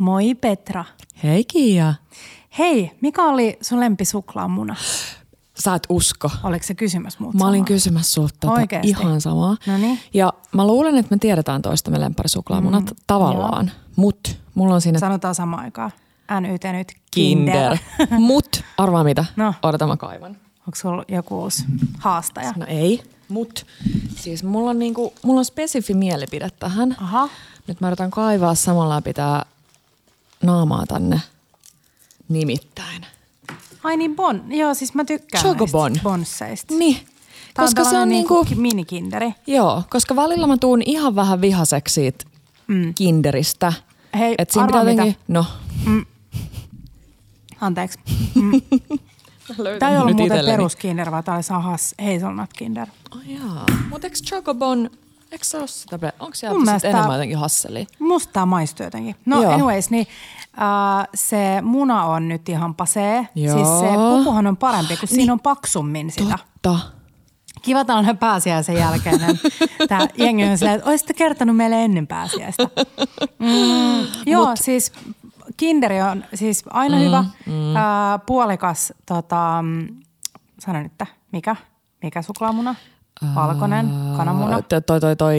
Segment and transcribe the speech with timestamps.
[0.00, 0.84] Moi Petra.
[1.22, 1.94] Hei Kiia.
[2.58, 4.76] Hei, mikä oli sun lempisuklaamuna?
[5.58, 6.30] Sä et usko.
[6.42, 8.88] Oliko se kysymys muuta Mä olin kysymässä sulta Oikeesti?
[8.90, 9.56] ihan samaa.
[9.66, 9.98] Noniin.
[10.14, 13.70] Ja mä luulen, että me tiedetään toistamme lempparisuklaamunat mm, tavallaan.
[13.96, 15.90] Mut mulla on siinä Sanotaan samaan aikaan.
[16.40, 17.76] NYT nyt Kinder.
[18.18, 19.24] Mut arvaa mitä?
[19.36, 19.54] No.
[19.62, 20.30] Odota mä kaivan.
[20.58, 21.64] Onko sulla joku uusi
[21.98, 22.52] haastaja?
[22.56, 23.02] No ei.
[23.28, 23.66] Mut
[24.16, 26.96] siis mulla on, niinku, mulla on spesifi mielipide tähän.
[27.00, 27.28] Aha.
[27.66, 29.46] Nyt mä yritän kaivaa samalla pitää
[30.42, 31.20] naamaa tänne.
[32.28, 33.06] Nimittäin.
[33.84, 34.42] Ai niin, bon.
[34.48, 35.92] Joo, siis mä tykkään Chocobon.
[35.92, 36.74] näistä bonsseista.
[36.74, 36.96] Niin.
[37.54, 38.42] Tää Koska se on niinku...
[38.42, 39.34] niinku minikinderi.
[39.46, 42.24] Joo, koska välillä mä tuun ihan vähän vihaseksi siitä
[42.66, 42.94] mm.
[42.94, 43.72] kinderistä.
[44.18, 44.90] Hei, Et siinä pitää mitä?
[45.02, 45.44] jotenkin- No,
[47.60, 47.98] Anteeksi.
[49.78, 52.88] Tämä ei ollut muuten peruskinder, vaan tämä oli sahas hazelnut kinder.
[53.16, 53.66] Oh, jaa.
[53.90, 54.90] Mutta eikö Chocobon,
[55.32, 57.86] eikö se ole sitä, onko Mun siellä sit mielestä- enemmän jotenkin hasselia?
[57.98, 59.16] Musta tää maistuu jotenkin.
[59.26, 59.52] No Joo.
[59.52, 60.06] anyways, niin
[60.62, 63.28] äh, se muna on nyt ihan pasee.
[63.34, 63.54] Joo.
[63.56, 66.38] Siis se pukuhan on parempi, kun siinä on paksummin sitä.
[66.62, 66.78] Totta.
[67.62, 69.40] Kiva tällainen pääsiäisen jälkeinen.
[69.88, 72.68] Tää jengi on silleen, että olisitte kertonut meille ennen pääsiäistä.
[73.38, 74.58] Mm, joo, Mut.
[74.62, 74.92] siis
[75.56, 77.24] kinderi on siis aina mm, hyvä.
[77.46, 77.76] Mm.
[77.76, 77.82] Äh,
[78.26, 79.86] puolikas, tota, mm,
[80.58, 80.92] sano nyt,
[81.32, 81.56] mikä?
[82.02, 82.74] Mikä suklaamuna?
[83.34, 84.62] Valkoinen, kananmuna.
[84.62, 85.36] Toi, toi, toi, toi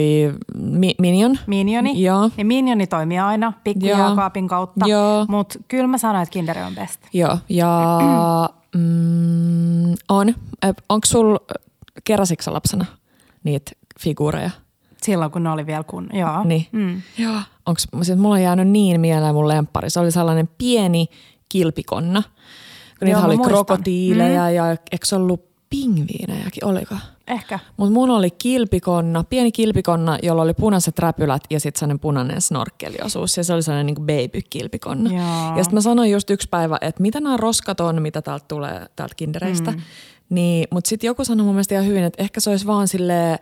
[0.54, 1.38] mi, Minion.
[1.46, 2.02] Minioni.
[2.02, 2.30] Joo.
[2.36, 4.86] Ja Minioni toimii aina pikkujääkaapin kautta.
[5.28, 7.00] Mutta kyllä mä sanoin, että Kinder on best.
[7.12, 7.98] Joo, ja
[8.76, 10.34] mm, on.
[10.88, 11.36] Onko sul,
[12.04, 12.84] keräsitkö sä lapsena
[13.44, 14.50] niitä figuureja?
[15.02, 16.44] Silloin kun ne oli vielä kun, joo.
[16.44, 16.66] Niin.
[16.72, 17.02] Mm.
[17.18, 17.40] Joo.
[17.66, 19.90] Onks, siis mulla on jäänyt niin mieleen mun lemppari.
[19.90, 21.06] Se oli sellainen pieni
[21.48, 22.22] kilpikonna.
[22.98, 23.54] Kun niitä oli muistan.
[23.54, 24.54] krokotiileja mm.
[24.54, 26.94] ja eikö se ollut pingviinejäkin, oliko?
[27.26, 27.58] Ehkä.
[27.76, 33.36] Mutta mun oli kilpikonna, pieni kilpikonna, jolla oli punaiset räpylät ja sitten sellainen punainen snorkkeliosuus.
[33.36, 35.10] Ja se oli sellainen niin baby-kilpikonna.
[35.10, 35.56] Joo.
[35.56, 38.86] Ja sitten mä sanoin just yksi päivä, että mitä nämä roskat on, mitä täältä tulee
[38.96, 39.70] täältä kindereistä.
[39.70, 39.80] Mm.
[40.30, 43.38] Niin, mutta sitten joku sanoi mun mielestä ihan hyvin, että ehkä se olisi vaan silleen,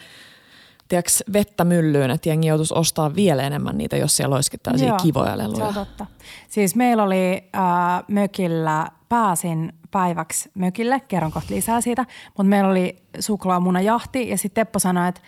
[0.88, 4.98] tiedätkö, vettä myllyyn, että jengi joutuisi ostaa vielä enemmän niitä, jos siellä olisikin tällaisia Joo,
[5.02, 5.66] kivoja Se leluja.
[5.66, 6.06] on totta.
[6.48, 7.62] Siis meillä oli äh,
[8.08, 14.78] mökillä, pääsin päiväksi mökille, kerron kohta lisää siitä, mutta meillä oli suklaamunajahti ja sitten Teppo
[14.78, 15.20] sanoi, että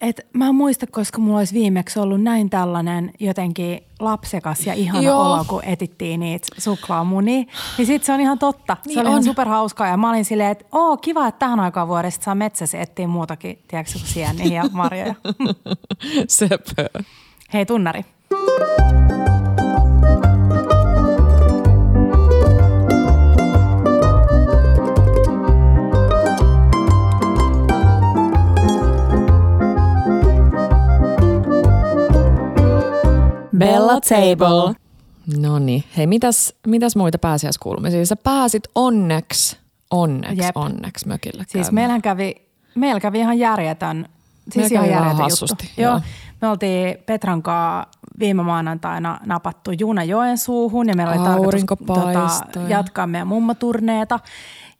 [0.00, 5.00] et mä en muista, koska mulla olisi viimeksi ollut näin tällainen jotenkin lapsekas ja ihana
[5.00, 5.34] Joo.
[5.34, 7.44] olo, kun etittiin niitä suklaamunia.
[7.78, 8.76] Niin sit se on ihan totta.
[8.86, 9.12] Niin se oli on.
[9.12, 12.80] ihan superhauskaa ja mä olin silleen, että oo kiva, että tähän aikaan vuodesta saa metsässä
[12.80, 15.14] etsiä muutakin, tiedätkö, kuin sieniä ja marjoja.
[16.28, 16.88] Sepö.
[17.52, 18.04] Hei tunnari.
[33.58, 34.74] Bella Table.
[35.40, 35.84] No niin.
[35.96, 38.06] Hei, mitäs, mitäs muita pääsiäiskuulumisia?
[38.06, 39.58] Sä pääsit onneksi,
[39.90, 40.56] onneksi, Jep.
[40.56, 42.34] onneksi mökille Siis meillähän kävi,
[42.74, 44.08] meillä kävi ihan järjetön,
[44.50, 45.80] siis ihan järjetön hassusti, juttu.
[45.80, 45.92] Joo.
[45.92, 46.00] joo.
[46.42, 52.70] Me oltiin Petran kanssa viime maanantaina napattu juna Joensuuhun ja meillä oli tarkoitus paistoi.
[52.70, 54.20] jatkaa meidän mummoturneeta.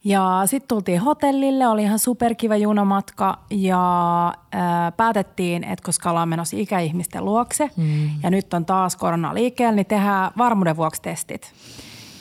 [0.05, 6.57] Ja sitten tultiin hotellille, oli ihan superkiva junamatka ja ää, päätettiin, että koska ollaan menossa
[6.57, 8.11] ikäihmisten luokse mm.
[8.23, 11.53] ja nyt on taas korona liikkeellä, niin tehdään varmuuden vuoksi testit.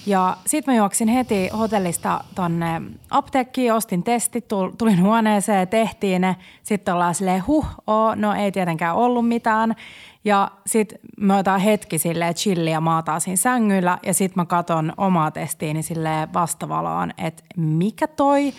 [0.06, 6.36] Ja sitten mä juoksin heti hotellista tonne apteekkiin, ostin testit, tul- tulin huoneeseen, tehtiin ne.
[6.64, 9.76] Sitten ollaan silleen, huh, oo, no ei tietenkään ollut mitään.
[10.25, 15.31] Ja sitten me otan hetki silleen chilliä maataan siinä sängyllä ja sitten mä katon omaa
[15.31, 18.53] testiini silleen vastavaloon, että mikä toi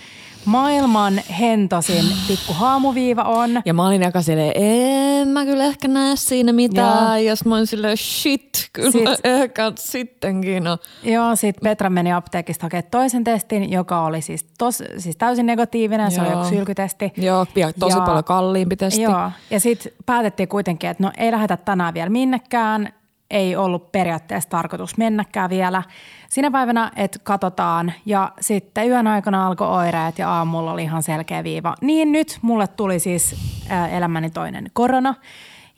[0.44, 3.62] maailman hentosin pikku haamuviiva on.
[3.64, 7.24] Ja mä olin aika silleen, en mä kyllä ehkä näe siinä mitään.
[7.24, 10.64] Ja sit mä olin silleen, shit, kyllä Sit- ehkä sittenkin.
[11.02, 16.10] Joo, sitten Petra meni apteekista hakemaan toisen testin, joka oli siis, tos, siis täysin negatiivinen.
[16.10, 16.38] Se oli Joo.
[16.38, 17.12] joku sylkytesti.
[17.16, 19.02] Joo, ja tosi Ja- paljon kalliimpi testi.
[19.02, 22.88] Joo, ja sitten päätettiin kuitenkin, että no ei lähdetä tänään vielä minnekään.
[23.34, 25.82] Ei ollut periaatteessa tarkoitus mennäkään vielä.
[26.28, 31.44] Sinä päivänä, että katsotaan ja sitten yön aikana alkoi oireet ja aamulla oli ihan selkeä
[31.44, 31.74] viiva.
[31.80, 33.36] Niin nyt mulle tuli siis
[33.68, 35.14] ää, elämäni toinen korona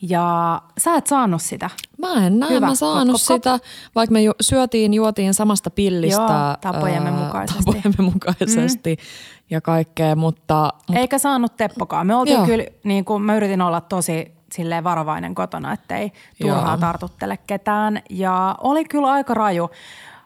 [0.03, 1.71] ja sä et saanut sitä.
[1.99, 2.67] Mä en näe, Hyvä.
[2.67, 3.59] mä saanut Kop, kop, kop.
[3.59, 6.23] sitä, vaikka me ju- syötiin, juotiin samasta pillistä.
[6.23, 7.65] Joo, tapojemme ää, mukaisesti.
[7.65, 9.07] Tapojemme mukaisesti mm.
[9.51, 12.07] ja kaikkea, mutta, mutta Eikä saanut Teppokaan.
[12.07, 12.47] Me oltiin Joo.
[12.47, 16.13] kyllä, niin kuin mä yritin olla tosi silleen varovainen kotona, ettei
[16.43, 16.77] turhaa Joo.
[16.77, 18.03] tartuttele ketään.
[18.11, 19.71] Ja oli kyllä aika raju.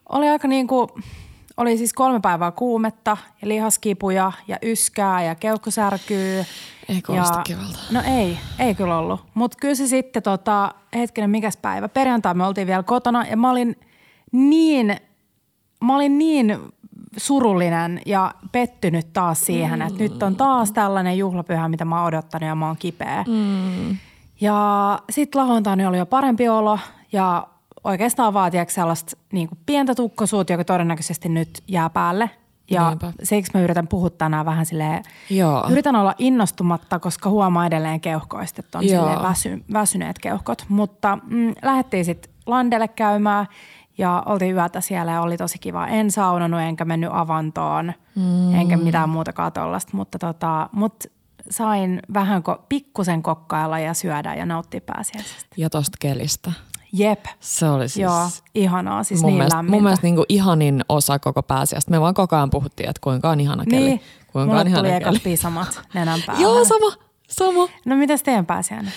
[0.08, 0.88] Oli aika niin kuin,
[1.56, 6.44] oli siis kolme päivää kuumetta ja lihaskipuja ja yskää ja keuhkosärkyä.
[6.88, 7.78] Ei kuulosta kivalta.
[7.90, 9.20] No ei, ei kyllä ollut.
[9.34, 11.88] Mutta kyllä se sitten, tota, hetkinen, mikäs päivä?
[11.88, 13.76] Perjantai me oltiin vielä kotona ja mä olin
[14.32, 14.96] niin,
[15.84, 16.58] mä olin niin
[17.16, 19.87] surullinen ja pettynyt taas siihen, mm.
[19.87, 23.25] että nyt on taas tällainen juhlapyhä, mitä mä oon odottanut ja mä oon kipeä.
[23.28, 23.96] Mm.
[24.40, 26.78] Ja sitten lauantaina oli jo parempi olo
[27.12, 27.46] ja
[27.84, 32.31] oikeastaan vaatii sellaista niin kuin pientä tukkosuutta, joka todennäköisesti nyt jää päälle.
[32.70, 33.12] Ja Niinpä.
[33.22, 35.66] siksi mä yritän puhua tänään vähän silleen, Joo.
[35.70, 38.84] yritän olla innostumatta, koska huomaa edelleen keuhkoista, että on
[39.22, 40.64] väsy, väsyneet keuhkot.
[40.69, 43.46] Mutta mm, lähdettiin sitten landelle käymään
[43.98, 45.87] ja oltiin yötä siellä ja oli tosi kiva.
[45.87, 48.54] En saunonut enkä mennyt avantoon, mm.
[48.54, 51.04] enkä mitään muutakaan tollasta, mutta tota, mut
[51.50, 55.55] sain vähän ko- pikkusen kokkailla ja syödä ja nauttia pääsiäisestä.
[55.56, 56.52] Ja tosta kelistä.
[56.93, 57.25] Jep.
[57.41, 59.76] Se oli siis Joo, ihanaa, siis mun niin mielestä, lämmintä.
[59.76, 61.91] Mun mielestä niin kuin ihanin osa koko pääsiäistä.
[61.91, 63.85] Me vaan koko ajan puhuttiin, että kuinka on ihana keli.
[63.85, 64.00] Niin,
[64.32, 65.02] kuinka mulle on ihana tuli keli.
[65.02, 66.43] ekat pisamat nenän päällä.
[66.43, 66.93] Joo, sama,
[67.29, 67.69] sama.
[67.85, 68.93] No mitäs teidän pääsiäinen?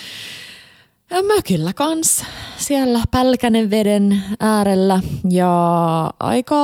[1.36, 2.24] Mökillä kans
[2.56, 6.56] siellä Pälkänen veden äärellä ja aika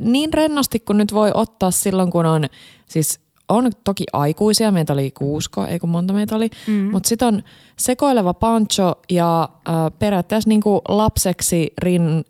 [0.00, 2.44] niin rennosti kuin nyt voi ottaa silloin, kun on
[2.86, 6.72] siis on toki aikuisia, meitä oli kuusko, ei kun monta meitä oli, mm.
[6.72, 7.42] mutta sitten on
[7.78, 12.24] sekoileva pancho ja äh, periaatteessa niinku lapseksi rin,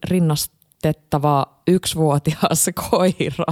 [0.85, 3.45] rinnastettava yksivuotias koira.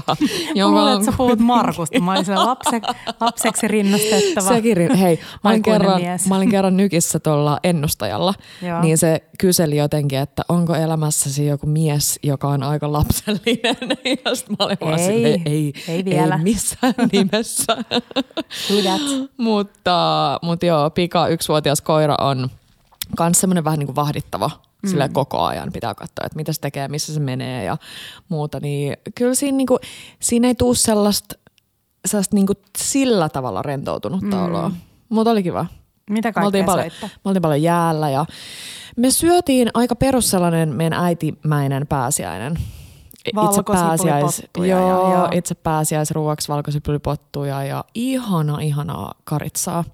[0.71, 2.01] Mulle, että sä puhut Markusta.
[2.01, 2.81] Mä olin lapse,
[3.21, 6.27] lapseksi rinnastettava Sekin, rin- hei, mä olin, kerran, mies.
[6.27, 8.81] mä olin kerran nykissä tuolla ennustajalla, Joo.
[8.81, 13.77] niin se kyseli jotenkin, että onko elämässäsi joku mies, joka on aika lapsellinen.
[14.25, 16.35] Ja sitten mä olin vaan Ei, silleen, ei, ei vielä.
[16.37, 17.77] ei missään nimessä.
[19.39, 22.51] Mutta, mutta joo, pika yksivuotias koira on
[23.21, 24.51] myös semmoinen vähän niin kuin vahdittava
[24.83, 24.89] mm.
[24.89, 25.73] sille koko ajan.
[25.73, 27.77] Pitää katsoa, että mitä se tekee, missä se menee ja
[28.29, 28.61] muuta.
[28.61, 29.79] Niin kyllä siinä, niin kuin,
[30.21, 31.35] siinä ei tule sellaista,
[32.07, 34.45] sellaista niin kuin sillä tavalla rentoutunutta mm.
[34.45, 34.71] oloa.
[35.09, 35.67] Mutta oli kiva.
[36.11, 38.27] Mitä Me kaikkea oltiin, paljon, me oltiin paljon jäällä ja
[38.97, 42.59] me syötiin aika perus sellainen meidän äitimäinen pääsiäinen.
[43.27, 45.29] Itse ja- joo, joo.
[45.33, 49.85] itse pääsiäisruuaksi valkosipulipottuja ja ihana, ihanaa karitsaa.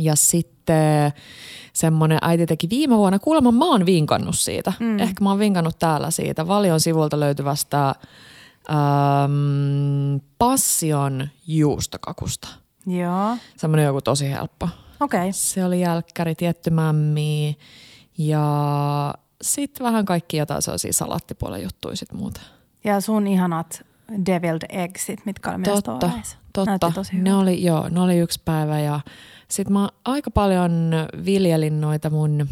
[0.00, 1.12] Ja sitten
[1.72, 4.72] semmoinen äiti teki viime vuonna, kuulemma mä oon vinkannut siitä.
[4.80, 4.98] Mm.
[4.98, 7.94] Ehkä mä oon vinkannut täällä siitä Valion sivulta löytyvästä äm,
[10.38, 12.48] passion juustokakusta.
[12.86, 14.68] Joo, Semmoinen joku tosi helppo.
[15.00, 15.20] okei.
[15.20, 15.32] Okay.
[15.32, 17.58] Se oli jälkkäri, tietty mämmi
[18.18, 22.40] ja sitten vähän kaikki jotain sellaisia salattipuolen juttuja sit muuta.
[22.84, 23.82] Ja sun ihanat
[24.26, 26.36] deviled eggsit, mitkä oli myös Totta, tuoreissa.
[26.52, 26.92] totta.
[26.94, 29.00] Tosi Ne oli, joo, ne oli yksi päivä ja
[29.50, 30.92] sitten mä aika paljon
[31.24, 32.48] viljelin noita mun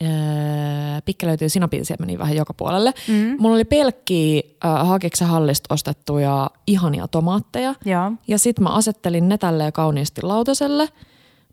[0.00, 2.94] ää, pikkelöityjä sinapinsiemeniä vähän joka puolelle.
[3.08, 3.36] Mm.
[3.38, 7.74] Mulla oli pelkkiä äh, Hakiksen hallista ostettuja ihania tomaatteja.
[7.84, 8.12] Joo.
[8.28, 10.88] Ja sitten mä asettelin ne tälleen kauniisti lautaselle.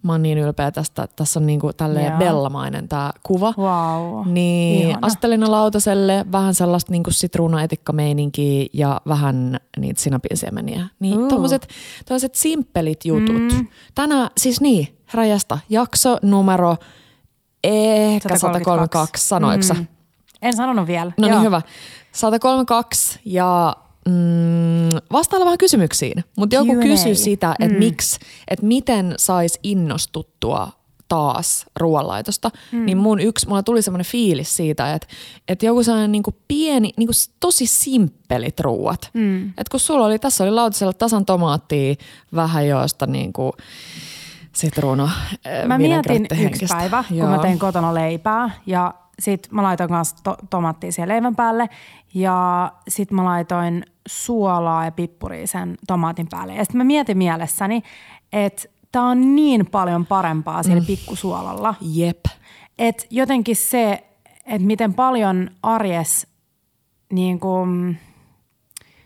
[0.03, 2.17] Mä oon niin ylpeä tästä, tässä on niinku tälleen Joo.
[2.17, 3.53] bellamainen tää kuva.
[3.57, 4.27] Wow.
[4.33, 5.07] Niin, Ihana.
[5.07, 10.87] asettelin ne lautaselle, vähän sellaista niinku sitruunaetikkameininkiä ja vähän niitä sinapinsiemeniä.
[10.99, 11.27] Niin Uu.
[11.27, 11.67] tommoset,
[12.07, 13.53] tommoset simppelit jutut.
[13.53, 13.67] Mm.
[13.95, 16.75] Tänään, siis niin, rajasta, jakso numero
[17.63, 19.73] ehkä 132, sanoitko sä?
[19.73, 19.87] Mm.
[20.41, 21.11] En sanonut vielä.
[21.17, 21.61] No niin hyvä.
[22.11, 23.75] 132 ja
[24.07, 26.23] mm, vastailla vähän kysymyksiin.
[26.37, 26.81] Mutta joku Q&A.
[26.81, 27.79] kysyi sitä, että Mm.
[27.79, 30.71] miksi, että miten sais innostuttua
[31.07, 32.85] taas ruoanlaitosta, mm.
[32.85, 35.07] niin mun yksi, mulla tuli semmoinen fiilis siitä, että,
[35.47, 39.09] että joku sellainen niinku pieni, niinku s- tosi simppelit ruuat.
[39.13, 39.47] Mm.
[39.47, 41.95] Että kun sulla oli, tässä oli lautasella tasan tomaattia,
[42.35, 43.53] vähän joista niinku
[44.55, 45.03] sitruuna
[45.47, 47.29] äh, Mä mietin yksi päivä, kun Joo.
[47.29, 51.69] mä tein kotona leipää ja sit mä laitoin kanssa to- tomaattia siihen leivän päälle
[52.13, 56.55] ja sit mä laitoin suolaa ja pippuria sen tomaatin päälle.
[56.55, 57.83] Ja sit mä mietin mielessäni,
[58.33, 60.85] että tää on niin paljon parempaa sillä mm.
[60.85, 61.75] pikkusuolalla.
[61.81, 62.25] Jep.
[62.79, 64.03] Että jotenkin se,
[64.45, 66.27] että miten paljon arjes
[67.11, 67.97] niin kuin,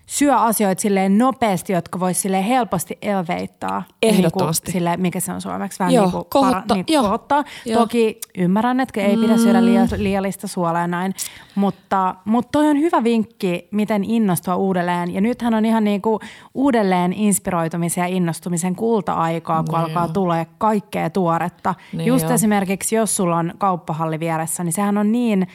[0.08, 3.84] syö asioita silleen nopeasti, jotka voisi silleen helposti elveittaa.
[4.04, 4.66] Ehdottomasti.
[4.66, 5.80] Niin kuin, silleen, mikä se on suomeksi?
[5.80, 7.04] Vähän Joo, niin kuin, kohottaa, niin kuin joo.
[7.04, 7.44] kohottaa.
[7.66, 7.80] Joo.
[7.80, 11.14] Toki ymmärrän, että ei pidä syödä lia- liiallista suolaa ja näin,
[11.56, 15.14] mutta, mutta toi on hyvä vinkki, miten innostua uudelleen.
[15.14, 16.20] Ja nythän on ihan niin kuin
[16.54, 21.76] uudelleen inspiroitumisen ja innostumisen kulta-aikaa, kun alkaa tulee kaikkea tuoretta.
[21.94, 22.34] Niin Just joo.
[22.34, 25.48] esimerkiksi, jos sulla on kauppahalli vieressä, niin sehän on niin,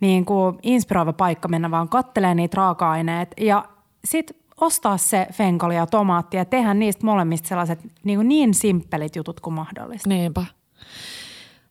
[0.00, 3.64] niin kuin inspiroiva paikka mennä vaan kattelee niitä raaka-aineet ja
[4.04, 9.16] sitten ostaa se fenkoli ja tomaatti ja tehdä niistä molemmista sellaiset niin, kuin niin simppelit
[9.16, 10.08] jutut kuin mahdollista.
[10.08, 10.44] Niinpä.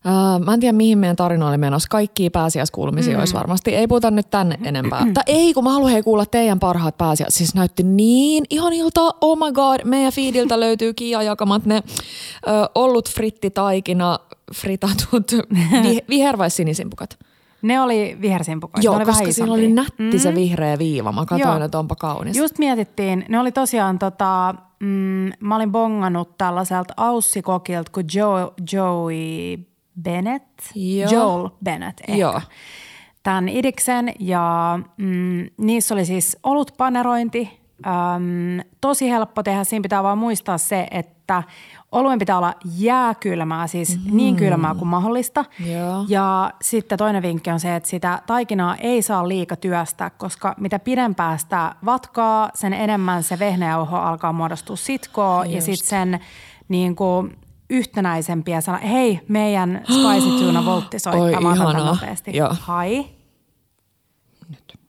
[0.06, 1.88] Uh, mä en tiedä, mihin meidän tarina oli menossa.
[1.90, 3.20] Kaikki pääsiäiskuulumisia mm.
[3.20, 3.76] olisi varmasti.
[3.76, 5.08] Ei puhuta nyt tänne enempää.
[5.14, 7.34] tai ei, kun mä haluan hei kuulla teidän parhaat pääsiäis.
[7.34, 9.02] Siis näytti niin ihanilta.
[9.22, 14.20] Oh my god, meidän feediltä löytyy Kia jakamat ne ö, ollut frittitaikina
[14.56, 15.32] fritatut
[15.84, 17.20] vi- viher- vai sinisimpukat?
[17.62, 18.86] Ne oli vihersimpukoita.
[18.86, 21.12] Joo, ne oli koska vähän siinä oli nätti se vihreä viiva.
[21.12, 21.66] Mä katsoin, Joo.
[21.66, 22.38] että onpa kaunis.
[22.38, 29.66] Just mietittiin, ne oli tosiaan tota, mm, mä olin bongannut tällaiselta aussikokilta kuin Joe, Joey
[30.02, 30.60] Bennett.
[30.76, 31.12] Joo.
[31.12, 32.22] Joel Bennett ehkä.
[32.22, 32.42] Joo.
[33.24, 37.62] Tämän idiksen ja mm, niissä oli siis olutpanerointi.
[37.86, 41.44] Öm, tosi helppo tehdä, siinä pitää vaan muistaa se, että
[41.92, 44.18] oluen pitää olla jääkylmää, siis mm.
[44.18, 45.46] niin kylmää kuin mahdollista.
[45.66, 46.06] Joo.
[46.08, 50.80] Ja sitten toinen vinkki on se, että sitä taikinaa ei saa liika työstää, koska mitä
[50.80, 55.66] pidempään sitä vatkaa, sen enemmän se vehnäjauho alkaa muodostua sitkoa ja Just.
[55.66, 56.20] sitten sen
[56.68, 57.38] niin kuin
[57.70, 62.38] yhtenäisempiä sana, hei meidän Spicy Tuna voltti soittaa, Oi, mä otan nopeasti.
[62.38, 62.56] Joo.
[62.60, 63.06] Hai.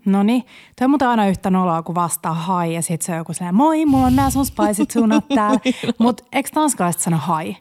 [0.05, 0.43] No niin,
[0.79, 3.55] toi on muuten aina yhtä noloa, kun vastaa hai ja sit se on joku sellainen,
[3.55, 5.61] moi, mulla on nää sun spicy tunat täällä.
[5.99, 7.57] Mut eikö tanskalaiset sano hai?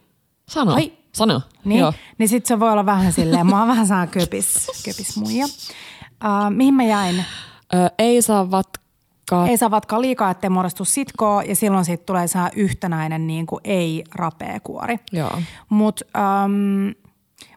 [0.50, 0.74] Sano.
[0.74, 0.94] Ai.
[1.14, 1.42] Sano.
[1.66, 1.94] Niin, Joo.
[2.18, 5.46] niin sit se voi olla vähän silleen, mä oon vähän saa köpis, köpis muija.
[5.46, 7.26] Uh, mihin mä jäin?
[7.74, 9.48] Ö, ei saa vatkaa.
[9.48, 13.62] Ei saa vatkaa liikaa, ettei muodostu sitkoa ja silloin siitä tulee saa yhtenäinen niin kuin
[13.64, 15.00] ei rapea kuori.
[15.12, 15.42] Joo.
[15.70, 16.02] Mut
[16.46, 16.94] um,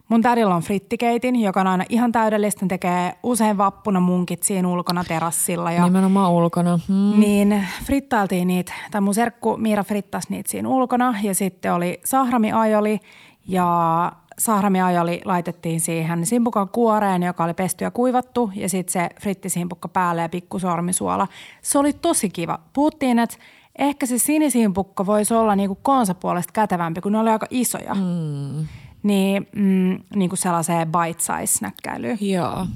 [0.09, 2.65] mun tädillä on frittikeitin, joka on aina ihan täydellistä.
[2.65, 5.71] Ne tekee usein vappuna munkit siinä ulkona terassilla.
[5.71, 6.79] Ja Nimenomaan ulkona.
[6.87, 7.19] Hmm.
[7.19, 12.99] niin frittailtiin niitä, tai mun serkku Miira frittasi niitä siinä ulkona ja sitten oli sahramiajoli
[13.47, 19.87] ja sahramiajoli laitettiin siihen simpukan kuoreen, joka oli pesty ja kuivattu ja sitten se frittisimpukka
[19.87, 21.27] päälle ja pikku sormisuola.
[21.61, 22.59] Se oli tosi kiva.
[22.73, 23.37] Puhuttiin, että
[23.77, 27.93] ehkä se sinisimpukka voisi olla niinku konsapuolesta kätevämpi, kun ne oli aika isoja.
[27.93, 28.67] Mm.
[29.05, 32.17] Niin, mm, niin kuin sellaiseen bite size näkkäilyyn.
[32.21, 32.67] Joo.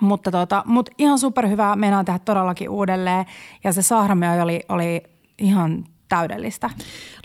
[0.00, 1.76] Mutta tota, mut ihan superhyvää.
[1.76, 3.26] Meinaan tehdä todellakin uudelleen.
[3.64, 5.02] Ja se sahramia oli, oli
[5.38, 6.70] ihan täydellistä.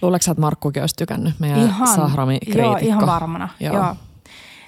[0.02, 3.50] Luuleeko sä, että Markkukin olisi tykännyt meidän Ihan, sahrami joo, ihan varmana.
[3.60, 3.76] Joo.
[3.76, 3.96] Joo.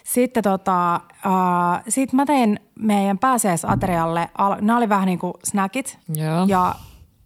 [0.03, 5.99] Sitten tota, uh, sit mä tein meidän pääsiäisaterialle, al- nämä oli vähän niin kuin snackit.
[6.15, 6.45] Joo.
[6.47, 6.75] Ja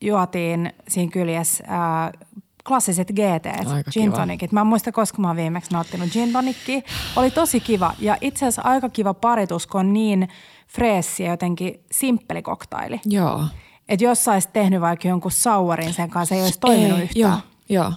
[0.01, 3.45] juotiin siinä kyljessä uh, klassiset GT,
[3.91, 4.51] gin tonicit.
[4.51, 6.81] Mä en muista, koska mä oon viimeksi nauttinut gin tonickia.
[7.15, 10.29] Oli tosi kiva ja itse asiassa aika kiva paritus, kun on niin
[10.67, 13.01] freessi ja jotenkin simppeli koktaili.
[13.05, 13.45] Joo.
[13.89, 17.41] Että jos sä tehnyt vaikka jonkun sauerin sen kanssa, ei olisi toiminut Ei, yhtään.
[17.69, 17.83] Joo.
[17.83, 17.93] Joo.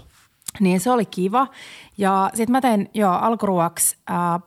[0.60, 1.46] Niin se oli kiva.
[1.98, 4.42] Ja sitten mä tein jo alkuruoksi äh,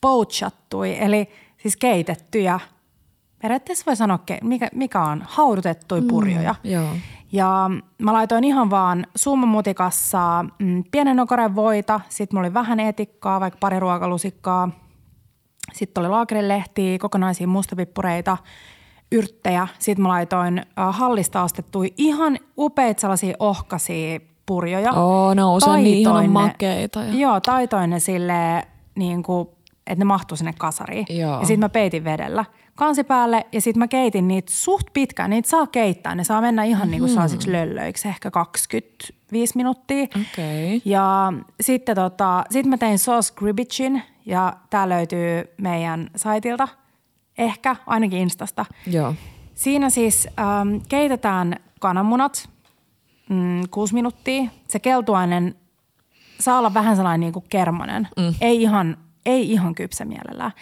[0.00, 1.28] poachattui, eli
[1.62, 2.60] siis keitettyjä,
[3.42, 6.54] periaatteessa voi sanoa, mikä, mikä on, haudutettuja purjoja.
[6.64, 6.88] Joo.
[7.34, 7.70] Ja
[8.02, 13.58] mä laitoin ihan vaan summamutikassa mm, pienen nokoren voita, sitten mulla oli vähän etikkaa, vaikka
[13.60, 14.68] pari ruokalusikkaa.
[15.72, 18.36] Sitten oli laakerilehtiä, kokonaisia mustapippureita,
[19.12, 19.68] yrttejä.
[19.78, 20.64] Sitten mä laitoin äh,
[20.98, 24.92] hallista ostettuja ihan upeita sellaisia ohkaisia purjoja.
[24.92, 28.62] Oo, ne on usein niin ihanan ne- makeita ja- Joo, taitoin ne silleen,
[28.94, 29.48] niin kuin,
[29.86, 31.06] että ne mahtuu sinne kasariin.
[31.10, 31.32] Joo.
[31.40, 35.30] Ja sitten mä peitin vedellä kansi päälle ja sitten mä keitin niitä suht pitkään.
[35.30, 37.14] Niitä saa keittää, ne saa mennä ihan niin kuin Hmm.
[37.14, 40.02] sellaisiksi löllöiksi, ehkä 25 minuuttia.
[40.02, 40.82] Okei.
[40.84, 46.68] Ja sitten tota, sit mä tein sauce gribicin ja tää löytyy meidän saitilta,
[47.38, 48.66] ehkä ainakin Instasta.
[48.86, 49.14] Joo.
[49.54, 52.48] Siinä siis ähm, keitetään kananmunat
[53.28, 54.50] mm, kuusi minuuttia.
[54.68, 55.54] Se keltuainen
[56.40, 58.08] saa olla vähän sellainen niin kuin kermonen.
[58.16, 58.34] Mm.
[58.40, 60.52] Ei, ihan, ei ihan kypsä mielellään.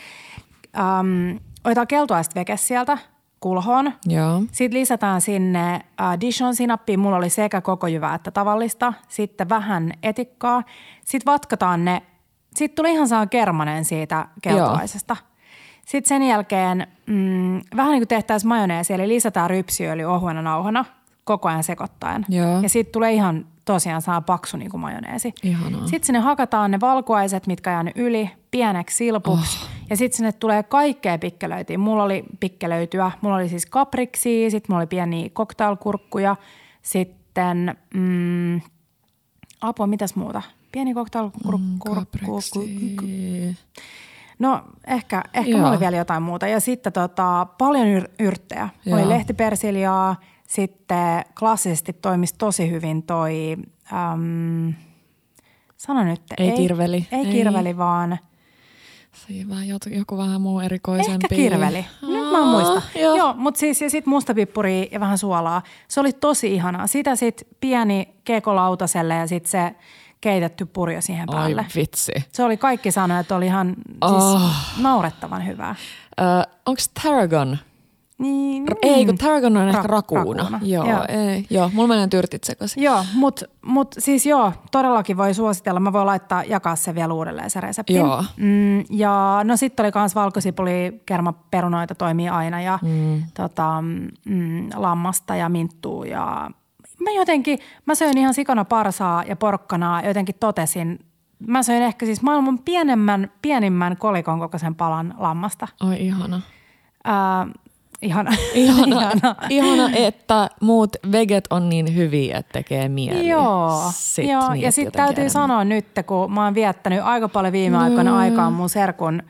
[0.78, 2.98] Ähm, otetaan keltuaista veke sieltä
[3.40, 3.92] kulhoon.
[4.06, 4.42] Joo.
[4.52, 6.98] Sitten lisätään sinne äh, Dijon sinappia.
[6.98, 8.92] Mulla oli sekä koko jyvää että tavallista.
[9.08, 10.62] Sitten vähän etikkaa.
[11.04, 12.02] Sitten vatkataan ne.
[12.54, 15.16] Sitten tuli ihan saa kermanen siitä keltuaisesta.
[15.86, 20.84] Sitten sen jälkeen mm, vähän niin kuin tehtäisiin majoneesi, eli lisätään rypsiöljy ohuena nauhana
[21.24, 22.26] koko ajan sekoittaen.
[22.28, 22.62] Joo.
[22.62, 25.34] Ja sitten tulee ihan tosiaan saa paksu niin kuin majoneesi.
[25.42, 25.86] Ihanaa.
[25.86, 29.58] Sitten sinne hakataan ne valkuaiset, mitkä jäänyt yli, pieneksi silpuksi.
[29.62, 29.68] Oh.
[29.90, 31.80] Ja sitten sinne tulee kaikkea pikkelöitiin.
[31.80, 33.10] Mulla oli pikkelöityä.
[33.20, 36.36] Mulla oli siis kapriksia, sitten mulla oli pieniä cocktailkurkkuja.
[36.82, 38.60] Sitten, mm,
[39.60, 40.42] apua, mitäs muuta?
[40.72, 41.94] Pieni cocktailkurkku.
[41.94, 43.56] Kapriksi.
[44.38, 45.58] No ehkä, ehkä Joo.
[45.58, 46.46] mulla oli vielä jotain muuta.
[46.46, 48.68] Ja sitten tota, paljon yr- yrttejä.
[48.86, 48.98] Joo.
[48.98, 50.16] Oli lehtipersiljaa,
[50.54, 53.56] sitten klassisesti toimisi tosi hyvin toi,
[53.92, 54.74] äm,
[55.76, 56.22] sano nyt.
[56.38, 57.06] Ei kirveli.
[57.12, 57.32] Ei, Ei.
[57.32, 58.18] kirveli, vaan
[59.26, 61.12] Siinä vähän joku, joku vähän muu erikoisempi.
[61.24, 61.86] ehkä kirveli.
[62.02, 62.82] Nyt mä muista.
[63.00, 63.16] Joo.
[63.16, 65.62] Joo, mutta siis ja sitten mustapippuri ja vähän suolaa.
[65.88, 66.86] Se oli tosi ihanaa.
[66.86, 69.74] Sitä sitten pieni keekolautaselle ja sitten se
[70.20, 71.66] keitetty purjo siihen Ai päälle.
[71.76, 72.12] vitsi.
[72.32, 74.40] Se oli kaikki sanoa, että oli ihan Oh.
[74.40, 75.74] siis naurettavan hyvää.
[76.20, 76.24] Ö,
[76.66, 77.58] onko Tarragon?
[78.18, 80.42] Niin, R- ei, kun Tarragon on ehkä Ra- rakuuna.
[80.42, 81.04] rakuuna, Joo, joo.
[81.08, 82.82] Ei, joo, mulla menee tyrtit sekaisin.
[82.82, 85.80] Joo, mutta mut siis joo, todellakin voi suositella.
[85.80, 87.94] Mä voin laittaa, jakaa se vielä uudelleen se resepti.
[87.94, 88.24] Joo.
[88.36, 93.22] Mm, ja no sitten oli myös valkosipuli, kermaperunoita toimii aina ja mm.
[93.34, 93.84] tota,
[94.24, 96.50] mm, lammasta ja minttuu ja
[97.00, 100.98] mä jotenkin, mä söin ihan sikana parsaa ja porkkanaa jotenkin totesin,
[101.46, 105.68] mä söin ehkä siis maailman pienemmän, pienimmän kolikon kokoisen palan lammasta.
[105.80, 106.40] Ai ihana.
[107.04, 107.46] Ää,
[108.02, 108.30] ihana.
[108.54, 109.34] Ihana, ihana.
[109.50, 113.28] ihana, että muut veget on niin hyviä, että tekee mieli.
[113.28, 114.54] Joo, Sit joo.
[114.54, 115.30] ja sitten täytyy enemmän.
[115.30, 118.16] sanoa nyt, kun mä oon viettänyt aika paljon viime aikoina Mm.
[118.16, 119.22] aikaa mun serkun,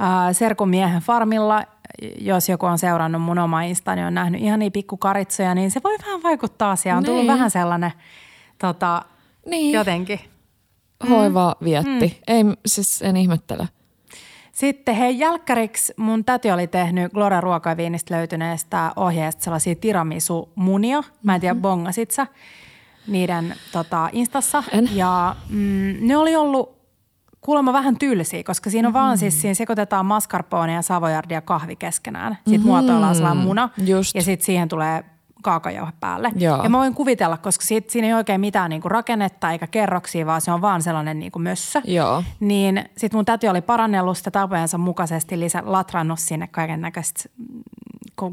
[0.00, 1.62] äh, serkun miehen farmilla,
[2.18, 5.80] jos joku on seurannut mun oma Insta, niin on nähnyt ihan niin pikkukaritsoja, niin se
[5.84, 6.98] voi vähän vaikuttaa asiaan.
[6.98, 7.32] On tullut Niin.
[7.32, 7.92] vähän sellainen
[8.58, 9.02] tota,
[9.46, 9.72] Niin.
[9.72, 10.20] jotenkin.
[11.10, 12.06] Hoiva vietti.
[12.28, 12.34] Mm.
[12.34, 13.68] Ei, siis en ihmettele.
[14.54, 21.02] Sitten hei, jälkkäriksi mun täti oli tehnyt Glora ruokaviinistä löytyneestä ohjeesta sellaisia tiramisu-munia.
[21.22, 22.26] Mä en tiedä, bongasit sä
[23.06, 24.62] niiden tota, instassa.
[24.72, 24.88] En.
[24.96, 26.78] Ja mm, ne oli ollut
[27.40, 28.98] kuulemma vähän tylsiä, koska siinä on mm.
[28.98, 32.34] vaan siis, siinä sekoitetaan mascarpone ja savoyardia kahvi keskenään.
[32.34, 32.66] Sitten mm.
[32.66, 34.14] muotoillaan sellainen muna Just.
[34.14, 35.04] ja sitten siihen tulee
[35.44, 36.32] kaakajauhe päälle.
[36.36, 36.62] Joo.
[36.62, 40.40] Ja mä voin kuvitella, koska siitä, siinä ei oikein mitään niinku rakennetta eikä kerroksia, vaan
[40.40, 41.80] se on vaan sellainen niinku mössö.
[41.84, 42.24] Joo.
[42.40, 47.28] Niin sitten mun täti oli parannellut sitä tapojensa mukaisesti, lisä, latrannut sinne kaiken näköistä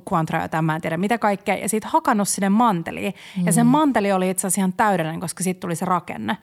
[0.06, 3.13] kuantroja, mä en tiedä mitä kaikkea, ja sitten hakannut sinne manteliin.
[3.38, 3.46] Mm.
[3.46, 6.38] Ja se manteli oli itse asiassa ihan täydellinen, koska sitten tuli se rakenne.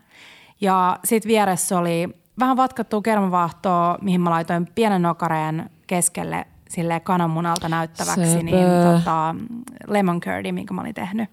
[0.60, 2.08] Ja sitten vieressä oli
[2.38, 8.42] vähän vatkattua kermavaahtoa, mihin mä laitoin pienen nokareen keskelle sille kananmunalta näyttäväksi, Sepä.
[8.42, 9.34] niin tota,
[9.86, 11.30] lemon curdy, minkä mä olin tehnyt.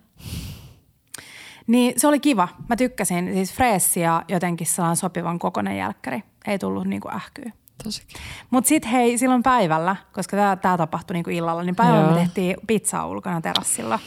[1.67, 2.47] Niin se oli kiva.
[2.69, 3.33] Mä tykkäsin.
[3.33, 6.23] Siis freessi ja jotenkin sellainen sopivan kokoinen jälkkäri.
[6.47, 7.51] Ei tullut niinku ähkyä.
[7.83, 8.17] Tosikin.
[8.49, 12.11] Mutta sitten hei, silloin päivällä, koska tämä tapahtui niinku illalla, niin päivällä Joo.
[12.11, 13.99] me tehtiin pizzaa ulkona terassilla.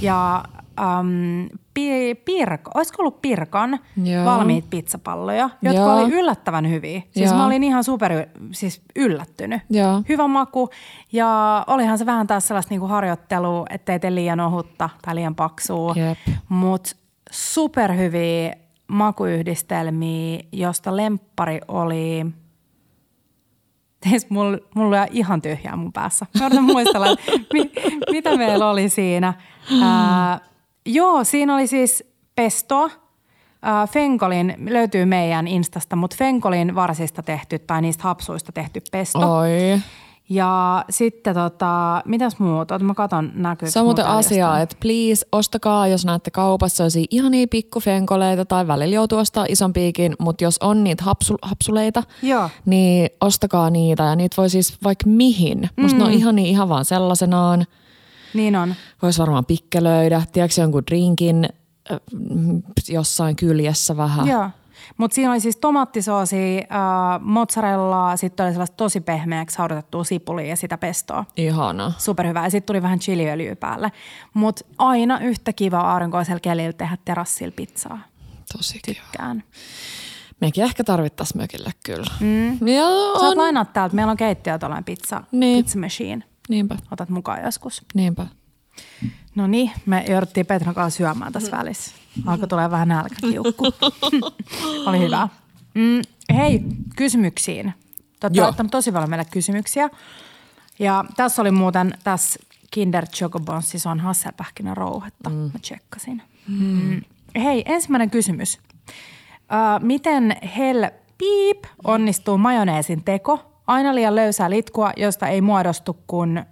[0.00, 0.44] Ja
[0.80, 4.24] um, pi, pirko, olisiko ollut Pirkan Joo.
[4.24, 5.96] valmiit pizzapalloja, jotka Joo.
[5.96, 7.02] oli yllättävän hyviä.
[7.10, 7.38] Siis Joo.
[7.38, 8.12] mä olin ihan super
[8.52, 9.62] siis yllättynyt.
[9.70, 10.02] Joo.
[10.08, 10.70] Hyvä maku
[11.12, 15.94] ja olihan se vähän taas sellaista niinku harjoittelua, ettei tee liian ohutta tai liian paksua.
[16.48, 16.90] Mutta
[17.30, 18.54] superhyviä
[18.88, 22.26] makuyhdistelmiä, josta lemppari oli...
[24.08, 26.26] Siis mulla, mulla on ihan tyhjää mun päässä.
[26.38, 27.06] Mä yritän muistella,
[27.52, 27.70] mi,
[28.10, 29.34] mitä meillä oli siinä.
[29.82, 30.40] Ää,
[30.94, 32.04] joo, siinä oli siis
[32.36, 32.90] pestoa.
[33.62, 39.36] Ää, Fenkolin, löytyy meidän Instasta, mutta Fenkolin varsista tehty tai niistä hapsuista tehty pesto.
[39.36, 39.80] Oi.
[40.30, 42.78] Ja sitten tota, mitäs muuta?
[42.78, 44.62] Mä katon näkyykö Se on muuten jostain.
[44.62, 50.44] että please ostakaa, jos näette kaupassa sellaisia ihania pikkufenkoleita tai välillä joutuu ostaa isompiikin, mutta
[50.44, 52.50] jos on niitä hapsu, hapsuleita, Joo.
[52.66, 55.70] niin ostakaa niitä ja niitä voi siis vaikka mihin.
[55.76, 56.02] Musta mm.
[56.02, 57.66] ne on ihania ihan vaan sellaisenaan.
[58.34, 58.74] Niin on.
[59.02, 61.48] Voisi varmaan pikkelöidä, tiedätkö jonkun drinkin
[61.92, 61.98] äh,
[62.88, 64.26] jossain kyljessä vähän.
[64.28, 64.50] Joo.
[64.96, 70.56] Mutta siinä oli siis tomaattisoosi, äh, mozzarellaa, sitten oli sellaista tosi pehmeäksi haudutettua sipulia ja
[70.56, 71.24] sitä pestoa.
[71.36, 71.92] Ihana.
[71.98, 72.42] Superhyvä.
[72.44, 73.92] Ja sitten tuli vähän chiliöljyä päälle.
[74.34, 77.98] Mutta aina yhtä kiva aurinkoisella kelillä tehdä terassilla pizzaa.
[78.56, 79.00] Tosi kiva.
[79.16, 79.42] Kään.
[80.40, 82.10] Mekin ehkä tarvittaisiin mökille kyllä.
[82.20, 82.58] Mm.
[83.18, 83.38] Saat on.
[83.38, 83.94] lainaa täältä.
[83.96, 85.64] Meillä on keittiö tuollainen pizza, Niin.
[85.64, 86.24] pizza machine.
[86.50, 87.82] Niinpä, Otat mukaan joskus.
[87.94, 88.26] niinpä.
[89.34, 91.94] No niin, me jouduttiin Petran kanssa syömään tässä välissä.
[92.26, 93.64] Alkoi tulee vähän nälkäkiukku.
[94.86, 95.28] Oli hyvä.
[95.74, 96.02] Mm,
[96.36, 96.62] hei,
[96.96, 97.74] kysymyksiin.
[98.20, 99.90] Te olette tosi paljon meille kysymyksiä.
[100.78, 105.30] Ja tässä oli muuten, tässä Kinder Chocobonsissa on hasselpähkinä rouhetta.
[105.30, 105.36] Mm.
[105.36, 106.22] Mä tsekkasin.
[106.48, 107.00] Mm.
[107.36, 108.58] Hei, ensimmäinen kysymys.
[108.88, 110.84] Ö, miten hell
[111.18, 113.49] piip onnistuu majoneesin teko?
[113.70, 116.44] Aina liian löysää litkua, josta ei muodostu kuin ö,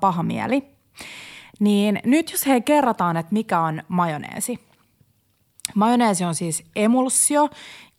[0.00, 0.68] paha mieli.
[1.60, 4.58] Niin nyt jos he kerrataan, että mikä on majoneesi.
[5.74, 7.48] Majoneesi on siis emulsio,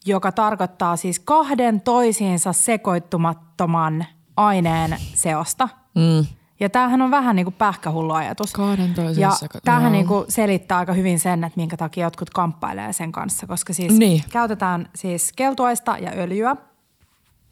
[0.05, 4.05] joka tarkoittaa siis kahden toisiinsa sekoittumattoman
[4.38, 5.69] aineen seosta.
[5.95, 6.25] Mm.
[6.60, 8.53] Ja tämähän on vähän niin kuin pähkähullu ajatus.
[8.53, 9.32] Kahden toisen Ja
[9.65, 9.91] tämähän joo.
[9.91, 13.93] niin kuin selittää aika hyvin sen, että minkä takia jotkut kamppailee sen kanssa, koska siis
[13.97, 14.23] Niin.
[14.32, 16.55] käytetään siis keltuaista ja öljyä.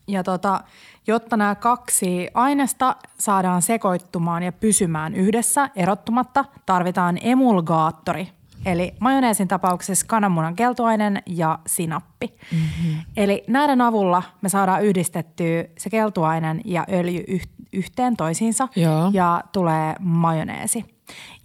[0.07, 0.61] Ja tota,
[1.07, 8.29] jotta nämä kaksi aineesta saadaan sekoittumaan ja pysymään yhdessä erottumatta, tarvitaan emulgaattori.
[8.65, 12.37] Eli majoneesin tapauksessa kananmunan keltuainen ja sinappi.
[12.51, 13.01] Mm-hmm.
[13.17, 19.09] Eli näiden avulla me saadaan yhdistettyä se keltuainen ja öljy yh- yhteen toisiinsa Joo.
[19.13, 20.85] ja tulee majoneesi.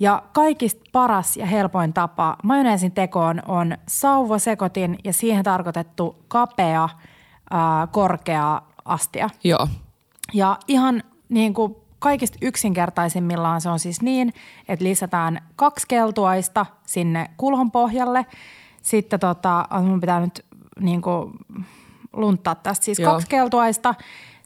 [0.01, 6.88] Ja kaikista paras ja helpoin tapa majoneesin tekoon on sauvasekotin ja siihen tarkoitettu kapea,
[7.53, 9.31] ää, korkea astia.
[9.45, 9.69] Joo.
[10.33, 14.35] Ja ihan niin kuin kaikista yksinkertaisimmillaan se on siis niin,
[14.69, 18.27] että lisätään kaksi keltuaista sinne kulhon pohjalle.
[18.83, 20.45] Sitten tota, mun pitää nyt
[20.81, 21.33] niin kuin
[22.12, 23.12] lunttaa tästä, siis Joo.
[23.12, 23.95] kaksi keltuaista,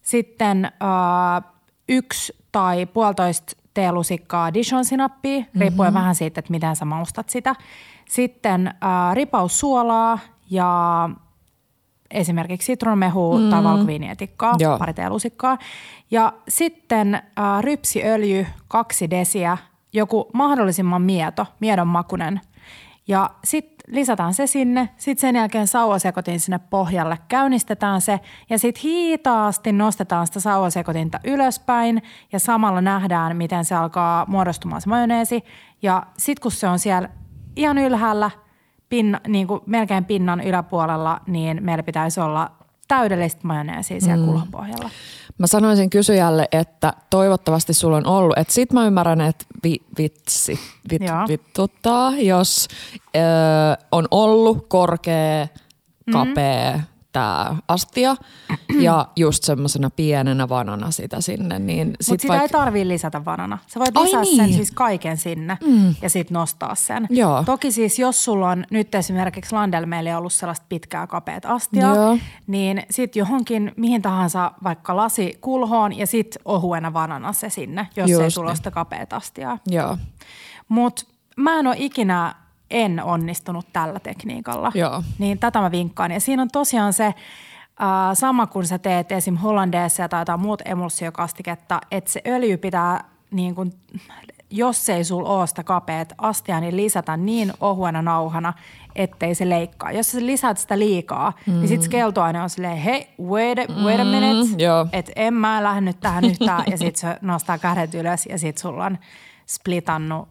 [0.03, 1.53] sitten äh,
[1.89, 5.61] yksi tai puolitoista teelusikkaa Dijon-sinappia, mm-hmm.
[5.61, 7.55] riippuen vähän siitä, että miten sä maustat sitä.
[8.09, 10.19] Sitten äh, ripaus suolaa
[10.51, 11.11] ja
[12.11, 13.51] esimerkiksi sitruunamehua mm.
[13.51, 14.79] tai valkoviinietikkaa, Joo.
[14.79, 15.59] pari teelusikkaa.
[16.11, 17.23] Ja sitten äh,
[17.61, 19.59] rypsiöljy, kaksi desiä,
[19.93, 22.41] joku mahdollisimman mieto, miedon makunen.
[23.09, 28.83] Ja sitten lisätään se sinne, sitten sen jälkeen sauvasekotin sinne pohjalle, käynnistetään se ja sitten
[28.83, 35.45] hitaasti nostetaan sitä sauvasekotinta ylöspäin ja samalla nähdään, miten se alkaa muodostumaan se majoneesi.
[35.83, 37.09] Ja sitten kun se on siellä
[37.57, 38.31] ihan ylhäällä,
[38.89, 42.51] pinna, niin kuin melkein pinnan yläpuolella, niin meillä pitäisi olla
[42.89, 44.27] täydellistä majoneesia siellä mm.
[44.27, 44.91] kulhon pohjalla.
[45.39, 48.39] Mä sanoisin kysyjälle, että toivottavasti sulla on ollut.
[48.39, 50.59] Että sit mä ymmärrän, että vi, vitsi,
[50.91, 51.29] vit, Joo.
[51.29, 52.69] vituttaa, jos
[53.17, 53.21] ö,
[53.93, 55.47] on ollut korkea,
[56.13, 56.83] kapea mm.
[57.17, 58.17] Tää astia
[58.87, 61.59] ja just semmosena pienenä vanana sitä sinne.
[61.59, 63.59] Niin Mutta sit sitä ei tarvii lisätä vanana.
[63.67, 64.37] Sä voit Ai lisätä niin.
[64.37, 65.95] sen siis kaiken sinne mm.
[66.03, 67.07] ja sitten nostaa sen.
[67.11, 67.43] Joo.
[67.47, 71.95] Toki siis jos sulla on nyt esimerkiksi Landel meillä ei ollut sellaista pitkää kapeat astiaa,
[71.95, 72.19] Joo.
[72.47, 78.11] niin sitten johonkin mihin tahansa vaikka lasi kulhoon ja sitten ohuena vanana se sinne, jos
[78.11, 78.57] Just ei sulla ole niin.
[78.57, 79.59] sitä kapeat astiaa.
[79.67, 79.99] Joo,
[80.69, 81.03] Mutta
[81.37, 82.35] mä en ole ikinä
[82.71, 84.73] en onnistunut tällä tekniikalla.
[84.75, 85.03] Joo.
[85.19, 86.11] Niin tätä mä vinkkaan.
[86.13, 87.15] Ja siinä on tosiaan se äh,
[88.15, 89.37] sama, kun sä teet esim.
[89.37, 93.73] hollandeessa tai jotain muut emulsiokastiketta, että se öljy pitää niin kun,
[94.51, 98.53] jos ei sul ole sitä kapeat astia, niin lisätä niin ohuena nauhana,
[98.95, 99.93] ettei se leikkaa.
[99.93, 101.53] Jos sä lisäät sitä liikaa, mm.
[101.53, 105.63] niin sit keltoaine on silleen, hei, wait a, wait a minute, Mm, että en mä
[105.63, 106.65] lähde nyt tähän yhtään.
[106.71, 108.99] ja sit se nostaa kädet ylös ja sit sulla on
[109.47, 110.29] splitannut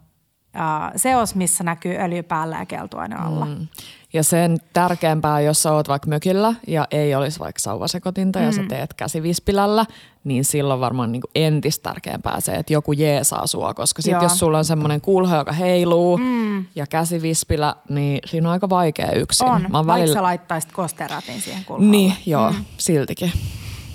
[0.56, 3.46] uh, seos, missä näkyy öljy päällä ja keltuaine alla.
[3.46, 3.68] Mm.
[4.14, 8.46] Ja sen tärkeämpää, jos sä oot vaikka mökillä ja ei olisi vaikka sauvasekotinta mm.
[8.46, 9.86] ja sä teet käsivispilällä,
[10.24, 13.74] niin silloin varmaan niin entistä tärkeämpää se, että joku jeesaa sua.
[13.74, 14.24] Koska sit Joo.
[14.24, 16.66] jos sulla on semmoinen kulho, joka heiluu mm.
[16.76, 19.48] ja käsivispilä, niin siinä on aika vaikea yksin.
[19.48, 20.22] On, Mä vaikka oon sä välillä...
[20.22, 21.92] laittaisit kosteratin siihen kulmalle.
[21.92, 22.66] Niin, joo, mm.
[22.78, 23.32] siltikin.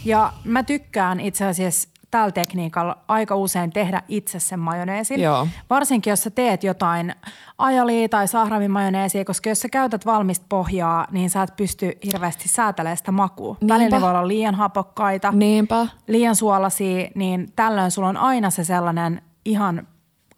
[0.05, 5.21] Ja mä tykkään itse asiassa tällä tekniikalla aika usein tehdä itse sen majoneesin.
[5.21, 5.49] Joo.
[5.71, 7.15] Varsinkin, jos sä teet jotain
[7.59, 12.49] ajalia tai sahramin majoneesia, koska jos sä käytät valmista pohjaa, niin sä et pysty hirveästi
[12.49, 13.57] säätelemään sitä makua.
[13.61, 13.75] Niinpä.
[13.75, 15.87] Välillä ne voi olla liian hapokkaita, Niinpä.
[16.07, 19.87] liian suolaisia, niin tällöin sulla on aina se sellainen ihan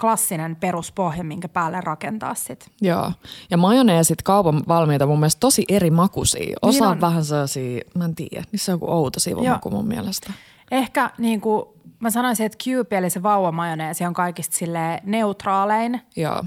[0.00, 2.70] klassinen peruspohja, minkä päälle rakentaa sit.
[2.80, 3.12] Joo.
[3.50, 6.56] Ja majoneesit kaupan valmiita mun mielestä tosi eri makuisia.
[6.62, 7.00] Osa Niin on on.
[7.00, 10.32] vähän sellaisia, mä en tiedä, niissä on joku outo sivumaku mun mielestä.
[10.72, 11.64] Ehkä niin kuin
[12.00, 16.44] mä sanoisin, että Cube eli se vauvamajoneesi on kaikista sille neutraalein Joo.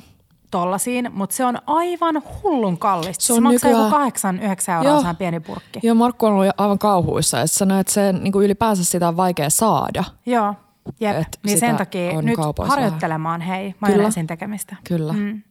[0.52, 3.24] tollasiin, mutta se on aivan hullun kallista.
[3.24, 5.14] Se on se maksaa nykyään- joku 8-9 euroa Joo.
[5.14, 5.80] pieni purkki.
[5.84, 9.18] Joo, Markku on ollut aivan kauhuissa se sanoi, että se niin kuin ylipäänsä sitä on
[9.18, 10.04] vaikea saada.
[10.26, 10.54] Joo,
[11.00, 11.18] jep.
[11.18, 14.76] Et Niin sen takia on nyt harjoittelemaan hei majoneesin tekemistä.
[14.84, 15.14] Kyllä.
[15.14, 15.42] Mm.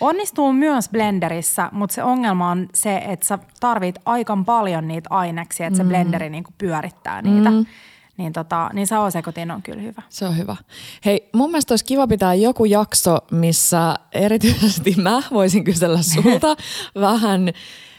[0.00, 5.66] Onnistuu myös blenderissä, mutta se ongelma on se, että sä tarvit aika paljon niitä aineksia,
[5.66, 7.50] että se blenderi niinku pyörittää niitä.
[7.50, 7.66] Mm.
[8.16, 10.02] Niin, tota, niin sauvasekotin on kyllä hyvä.
[10.08, 10.56] Se on hyvä.
[11.04, 16.56] Hei, mun mielestä olisi kiva pitää joku jakso, missä erityisesti mä voisin kysellä sulta
[17.00, 17.52] vähän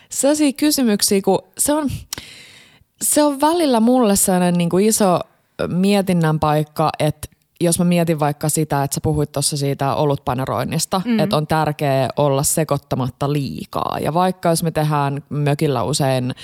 [0.10, 1.90] sellaisia kysymyksiä, kun se on,
[3.02, 5.20] se on välillä mulle sellainen niin kuin iso
[5.68, 7.28] mietinnän paikka, että
[7.62, 11.20] jos mä mietin vaikka sitä, että sä puhuit tuossa siitä olutpaneroinnista, mm.
[11.20, 13.98] että on tärkeää olla sekoittamatta liikaa.
[14.02, 16.36] Ja vaikka jos me tehdään mökillä usein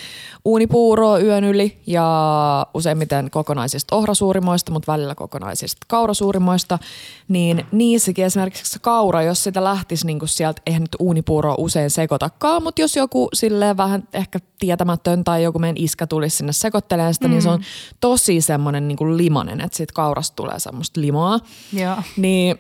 [0.46, 6.80] uunipuuroa yön yli ja useimmiten kokonaisista ohrasuurimoista, mutta välillä kokonaisista kaurasuurimoista,
[7.28, 11.90] niin niissäkin esimerkiksi se kaura, jos sitä lähtisi niin kuin sieltä, eihän nyt uunipuuroa usein
[11.90, 17.14] sekoitakaan, mutta jos joku silleen vähän ehkä tietämätön tai joku meidän iskä tulisi sinne sekoittelemaan
[17.14, 17.32] sitä, mm.
[17.32, 17.62] niin se on
[18.00, 21.40] tosi semmoinen niin kuin limanen, että siitä kaurasta tulee semmoista limoa.
[21.74, 21.96] Joo.
[22.18, 22.56] Niin,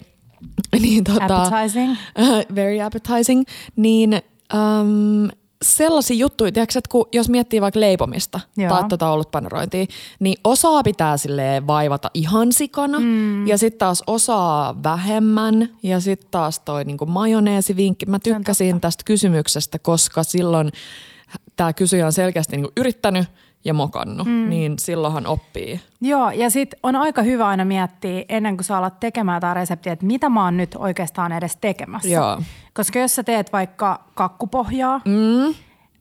[0.82, 1.92] niin tota, Appetizing.
[1.92, 3.44] Uh, very appetizing.
[3.76, 4.22] Niin
[4.54, 5.30] um,
[5.62, 8.70] sellaisia juttuja, tiedätkö, että kun, jos miettii vaikka leipomista Joo.
[8.70, 9.86] tai tota olutpanerointia,
[10.20, 13.48] niin osaa pitää sille vaivata ihan sikana mm.
[13.48, 18.06] ja sitten taas osaa vähemmän ja sitten taas toi niinku majoneesivinkki.
[18.06, 20.72] Mä tykkäsin tästä kysymyksestä, koska silloin
[21.62, 23.28] tämä kysyjä on selkeästi niinku yrittänyt
[23.65, 24.50] ja mokannut, mm.
[24.50, 25.80] niin silloinhan oppii.
[26.02, 29.93] Joo, ja sitten on aika hyvä aina miettiä ennen kuin sä alat tekemään jotain reseptiä,
[29.93, 32.08] että mitä mä oon nyt oikeastaan edes tekemässä.
[32.08, 32.41] Joo.
[32.74, 35.56] Koska jos sä teet vaikka kakkupohjaa, Mm.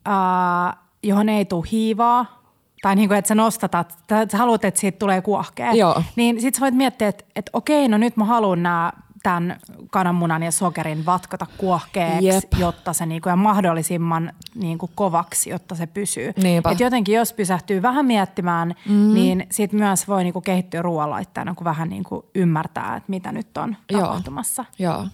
[0.04, 2.42] ää, johon ei tule hiivaa,
[2.82, 6.02] tai niin kuin, että sä nostatat, tai sä haluat, että siitä tulee kuohkea, Joo.
[6.16, 8.92] niin sit sä voit miettiä, että, että okei, no nyt mä haluan nämä
[9.22, 9.56] tämän
[9.90, 12.44] kananmunan ja sokerin vatkata kuohkeaksi, Jep.
[12.59, 16.33] jotta se niinku, ja mahdollisimman niinku kovaksi, jotta se pysyy.
[16.42, 16.70] Niinpä.
[16.70, 19.14] Et jotenkin jos pysähtyy vähän miettimään, mm.
[19.14, 23.76] niin sit myös voi niinku kehittyä ruoanlaittajana, kun vähän niinku ymmärtää, että mitä nyt on
[23.90, 24.00] Joo.
[24.00, 24.64] tapahtumassa.
[24.78, 25.06] Joo.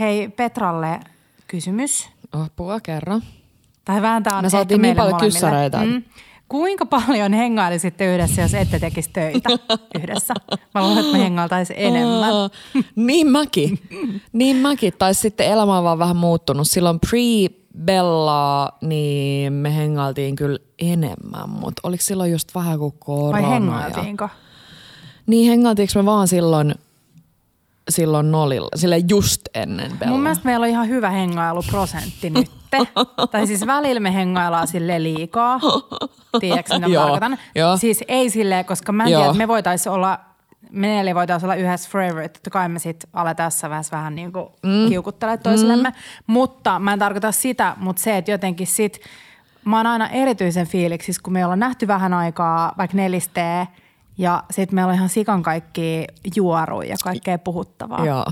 [0.00, 1.00] Hei Petralle
[1.46, 2.10] kysymys.
[2.32, 3.22] Apua kerran.
[3.84, 5.32] Tai vähän tää on Me saatiin niin paljon molemmille.
[5.32, 5.78] kyssäreitä.
[6.52, 9.48] Kuinka paljon hengailisitte yhdessä, jos ette tekisi töitä
[9.94, 10.34] yhdessä?
[10.74, 12.32] Mä luulen, että me hengailtaisiin enemmän.
[12.96, 13.78] Niin mäkin.
[14.32, 14.92] niin mäkin.
[14.98, 16.68] Tai sitten elämä on vaan vähän muuttunut.
[16.68, 23.32] Silloin pre-Bellaa, niin me hengailtiin kyllä enemmän, mutta oliko silloin just vähän kuin korona?
[23.32, 24.28] Vai ja- hengailtiinko?
[25.26, 26.74] Niin hengailtiinko me vaan silloin,
[27.92, 30.12] silloin nolilla, sille just ennen Bellaa?
[30.12, 32.50] Mun mielestä meillä on ihan hyvä hengailuprosentti nyt.
[33.30, 35.60] tai siis välillä me hengaillaan sille liikaa.
[36.40, 37.38] Tiedätkö, mitä Joo, tarkoitan?
[37.54, 37.76] joo.
[37.76, 40.20] Siis ei silleen, koska mä en tiedä, että me voitaisiin olla,
[40.70, 42.28] me neljä voitaisiin olla yhdessä forever.
[42.28, 44.88] Totta kai me sit aletaan tässä vaiheessa vähän niin kuin mm.
[44.88, 45.88] kiukuttelemaan toisillemme.
[45.88, 45.94] Mm.
[46.26, 49.00] Mutta mä en tarkoita sitä, mutta se, että jotenkin sit,
[49.64, 53.68] mä oon aina erityisen fiiliksissä, kun me ollaan nähty vähän aikaa vaikka nelistee
[54.22, 56.04] ja sitten meillä on ihan sikan kaikki
[56.36, 58.06] juoruja ja kaikkea puhuttavaa.
[58.06, 58.26] Joo.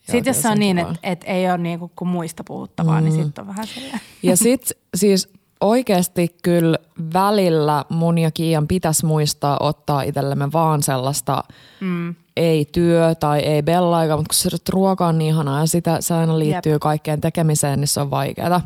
[0.00, 3.04] Sitten jos se on niin, että et ei ole niinku kuin muista puhuttavaa, mm.
[3.04, 4.00] niin sitten on vähän silleen.
[4.22, 6.78] Ja sit siis oikeasti kyllä
[7.14, 11.44] välillä mun ja Kiian pitäisi muistaa ottaa itsellemme vaan sellaista
[11.80, 12.14] mm.
[12.36, 16.14] ei työ tai ei bella mutta kun se ruoka on niin ihanaa ja sitä, se
[16.14, 16.80] aina liittyy Jep.
[16.80, 18.60] kaikkeen tekemiseen, niin se on vaikeaa.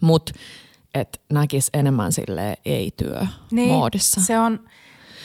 [0.00, 0.32] Mutta
[0.94, 4.20] et näkis enemmän sille ei työ Niin, moodissa.
[4.20, 4.60] Se on,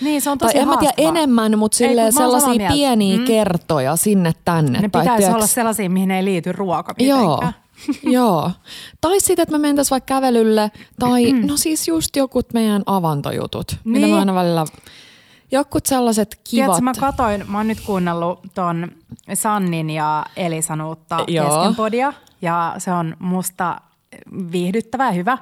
[0.02, 2.72] niin se on tosi Tai en mä tiedä enemmän, mutta Ei, silleen oon samaa sellaisia
[2.72, 3.26] pieniä Mm.
[3.26, 4.80] kertoja sinne tänne.
[4.82, 7.56] Ne tai pitäisi tiedätkö- olla sellaisia, mihin ei liity ruoka Joo, mitenkään.
[8.18, 8.52] joo.
[9.02, 13.80] Tai sitten, että me mentäisiin vaikka kävelylle, tai no siis just jokut meidän avantojutut, niin.
[13.92, 14.14] mitä Niin.
[14.14, 14.66] mä aina välillä,
[15.52, 16.50] jokut sellaiset kivat.
[16.50, 18.88] Tiedätkö, mä katoin, mä oon nyt kuunnellut ton
[19.34, 21.46] Sannin ja Elisan uutta Joo.
[21.50, 23.82] keskenpodia, ja se on musta
[24.52, 25.38] viihdyttävä ja hyvä.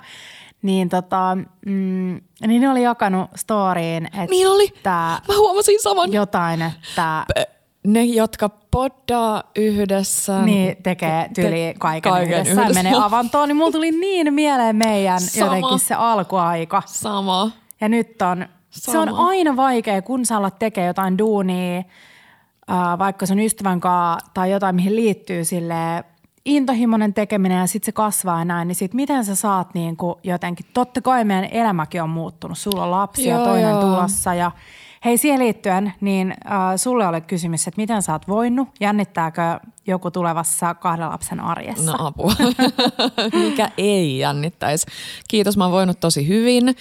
[0.63, 4.73] Niin, tota, mm, niin ne oli jakanut storyin, että Niin oli.
[5.28, 6.13] Mä huomasin saman.
[6.13, 7.26] jotain, että
[7.88, 10.41] Ne, jotka poddaa yhdessä.
[10.41, 12.84] niin tekee tyli Te- kaiken, kaiken yhdessä, yhdessä.
[12.84, 15.45] menee avantoon, niin mulla tuli niin mieleen meidän Sama.
[15.45, 16.82] jotenkin se alkuaika.
[16.86, 17.52] Sama.
[17.82, 19.28] Ja nyt on, se on Sama.
[19.28, 21.78] aina vaikea, kun sä alat tekee jotain duunia,
[22.71, 26.04] äh, vaikka sun ystävän kanssa tai jotain, mihin liittyy sille
[26.45, 30.15] intohimoinen tekeminen ja sitten se kasvaa ja näin, niin sit miten sä saat niin kuin
[30.23, 33.82] jotenkin, totta kai meidän elämäkin on muuttunut, sulla on lapsia Joo, toinen joo.
[33.82, 34.51] tulossa ja
[35.06, 40.12] hei siihen liittyen, niin äh, sulle oli kysymys, että miten sä oot voinut, jännittääkö joku
[40.12, 41.91] tulevassa kahden lapsen arjessa?
[41.91, 42.34] No apua.
[43.43, 44.86] Mikä ei jännittäisi.
[45.27, 46.75] Kiitos, mä oon voinut tosi hyvin.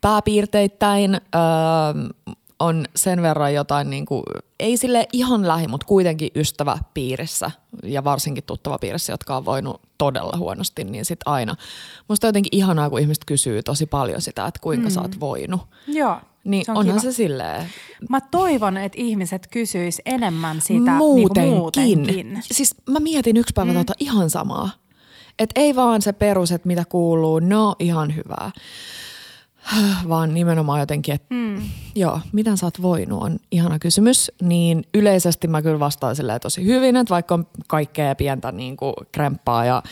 [0.00, 4.22] Pääpiirteittäin öö, on sen verran jotain, niin kuin,
[4.60, 7.50] ei sille ihan lähi, mutta kuitenkin ystäväpiirissä
[7.82, 11.56] ja varsinkin tuttavapiirissä, jotka on voinut todella huonosti, niin sit aina.
[12.08, 14.92] Musta on jotenkin ihanaa, kun ihmiset kysyy tosi paljon sitä, että kuinka mm.
[14.92, 15.60] sä oot voinut.
[15.86, 17.12] Joo, Niin se on onhan kiva.
[17.12, 17.68] se silleen
[18.10, 21.42] Mä toivon, että ihmiset kysyis enemmän sitä muutenkin.
[21.42, 22.42] Niin muutenkin.
[22.52, 23.78] Siis mä mietin yksi päivä mm.
[23.78, 24.70] tota ihan samaa.
[25.38, 28.50] Et ei vaan se perus, että mitä kuuluu, no ihan hyvää.
[30.08, 31.62] Vaan nimenomaan jotenkin, että mm.
[31.94, 34.32] joo, miten sä oot voinut on ihana kysymys.
[34.42, 38.94] Niin yleisesti mä kyllä vastaan silleen tosi hyvin, että vaikka on kaikkea pientä niin kuin
[39.12, 39.64] kremppaa.
[39.64, 39.82] Ja,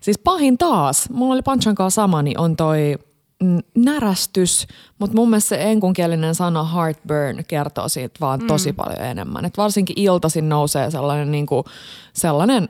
[0.00, 2.98] siis pahin taas, mulla oli Panchan kanssa sama, niin on toi
[3.42, 4.66] mm, närästys,
[4.98, 9.44] mutta mun mielestä se enkunkielinen sana heartburn kertoo siitä vaan tosi paljon enemmän.
[9.44, 11.64] Et varsinkin iltaisin nousee sellainen, niin kuin,
[12.12, 12.68] sellainen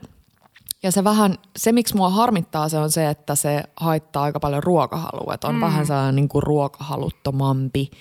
[0.83, 4.63] ja se vähän, se miksi mua harmittaa se on se, että se haittaa aika paljon
[4.63, 5.33] ruokahalua.
[5.33, 5.61] Että on mm.
[5.61, 7.91] vähän sellainen niin kuin ruokahaluttomampi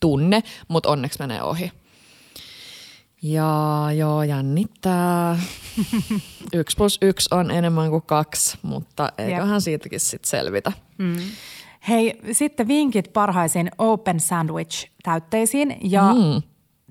[0.00, 1.72] tunne, mutta onneksi menee ohi.
[3.22, 5.38] Ja joo, jännittää.
[6.52, 10.72] yksi plus yksi on enemmän kuin kaksi, mutta eiköhän siitäkin sitten selvitä.
[11.88, 15.76] Hei, sitten vinkit parhaisiin open sandwich täytteisiin.
[15.82, 16.42] Ja mm.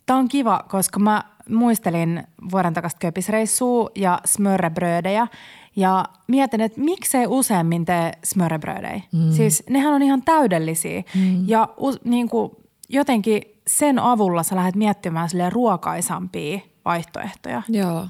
[0.06, 5.28] tämä on kiva, koska mä muistelin vuoden takaisin köpisreissua ja smörrebrödejä.
[5.76, 9.02] Ja mietin, että miksei useammin tee smörrebrödejä.
[9.12, 9.32] Mm.
[9.32, 11.04] Siis nehän on ihan täydellisiä.
[11.16, 11.44] Mm.
[11.48, 11.70] Ja
[12.04, 12.52] niin kuin,
[12.90, 17.62] jotenkin sen avulla sä lähdet miettimään silleen ruokaisampia vaihtoehtoja.
[17.70, 18.08] Joo.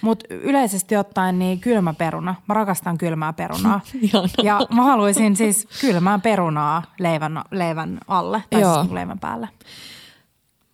[0.00, 2.34] Mutta yleisesti ottaen niin kylmä peruna.
[2.48, 3.80] Mä rakastan kylmää perunaa.
[4.42, 8.80] Ja mä haluaisin siis kylmää perunaa leivän, leivän alle tai Joo.
[8.80, 9.48] siis leivän päälle.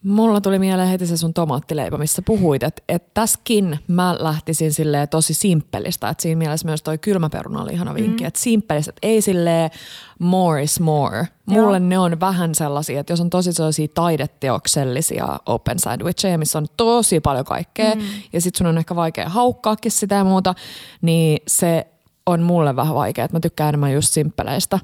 [0.02, 5.08] Mulla tuli mieleen heti se sun tomaattileipä, missä puhuit, että, että tässäkin mä lähtisin silleen
[5.08, 6.08] tosi simppelistä.
[6.08, 8.24] Että siinä mielessä myös toi kylmäperuna oli ihana vinkki.
[8.24, 8.28] Mm.
[8.28, 9.70] Että simppelistä, että ei silleen
[10.18, 11.28] more is more.
[11.46, 11.88] Mulle Joo.
[11.88, 17.20] ne on vähän sellaisia, että jos on tosi sellaisia taideteoksellisia open sandwicheja, missä on tosi
[17.20, 18.02] paljon kaikkea mm.
[18.32, 20.54] ja sit sun on ehkä vaikea haukkaakin sitä ja muuta,
[21.02, 21.86] niin se
[22.26, 23.24] on mulle vähän vaikea.
[23.24, 24.78] Että mä tykkään enemmän just simppeleistä.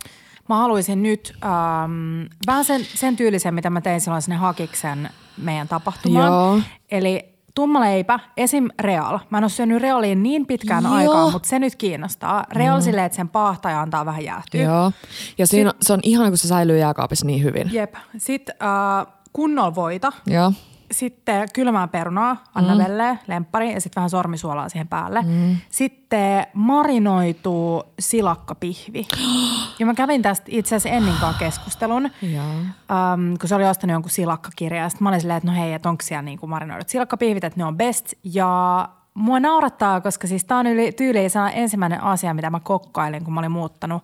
[0.49, 5.69] Mä haluaisin nyt ähm, vähän sen, sen tyylisen, mitä mä tein silloin sinne Hakiksen meidän
[5.69, 6.27] tapahtumaan.
[6.27, 6.61] Joo.
[6.91, 8.69] Eli tumma leipä, esim.
[8.81, 9.19] Real.
[9.31, 10.93] Mä en ole syönyt Realiin niin pitkään Joo.
[10.95, 12.45] aikaa, mutta se nyt kiinnostaa.
[12.53, 14.63] Real silleen, että sen paahtaja antaa vähän jäähtyä.
[14.63, 14.93] Joo.
[15.39, 17.71] Ja siinä, se on ihana, kun se säilyy jääkaapissa niin hyvin.
[17.73, 17.95] Jep.
[18.17, 20.13] Sitten äh, kunnolla voita.
[20.27, 20.53] Joo.
[20.91, 23.19] Sitten kylmää perunaa, Annabelle, mm.
[23.27, 25.23] lemppari ja sitten vähän sormisuolaa siihen päälle.
[25.23, 25.57] Mm.
[25.71, 29.07] Sitten marinoitu silakkapihvi.
[29.79, 32.45] ja mä kävin tästä itse asiassa Enninkaan keskustelun, Joo.
[32.45, 34.83] um, kun se oli ostanut jonkun silakkakirjan.
[34.83, 37.61] Ja sitten mä olin silleen, että no hei, että onko siellä niinku marinoidut silakkapihvit, että
[37.61, 38.13] ne on best.
[38.25, 43.35] Ja mua naurattaa, koska siis tää on yli, tyyliin ensimmäinen asia, mitä mä kokkailin, kun
[43.35, 44.03] mä olin muuttanut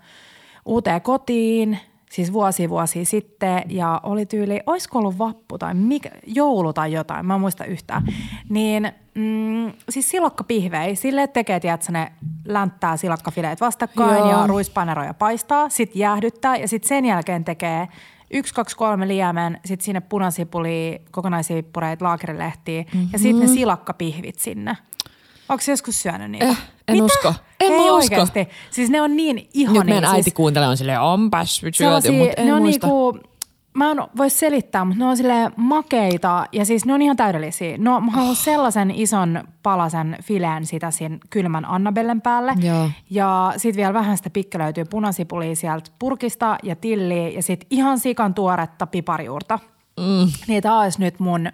[0.64, 1.78] uuteen kotiin,
[2.14, 7.26] siis vuosi vuosi sitten, ja oli tyyli, olisiko ollut vappu tai mikä, joulu tai jotain,
[7.26, 8.02] mä en muista yhtään.
[8.48, 12.12] Niin mm, siis silakkapihvei, sille tekee, tiedätkö, ne
[12.44, 14.30] länttää silakkafileet vastakkain Joo.
[14.30, 17.88] ja ruispaneroja paistaa, sitten jäähdyttää ja sitten sen jälkeen tekee
[18.30, 23.08] yksi, kaksi, kolme liemen, sitten sinne punasipuli, kokonaisippureita, laakerilehtiä mm-hmm.
[23.12, 24.76] ja sitten ne silakkapihvit sinne.
[25.48, 26.44] Onko joskus syönyt niitä?
[26.46, 27.04] Eh, en Mitä?
[27.04, 27.28] usko.
[27.60, 27.94] En Ei mä usko.
[27.94, 28.48] oikeasti.
[28.70, 29.80] Siis ne on niin ihania.
[29.82, 32.86] Nyt meidän äiti siis, kuuntelee on silleen, onpas syöty, mutta en ne on muista.
[32.86, 33.18] niinku,
[33.74, 37.78] mä en voi selittää, mutta ne on sille makeita ja siis ne on ihan täydellisiä.
[37.78, 42.52] No mä haluan sellaisen ison palasen fileen sitä siinä kylmän Annabellen päälle.
[42.60, 42.90] Joo.
[43.10, 48.34] Ja sitten vielä vähän sitä pikkelöityy punasipulia sieltä purkista ja tilliä ja sitten ihan sikan
[48.34, 49.58] tuoretta piparijuurta.
[50.00, 50.32] Mm.
[50.46, 51.48] Niitä olisi nyt mun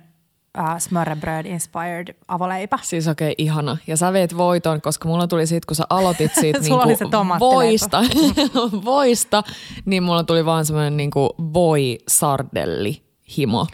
[0.59, 2.79] äh, smörrebröd inspired avoleipä.
[2.83, 3.77] Siis okei, okay, ihana.
[3.87, 6.79] Ja sä veit voiton, koska mulla tuli siitä, kun sä aloitit siitä niinku
[7.41, 8.03] voista,
[8.85, 9.43] voista,
[9.85, 13.03] niin mulla tuli vaan semmoinen niinku voi-sardelli
[13.39, 13.67] himo.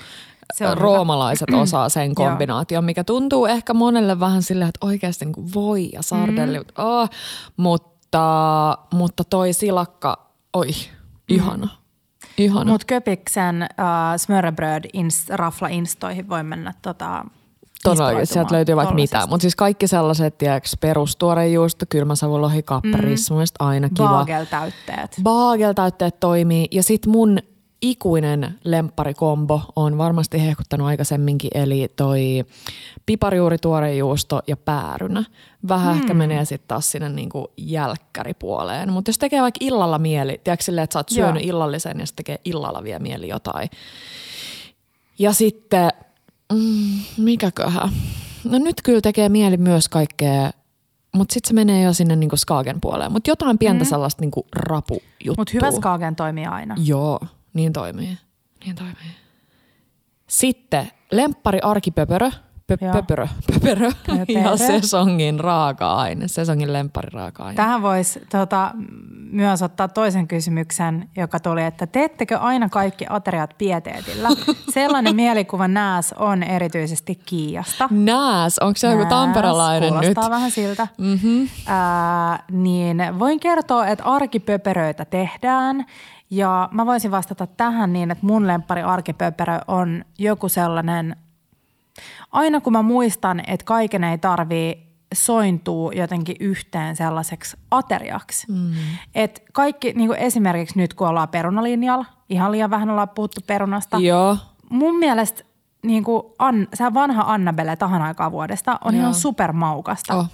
[0.55, 0.83] Se on hyvä.
[0.83, 6.03] Roomalaiset osaa sen kombinaation, mikä tuntuu ehkä monelle vähän silleen, että oikeasti niinku voi ja
[6.03, 6.59] sardelli.
[6.59, 6.65] Mm.
[6.79, 7.11] Oh,
[7.57, 10.69] mutta, mutta toi silakka, oi,
[11.29, 11.69] ihana.
[12.39, 12.71] Ihana.
[12.71, 13.69] Mutta Köpiksen äh,
[14.17, 17.25] smörrebröd ins, rafla instaihin voi mennä tota,
[17.83, 19.27] Todellakin, sieltä löytyy vaikka mitä.
[19.27, 23.35] Mutta siis kaikki sellaiset, tiedätkö, perustuorejuusto, kylmäsavulohi, kapparis, mm.
[23.35, 24.09] mun aina kiva.
[24.09, 25.17] Baagel-täytteet.
[25.23, 26.69] Baagel-täytteet toimii.
[26.71, 27.39] Ja sit mun
[27.91, 32.45] ikuinen lempparikombo on varmasti hehkuttanut aikaisemminkin, eli toi
[33.07, 35.25] piparijuuri, tuorejuusto ja päärynä.
[35.69, 36.01] Vähän mm.
[36.01, 38.93] ehkä menee sitten taas sinne niinku jälkkäripuoleen.
[38.93, 41.51] Mutta jos tekee vaikka illalla mieli, tiedätkö silleen, että sä oot syönyt Joo.
[41.51, 43.71] illallisen ja sitten tekee illalla vielä mieli jotain.
[45.19, 45.91] Ja sitten,
[46.53, 47.89] mm, mikäköhän?
[48.45, 50.51] No nyt kyllä tekee mieli myös kaikkea,
[51.15, 53.13] mutta sitten se menee jo sinne niinku skaagen puoleen.
[53.13, 53.89] Mutta jotain pientä mm.
[53.89, 55.35] sellaista niinku rapujuttua.
[55.37, 56.75] Mutta hyvä skaagen toimii aina.
[56.85, 57.21] Joo,
[57.57, 58.19] niin toimii.
[58.65, 59.11] Niin toimii.
[60.29, 62.31] Sitten lemppari arkipöpörö.
[62.73, 63.91] Pö- pöpörö, pöpörö
[64.43, 67.57] ja sesongin raaka-aine, sesongin lemppari raaka-aine.
[67.57, 68.71] Tähän voisi tota,
[69.31, 74.29] myös ottaa toisen kysymyksen, joka tuli, että teettekö aina kaikki ateriat pieteetillä?
[74.75, 77.89] Sellainen mielikuva nääs on erityisesti Kiiasta.
[77.91, 80.01] Nääs, onko se joku Nääs, tamperelainen nyt?
[80.01, 80.89] kuulostaa vähän siltä.
[80.99, 81.49] Mm-hmm.
[81.67, 85.87] Ää, niin voin kertoa, että arkipöperöitä tehdään.
[86.31, 91.17] Ja mä voisin vastata tähän niin, että mun lemppari arkipöperö on joku sellainen,
[92.33, 98.53] aina kun mä muistan, että kaiken ei tarvii sointuu jotenkin yhteen sellaiseksi ateriaksi.
[98.53, 98.73] Mm.
[99.15, 103.99] Et kaikki, niin kuin esimerkiksi nyt kun ollaan perunalinjalla, ihan liian vähän ollaan puhuttu perunasta,
[103.99, 104.37] Joo,
[104.71, 105.43] mun mielestä
[105.83, 109.01] niin kuin An, se vanha Annabelle tahan aikaa vuodesta on Joo.
[109.01, 110.15] ihan supermaukasta.
[110.15, 110.27] Oh.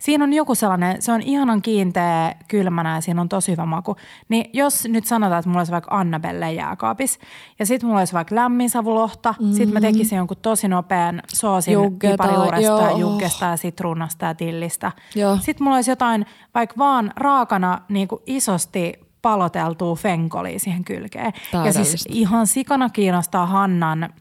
[0.00, 3.96] Siinä on joku sellainen, se on ihanan kiinteä kylmänä ja siinä on tosi hyvä maku.
[4.28, 7.18] Niin jos nyt sanotaan, että mulla olisi vaikka Annabelle jääkaapis
[7.58, 9.54] ja sitten mulla olisi vaikka lämmin savulohta, mm-hmm.
[9.54, 12.98] sitten mä tekisin jonkun tosi nopean soosin piparijuuresta, joo.
[12.98, 14.92] juggesta ja sitruunasta ja tillistä.
[15.14, 15.36] Joo.
[15.36, 21.32] Sitten mulla olisi jotain vaikka vaan raakana niin kuin isosti paloteltua fenkolia siihen kylkeen.
[21.64, 24.12] Ja siis ihan sikana kiinnostaa Hannan,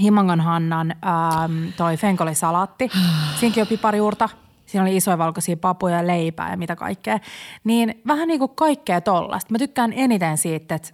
[0.00, 2.90] Himangon Hannan ähm, toi fenkolisalaatti.
[3.40, 4.28] Siinäkin on piparijuurta.
[4.74, 7.20] Siinä oli isoja valkoisia papuja ja leipää ja mitä kaikkea.
[7.64, 9.52] Niin vähän niin kuin kaikkea tollasta.
[9.52, 10.88] Mä tykkään eniten siitä, että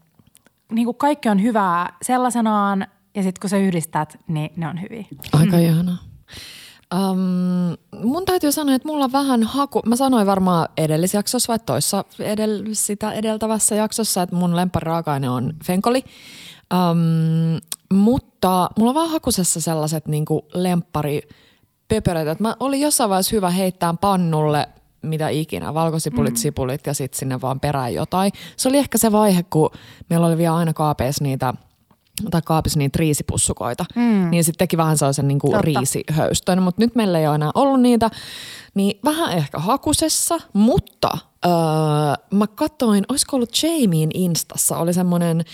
[0.73, 5.05] niin kuin kaikki on hyvää sellaisenaan ja sitten kun sä yhdistät, niin ne on hyviä.
[5.33, 5.63] aika mm.
[5.63, 5.97] ihanaa.
[6.95, 7.77] Um,
[8.11, 9.83] mun täytyy sanoa, että mulla on vähän haku.
[9.87, 16.05] Mä sanoin varmaan edellisjaksossa vai toissa edell, sitä edeltävässä jaksossa, että mun lempariraaka-aine on fenkoli.
[16.75, 17.61] Um,
[17.95, 21.21] mutta mulla on vaan hakusessa sellaiset niinku lemppari
[21.91, 22.41] pöperöt.
[22.41, 24.69] Mä olin jossain vaiheessa hyvä heittää pannulle
[25.03, 26.37] mitä ikinä, valkosipulit, mm.
[26.37, 28.33] sipulit ja sitten sinne vaan perään jotain.
[28.57, 29.71] Se oli ehkä se vaihe, kun
[30.11, 31.55] meillä oli vielä aina kaapeissa niitä
[32.31, 34.31] tai kaapissa niitä riisipussukoita, mm.
[34.31, 37.81] niin sitten teki vähän sellaisen niin kuin riisihöystön, mutta nyt meillä ei ole enää ollut
[37.81, 38.11] niitä,
[38.75, 41.53] niin vähän ehkä hakusessa, mutta öö,
[42.31, 45.45] mä katsoin, olisiko ollut Jamiein Instassa, oli semmoinen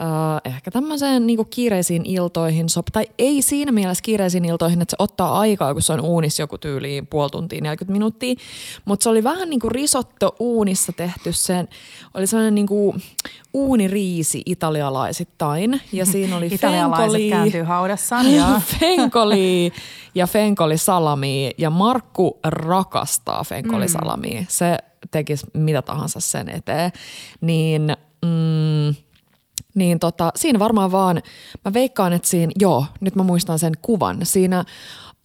[0.00, 0.06] öö,
[0.44, 5.38] ehkä tämmöiseen niinku kiireisiin iltoihin, sop, tai ei siinä mielessä kiireisiin iltoihin, että se ottaa
[5.38, 8.34] aikaa, kun se on uunissa joku tyyliin puoli tuntia, 40 minuuttia,
[8.84, 11.68] mutta se oli vähän niin kuin risotto uunissa tehty sen,
[12.14, 13.02] oli sellainen niin kuin
[13.52, 18.60] uuniriisi italialaisittain, ja siinä oli fenkoli, kääntyy haudassaan, ja.
[18.80, 19.72] fenkoli
[20.14, 24.40] ja fenkolisalami, ja Markku rakastaa fenkolisalamia.
[24.40, 24.46] Mm.
[24.48, 24.78] Se
[25.10, 26.92] tekisi mitä tahansa sen eteen,
[27.40, 28.94] niin, mm,
[29.74, 31.22] niin tota, siinä varmaan vaan,
[31.64, 34.64] mä veikkaan, että siinä, joo, nyt mä muistan sen kuvan, siinä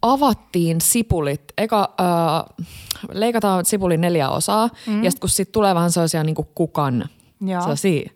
[0.02, 2.66] avattiin sipulit, eka äh,
[3.12, 5.04] leikataan sipulin neljä osaa mm.
[5.04, 7.08] ja sitten kun sit tulee vähän sellaisia niin kuin kukan
[7.60, 8.10] sellaisia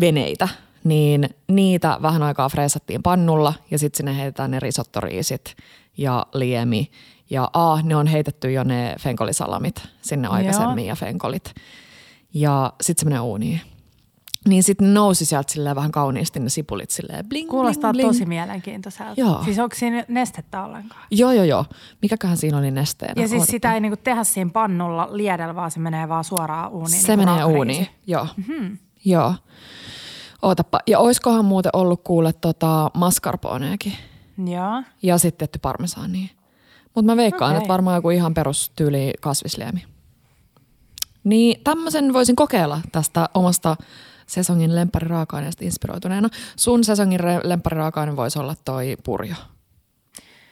[0.00, 0.48] veneitä,
[0.84, 5.56] niin niitä vähän aikaa freesattiin pannulla ja sitten sinne heitetään ne risottoriisit
[5.96, 6.90] ja liemi
[7.30, 10.88] ja A, ne on heitetty jo ne fenkolisalamit sinne aikaisemmin Joo.
[10.88, 11.54] ja fenkolit.
[12.34, 13.60] Ja sitten se menee uuniin.
[14.48, 18.18] Niin sitten nousi sieltä silleen vähän kauniisti ne sipulit silleen bling, Kuulostaa bling, bling.
[18.18, 19.14] tosi mielenkiintoiselta.
[19.16, 19.44] Joo.
[19.44, 21.02] Siis onko siinä nestettä ollenkaan?
[21.10, 21.64] Joo, joo, joo.
[22.02, 23.22] Mikäköhän siinä oli nesteenä?
[23.22, 23.50] Ja siis Odotan.
[23.50, 27.00] sitä ei niinku tehdä siinä pannulla liedellä, vaan se menee vaan suoraan uuniin.
[27.02, 28.26] Se niin menee uuniin, joo.
[28.36, 28.78] Mm-hmm.
[29.04, 29.34] Joo.
[30.42, 30.80] Ootappa.
[30.86, 33.92] Ja oiskohan muuten ollut kuule tota mascarponeakin?
[34.46, 34.82] Joo.
[35.02, 36.28] Ja sitten tehty parmesaania.
[36.94, 37.58] Mutta mä veikkaan, okay.
[37.58, 39.84] että varmaan joku ihan perustyyli kasvisliemi.
[41.24, 43.76] Niin tämmöisen voisin kokeilla tästä omasta
[44.26, 46.28] sesongin lemppariraaka-aineesta inspiroituneena.
[46.56, 49.34] Sun sesongin lemppariraaka-aine voisi olla toi purjo.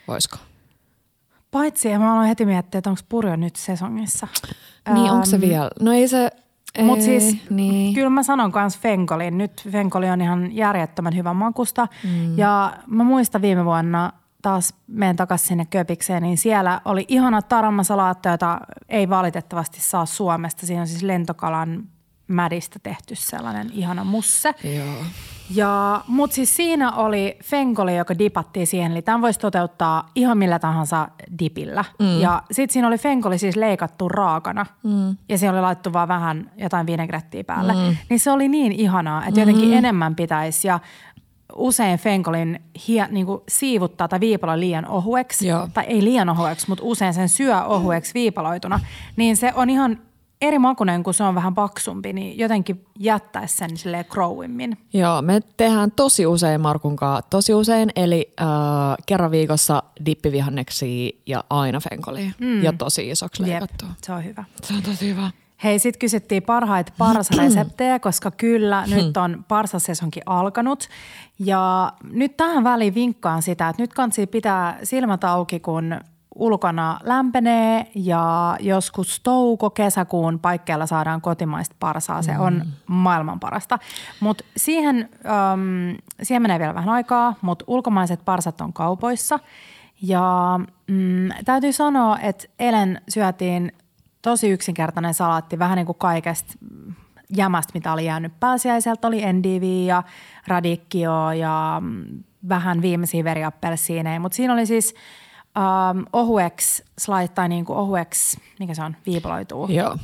[0.08, 0.36] Voisiko?
[1.50, 4.28] Paitsi, ja mä aloin heti miettiä, että onko purjo nyt sesongissa.
[4.94, 5.70] Niin, onko se vielä?
[5.80, 6.30] No ei se,
[6.80, 7.94] mutta siis niin.
[7.94, 9.38] kyllä mä sanon myös Fenkolin.
[9.38, 11.88] Nyt Fenkoli on ihan järjettömän hyvän makusta.
[12.04, 12.38] Mm.
[12.38, 14.12] Ja mä muistan viime vuonna
[14.42, 20.66] taas menen takaisin sinne Köpikseen, niin siellä oli ihana taramasalaatto, jota ei valitettavasti saa Suomesta.
[20.66, 21.84] Siinä on siis lentokalan
[22.28, 24.54] mädistä tehty sellainen ihana musse.
[24.64, 25.04] Joo.
[25.50, 30.58] Ja, mutta siis siinä oli fenkoli, joka dipattiin siihen, eli tämän voisi toteuttaa ihan millä
[30.58, 31.08] tahansa
[31.38, 31.84] dipillä.
[31.98, 32.20] Mm.
[32.20, 35.16] Ja sitten siinä oli fenkoli siis leikattu raakana mm.
[35.28, 37.72] ja siinä oli laittu vaan vähän jotain vinegrettiä päälle.
[37.72, 37.96] Mm.
[38.10, 39.74] Niin se oli niin ihanaa, että jotenkin mm.
[39.74, 40.68] enemmän pitäisi.
[40.68, 40.80] Ja
[41.56, 45.68] usein fenkolin hie, niin kuin siivuttaa tai viipalo liian ohueksi, Joo.
[45.74, 48.80] tai ei liian ohueksi, mutta usein sen syö ohueksi viipaloituna,
[49.16, 49.98] niin se on ihan
[50.40, 54.78] eri makunen, kun se on vähän paksumpi, niin jotenkin jättäisi sen silleen crowimmin.
[54.92, 58.46] Joo, me tehdään tosi usein Markunkaan, tosi usein, eli äh,
[59.06, 62.62] kerran viikossa dippivihanneksia ja aina fenkoli mm.
[62.62, 63.88] ja tosi isoksi leikattua.
[64.02, 64.44] se on hyvä.
[64.62, 65.30] Se on tosi hyvä.
[65.64, 70.88] Hei, sitten kysyttiin parhaita parsareseptejä, koska kyllä nyt on parsasesonkin alkanut.
[71.38, 76.00] Ja nyt tähän väliin vinkkaan sitä, että nyt kansi pitää silmät auki, kun
[76.34, 82.22] ulkona lämpenee ja joskus touko-kesäkuun paikkeilla saadaan kotimaista parsaa.
[82.22, 82.72] Se on mm.
[82.86, 83.78] maailman parasta.
[84.20, 89.38] Mutta siihen, um, siihen menee vielä vähän aikaa, mutta ulkomaiset parsat on kaupoissa.
[90.02, 93.72] Ja mm, täytyy sanoa, että eilen syötiin
[94.22, 96.54] tosi yksinkertainen salaatti, vähän niin kuin kaikesta
[97.36, 99.08] jämästä, mitä oli jäänyt pääsiäiseltä.
[99.08, 100.02] Oli endivi ja
[100.46, 101.82] radikkio ja
[102.48, 104.94] vähän viimeisiä veriappelsiineja, mutta siinä oli siis
[105.58, 109.66] um, ohueksi slide tai niin kuin ohueksi, mikä se on, viipaloituu.
[109.68, 109.96] Joo.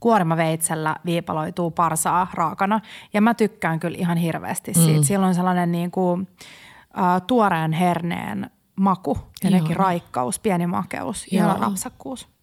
[0.00, 2.80] Kuorimaveitsellä viipaloituu parsaa raakana
[3.12, 5.00] ja mä tykkään kyllä ihan hirveästi siitä.
[5.00, 5.04] Mm.
[5.04, 12.35] Silloin sellainen niin kuin, uh, tuoreen herneen maku, jotenkin raikkaus, pieni makeus, ja rapsakkuus.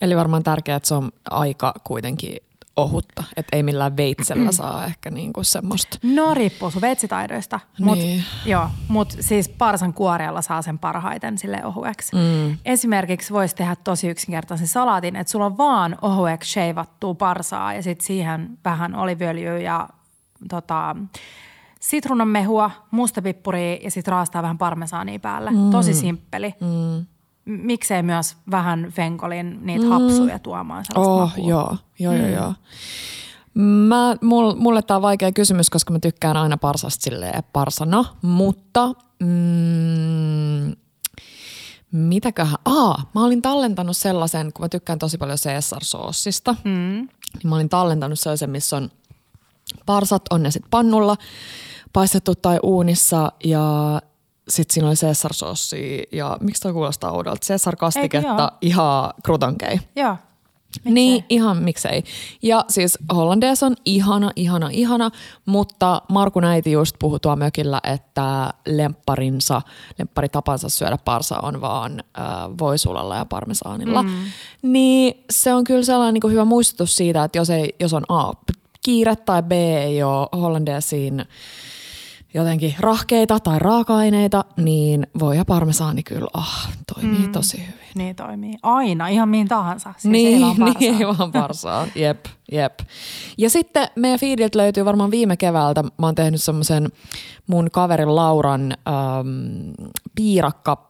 [0.00, 2.36] Eli varmaan tärkeää, että se on aika kuitenkin
[2.76, 5.98] ohutta, että ei millään veitsellä saa ehkä niinku semmoista.
[6.02, 8.24] No riippuu sun veitsitaidoista, mut, niin.
[8.46, 12.16] joo, mutta siis parsan kuorialla saa sen parhaiten sille ohueksi.
[12.16, 12.58] Mm.
[12.64, 18.06] Esimerkiksi voisi tehdä tosi yksinkertaisen salaatin, että sulla on vaan ohueksi sheivattua parsaa ja sitten
[18.06, 19.88] siihen vähän oliviöljyä ja
[20.48, 20.96] tota,
[21.80, 25.50] sitruunanmehua, mustapippuria ja sitten raastaa vähän parmesaania päälle.
[25.50, 25.70] Mm.
[25.70, 26.54] Tosi simppeli.
[26.60, 27.06] Mm
[27.46, 29.90] miksei myös vähän fenkolin niitä mm.
[29.90, 32.18] hapsuja tuomaan oh, joo, joo, mm.
[32.18, 32.54] joo, joo.
[33.54, 34.16] Mä,
[34.56, 38.86] mulle tämä on vaikea kysymys, koska mä tykkään aina parsasta silleen parsana, mutta
[39.22, 40.76] mm,
[41.92, 47.08] mitäköhän, aa, mä olin tallentanut sellaisen, kun mä tykkään tosi paljon Caesar-soossista, mm.
[47.34, 48.90] niin mä olin tallentanut sellaisen, missä on
[49.86, 51.16] parsat, on ne sitten pannulla,
[51.92, 54.00] paistettu tai uunissa ja
[54.48, 55.32] sitten siinä oli caesar
[56.12, 57.46] ja miksi toi kuulostaa oudolta?
[57.46, 59.80] Caesar-kastiketta ihan krutonkei.
[59.96, 60.16] Joo.
[60.76, 60.92] Miksei?
[60.92, 62.04] Niin, ihan miksei.
[62.42, 65.10] Ja siis Hollandees on ihana, ihana, ihana,
[65.46, 69.62] mutta Markun äiti just puhui tuo mökillä, että lempparinsa,
[69.98, 72.24] lempparitapansa syödä parsa on vaan äh,
[72.58, 74.02] voisulalla ja parmesaanilla.
[74.02, 74.10] Mm.
[74.62, 78.32] Niin se on kyllä sellainen niin hyvä muistutus siitä, että jos, ei, jos on A,
[78.84, 81.24] kiire tai B ei ole Hollandeesiin
[82.36, 87.32] jotenkin rahkeita tai raaka-aineita, niin voi ja parmesaani kyllä ah, toimii mm.
[87.32, 87.86] tosi hyvin.
[87.94, 88.54] Niin toimii.
[88.62, 89.92] Aina, ihan mihin tahansa.
[89.98, 91.86] Siis niin, ei vaan niin, ei vaan parsaa.
[91.94, 92.78] jep, jep.
[93.38, 96.88] Ja sitten meidän feediltä löytyy varmaan viime keväältä, mä oon tehnyt semmoisen
[97.46, 100.85] mun kaverin Lauran ähm, piirakka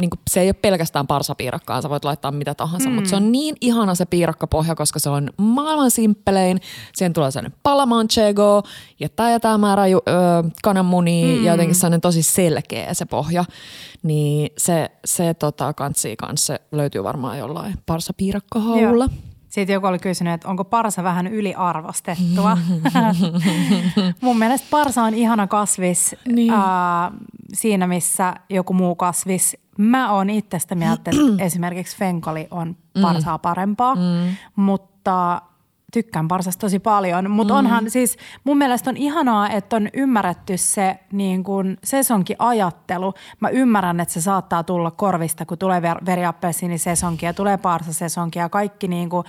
[0.00, 2.94] niin kuin, se ei ole pelkästään parsapiirakkaan, sä voit laittaa mitä tahansa, mm.
[2.94, 6.60] mutta se on niin ihana se piirakkapohja, koska se on maailman simppelein.
[6.94, 8.62] Siihen tulee sellainen palamanchego
[9.00, 9.90] ja tämä ja tämä määrä ö,
[10.62, 11.44] kananmuni mm.
[11.44, 13.44] ja jotenkin sellainen tosi selkeä se pohja.
[14.02, 19.04] Niin se, se tota, kantsii kanssa se löytyy varmaan jollain parsapiirakkahaulla.
[19.04, 19.35] Joo.
[19.56, 22.58] Sitten joku oli kysynyt, että onko parsa vähän yliarvostettua.
[24.20, 26.52] Mun mielestä parsa on ihana kasvis niin.
[26.52, 26.60] äh,
[27.52, 29.56] siinä, missä joku muu kasvis.
[29.78, 33.02] Mä oon itsestä mieltä, että esimerkiksi fenkoli on mm.
[33.02, 34.36] parsaa parempaa, mm.
[34.56, 35.42] mutta
[35.96, 37.30] tykkään parsasta tosi paljon.
[37.30, 37.58] Mutta mm.
[37.58, 43.14] onhan siis, mun mielestä on ihanaa, että on ymmärretty se niin kuin sesonkin ajattelu.
[43.40, 47.92] Mä ymmärrän, että se saattaa tulla korvista, kun tulee ver- veriappelsiini sesonki ja tulee parsa
[47.92, 49.24] sesonki ja kaikki niin kuin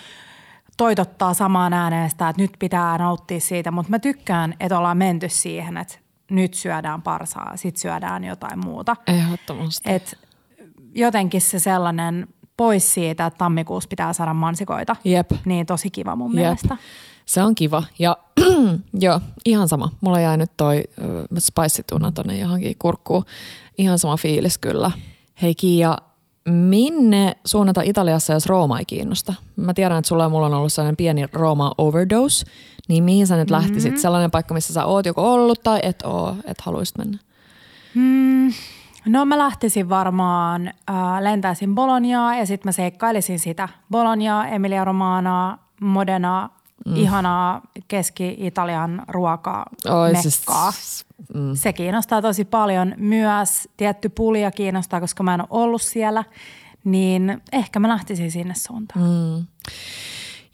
[0.78, 3.72] toitottaa samaan ääneen sitä, että nyt pitää nauttia siitä.
[3.72, 5.98] Mutta mä tykkään, että ollaan menty siihen, että
[6.32, 8.96] nyt syödään parsaa, sit syödään jotain muuta.
[9.08, 9.92] Ehdottomasti.
[9.92, 10.18] Et
[10.96, 12.28] jotenkin se sellainen
[12.58, 14.96] pois siitä, että tammikuussa pitää saada mansikoita.
[15.04, 15.32] Jep.
[15.46, 16.36] Niin tosi kiva mun Jep.
[16.36, 16.78] mielestä.
[17.26, 17.84] Se on kiva.
[18.00, 18.18] Ja
[19.00, 19.92] joo, ihan sama.
[20.02, 21.08] Mulla jäi nyt toi äh,
[21.40, 23.26] spicy-tuna tonne johonkin kurkkuun.
[23.78, 24.92] Ihan sama fiilis kyllä.
[25.42, 25.98] Hei Kiia,
[26.50, 29.34] minne suunnata Italiassa, jos Rooma ei kiinnosta?
[29.56, 32.46] Mä tiedän, että sulla ja mulla on ollut sellainen pieni Rooma overdose,
[32.88, 33.64] niin mihin sä nyt mm-hmm.
[33.64, 33.98] lähtisit?
[33.98, 37.18] Sellainen paikka, missä sä oot joko ollut tai et oo, et haluaisit mennä?
[37.94, 38.54] Mm,
[39.06, 43.70] no mä lähtisin varmaan, äh, lentäisin Boloniaa ja sitten mä seikkailisin sitä.
[43.92, 46.50] Boloniaa, Emilia Romana, Modena,
[46.86, 46.96] mm.
[46.96, 49.66] ihanaa Keski-Italian ruokaa,
[50.14, 50.72] mekkaa.
[50.72, 51.56] Siis, mm.
[51.56, 52.94] Se kiinnostaa tosi paljon.
[52.98, 56.24] Myös tietty pulja kiinnostaa, koska mä en ole ollut siellä.
[56.84, 59.06] Niin ehkä mä lähtisin sinne suuntaan.
[59.06, 59.46] Mm.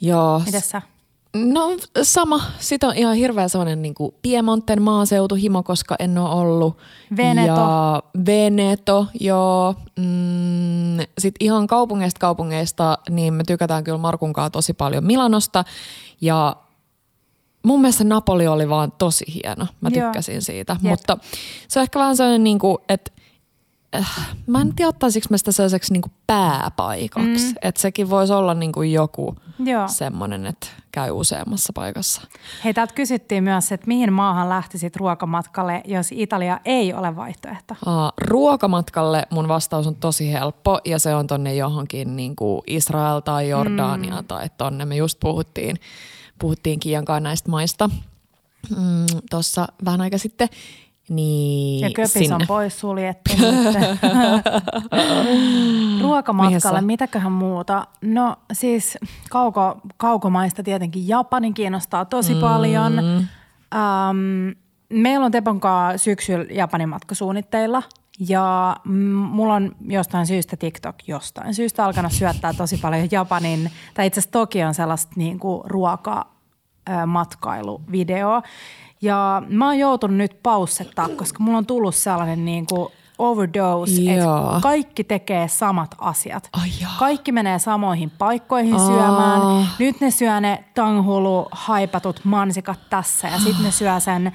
[0.01, 0.39] Joo.
[0.39, 0.81] Mites sä?
[1.35, 2.41] No sama.
[2.59, 6.77] Sitten on ihan hirveä sellainen niin kuin Piemonten maaseutuhimo, koska en ole ollut.
[7.17, 7.47] Veneto.
[7.47, 9.75] Ja Veneto, joo.
[9.99, 15.63] Mm, Sitten ihan kaupungeista kaupungeista, niin me tykätään kyllä Markunkaan tosi paljon Milanosta.
[16.21, 16.55] Ja
[17.63, 19.67] mun mielestä Napoli oli vaan tosi hieno.
[19.81, 20.41] Mä tykkäsin joo.
[20.41, 20.73] siitä.
[20.81, 20.91] Jep.
[20.91, 21.17] Mutta
[21.67, 23.11] se on ehkä vähän sellainen, niin kuin, että
[24.47, 27.47] mä en tiedä ottaisinko mä sitä sellaiseksi niin kuin pääpaikaksi.
[27.47, 27.55] Mm.
[27.61, 29.35] Että sekin voisi olla niin kuin joku
[29.87, 32.21] semmoinen, että käy useammassa paikassa.
[32.63, 37.75] Hei, täältä kysyttiin myös, että mihin maahan lähtisit ruokamatkalle, jos Italia ei ole vaihtoehto?
[37.85, 43.19] Aa, ruokamatkalle mun vastaus on tosi helppo ja se on tonne johonkin niin kuin Israel
[43.19, 44.27] tai Jordania mm.
[44.27, 44.85] tai tonne.
[44.85, 45.75] Me just puhuttiin,
[46.39, 47.89] puhuttiin Kiankaan näistä maista
[48.69, 50.49] mm, tuossa vähän aika sitten.
[51.09, 52.35] Niin ja köpis sinne.
[52.35, 53.31] on pois suljettu
[56.01, 57.87] Ruokamatkalle, mitäköhän muuta?
[58.01, 58.97] No siis
[59.29, 62.39] kauko, kaukomaista tietenkin Japani kiinnostaa tosi mm.
[62.39, 62.93] paljon.
[63.75, 64.55] Um,
[64.89, 67.83] meillä on Tepon kanssa syksyllä Japanin matkasuunnitteilla.
[68.29, 68.75] Ja
[69.29, 74.31] mulla on jostain syystä TikTok jostain syystä alkanut syöttää tosi paljon Japanin, tai itse asiassa
[74.31, 78.41] Tokion sellaista niin kuin ruokamatkailuvideoa.
[79.03, 82.87] Ja mä oon joutunut nyt paussettaa, koska mulla on tullut sellainen niin kuin
[83.17, 86.49] overdose, että kaikki tekee samat asiat.
[86.53, 88.87] Ai kaikki menee samoihin paikkoihin Aa.
[88.87, 89.67] syömään.
[89.79, 94.27] Nyt ne syö ne tanghulu haipatut mansikat tässä ja sitten ne syö sen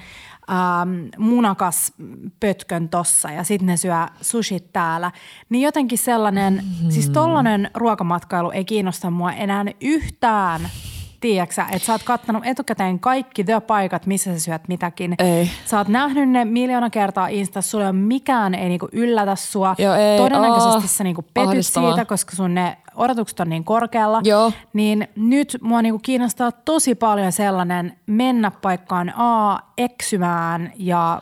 [0.49, 1.93] ähm, munakas
[2.39, 5.11] pötkön tossa ja sitten ne syö sushit täällä.
[5.49, 6.89] Niin jotenkin sellainen, mm.
[6.89, 10.69] siis tollainen ruokamatkailu ei kiinnosta mua enää yhtään–
[11.19, 15.15] tiedäksä, että sä oot kattanut etukäteen kaikki paikat, missä sä syöt mitäkin.
[15.19, 15.49] Ei.
[15.65, 19.75] Sä oot nähnyt ne miljoona kertaa Instassa, sulle on mikään ei niinku yllätä sua.
[19.77, 20.17] Joo, ei.
[20.17, 24.21] Todennäköisesti oh, sä niinku petyt siitä, koska sun ne odotukset on niin korkealla.
[24.23, 24.51] Joo.
[24.73, 31.21] Niin nyt mua niinku kiinnostaa tosi paljon sellainen mennä paikkaan A, eksymään ja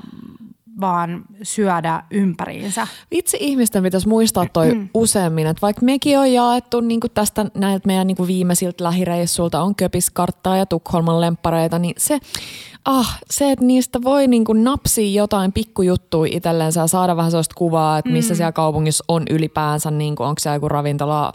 [0.79, 2.87] vaan syödä ympäriinsä.
[3.11, 4.89] Vitsi ihmisten pitäisi muistaa toi mm.
[4.93, 10.57] useammin, että vaikka mekin on jaettu niin tästä näiltä meidän niin viimeisiltä lähireissulta on Köpiskarttaa
[10.57, 12.19] ja Tukholman lemppareita, niin se,
[12.85, 17.97] ah, se, että niistä voi niin napsia jotain pikkujuttuja itselleen ja saada vähän sellaista kuvaa,
[17.97, 18.37] että missä mm.
[18.37, 21.33] siellä kaupungissa on ylipäänsä, niin kuin, onko siellä joku ravintola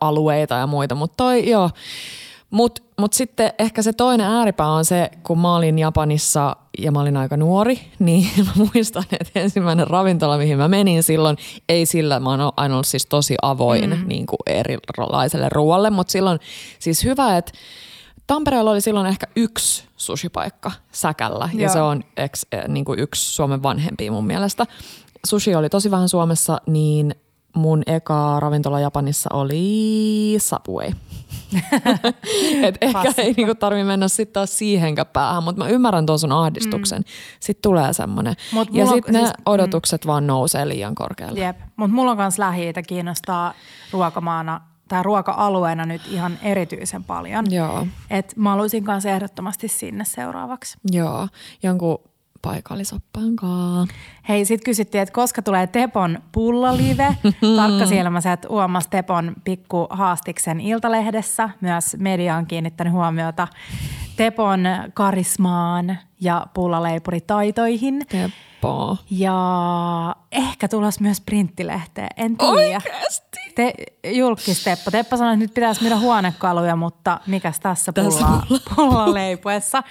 [0.00, 1.70] alueita ja muita, mutta toi joo.
[2.50, 7.00] Mutta mut sitten ehkä se toinen ääripää on se, kun mä olin Japanissa ja mä
[7.00, 11.36] olin aika nuori, niin mä muistan, että ensimmäinen ravintola, mihin mä menin silloin,
[11.68, 14.08] ei sillä, mä oon aina ollut siis tosi avoin mm.
[14.08, 16.38] niin kuin erilaiselle ruoalle, mutta silloin
[16.78, 17.52] siis hyvä, että
[18.26, 21.72] Tampereella oli silloin ehkä yksi sushipaikka Säkällä ja Joo.
[21.72, 24.66] se on eks, eh, niin kuin yksi Suomen vanhempia mun mielestä.
[25.26, 27.14] Sushi oli tosi vähän Suomessa, niin
[27.56, 30.90] mun eka ravintola Japanissa oli Subway.
[32.66, 36.32] Et ehkä ei niinku tarvi mennä sitten taas siihenkään päähän, mutta mä ymmärrän tuon sun
[36.32, 36.98] ahdistuksen.
[36.98, 37.04] Mm.
[37.40, 38.34] Sitten tulee semmoinen.
[38.72, 39.42] Ja sitten ne siis, mm.
[39.46, 40.08] odotukset mm.
[40.08, 41.40] vaan nousee liian korkealle.
[41.40, 43.54] Jep, mutta mulla on myös lähi kiinnostaa
[43.92, 47.44] ruokamaana tai ruoka-alueena nyt ihan erityisen paljon.
[47.50, 47.86] Joo.
[48.10, 50.78] Et mä haluaisin kanssa ehdottomasti sinne seuraavaksi.
[50.92, 51.28] Joo,
[51.62, 51.98] jonkun
[52.42, 53.86] paikallisoppaan kaa.
[54.28, 57.16] Hei, sit kysyttiin, että koska tulee Tepon pullalive.
[57.56, 61.50] Tarkkasilmäiset uomas Tepon pikku haastiksen Iltalehdessä.
[61.60, 63.48] Myös media on kiinnittänyt huomiota
[64.16, 64.60] Tepon
[64.94, 68.06] karismaan ja pullaleipuritaitoihin.
[68.08, 68.96] Teppo.
[69.10, 72.52] Ja ehkä tulos myös printtilehteen, en tiedä.
[72.52, 73.38] Oikeasti?
[73.54, 73.74] Te,
[74.12, 74.90] julkis Teppo.
[74.90, 78.26] Teppo sanoi, että nyt pitäisi myydä huonekaluja, mutta mikäs tässä, tässä
[78.76, 79.82] pullaleipuessa.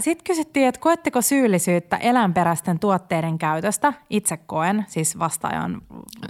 [0.00, 3.92] Sitten kysyttiin, että koetteko syyllisyyttä eläinperäisten tuotteiden käytöstä?
[4.10, 5.82] Itse koen, siis vastaaja on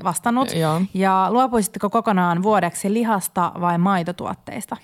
[0.05, 0.55] vastannut.
[0.55, 0.81] Joo.
[0.95, 4.77] Ja luopuisitteko kokonaan vuodeksi lihasta vai maitotuotteista?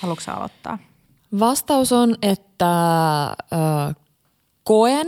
[0.00, 0.78] Haluatko aloittaa?
[1.40, 3.94] Vastaus on, että äh,
[4.64, 5.06] koen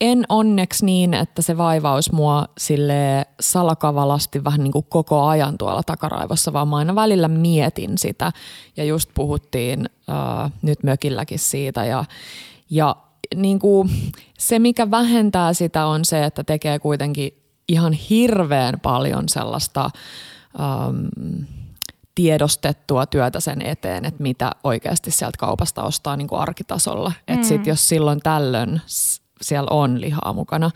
[0.00, 5.82] en onneksi niin, että se vaivaus mua sille salakavalasti vähän niin kuin koko ajan tuolla
[5.82, 8.32] takaraivossa, vaan mä aina välillä mietin sitä.
[8.76, 11.84] Ja just puhuttiin uh, nyt mökilläkin siitä.
[11.84, 12.04] Ja,
[12.70, 12.96] ja
[13.34, 13.90] niin kuin
[14.38, 19.90] se, mikä vähentää sitä on se, että tekee kuitenkin ihan hirveän paljon sellaista
[20.58, 21.46] um,
[22.14, 27.08] tiedostettua työtä sen eteen, että mitä oikeasti sieltä kaupasta ostaa niin kuin arkitasolla.
[27.08, 27.34] Mm.
[27.34, 28.80] Että sit jos silloin tällöin
[29.42, 30.70] siellä on lihaa mukana.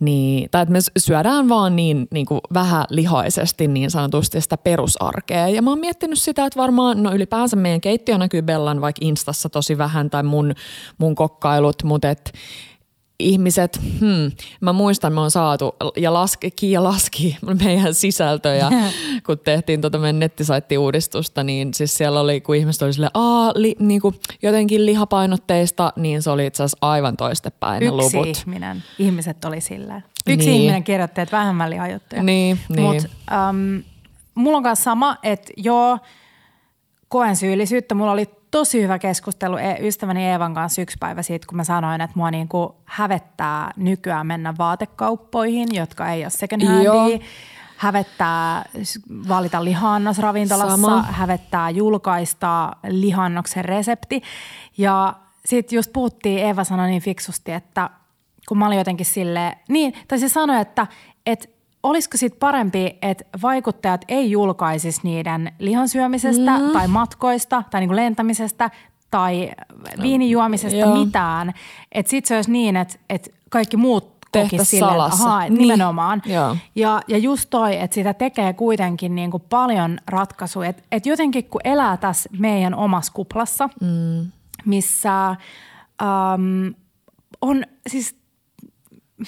[0.00, 5.48] Niin, tai että me syödään vaan niin, niin kuin vähän lihaisesti niin sanotusti sitä perusarkea.
[5.48, 9.48] Ja mä oon miettinyt sitä, että varmaan no ylipäänsä meidän keittiö näkyy Bellan vaikka Instassa
[9.48, 10.54] tosi vähän tai mun,
[10.98, 12.32] mun kokkailut, mutta et,
[13.20, 18.70] ihmiset, hmm, mä muistan, me on saatu ja laski, Kiia laski meidän sisältöjä,
[19.26, 23.76] kun tehtiin tuota meidän nettisaittiuudistusta, niin siis siellä oli, kun ihmiset oli silleen, aa, li,
[23.78, 28.26] niin kuin jotenkin lihapainotteista, niin se oli itse asiassa aivan toistepäin Yksi luvut.
[28.26, 30.02] ihminen, ihmiset oli sillä.
[30.26, 30.62] Yksi niin.
[30.62, 32.22] ihminen kirjoitti, että vähemmän lihajuttuja.
[32.22, 32.82] Niin, niin.
[32.82, 33.04] Mut,
[33.50, 33.82] um,
[34.34, 35.98] mulla on kanssa sama, että joo,
[37.08, 37.94] koen syyllisyyttä.
[37.94, 42.00] Mulla oli tosi hyvä keskustelu e- ystäväni Eevan kanssa yksi päivä siitä, kun mä sanoin,
[42.00, 47.18] että mua niin kuin hävettää nykyään mennä vaatekauppoihin, jotka ei ole second handia.
[47.76, 48.64] Hävettää
[49.28, 51.02] valita lihannos ravintolassa, Sama.
[51.02, 54.22] hävettää julkaista lihannoksen resepti.
[54.78, 57.90] Ja sitten just puhuttiin, Eeva sanoi niin fiksusti, että
[58.48, 60.86] kun mä olin jotenkin sille niin, tai se sanoi, että,
[61.26, 61.48] että
[61.82, 66.72] olisiko sitten parempi, että vaikuttajat ei julkaisisi niiden lihansyömisestä mm.
[66.72, 68.70] tai matkoista tai niinku lentämisestä
[69.10, 69.50] tai
[70.02, 71.52] viinijuomisesta no, mitään.
[71.92, 75.24] Että sitten se olisi niin, että, että kaikki muut kokisivat silleen, salassa.
[75.24, 75.54] Ahaa, niin.
[75.54, 76.22] nimenomaan.
[76.74, 80.68] Ja, ja just toi, että sitä tekee kuitenkin niin kuin paljon ratkaisuja.
[80.68, 84.30] Että et jotenkin kun elää tässä meidän omassa kuplassa, mm.
[84.64, 85.36] missä
[86.02, 86.74] um,
[87.40, 88.19] on siis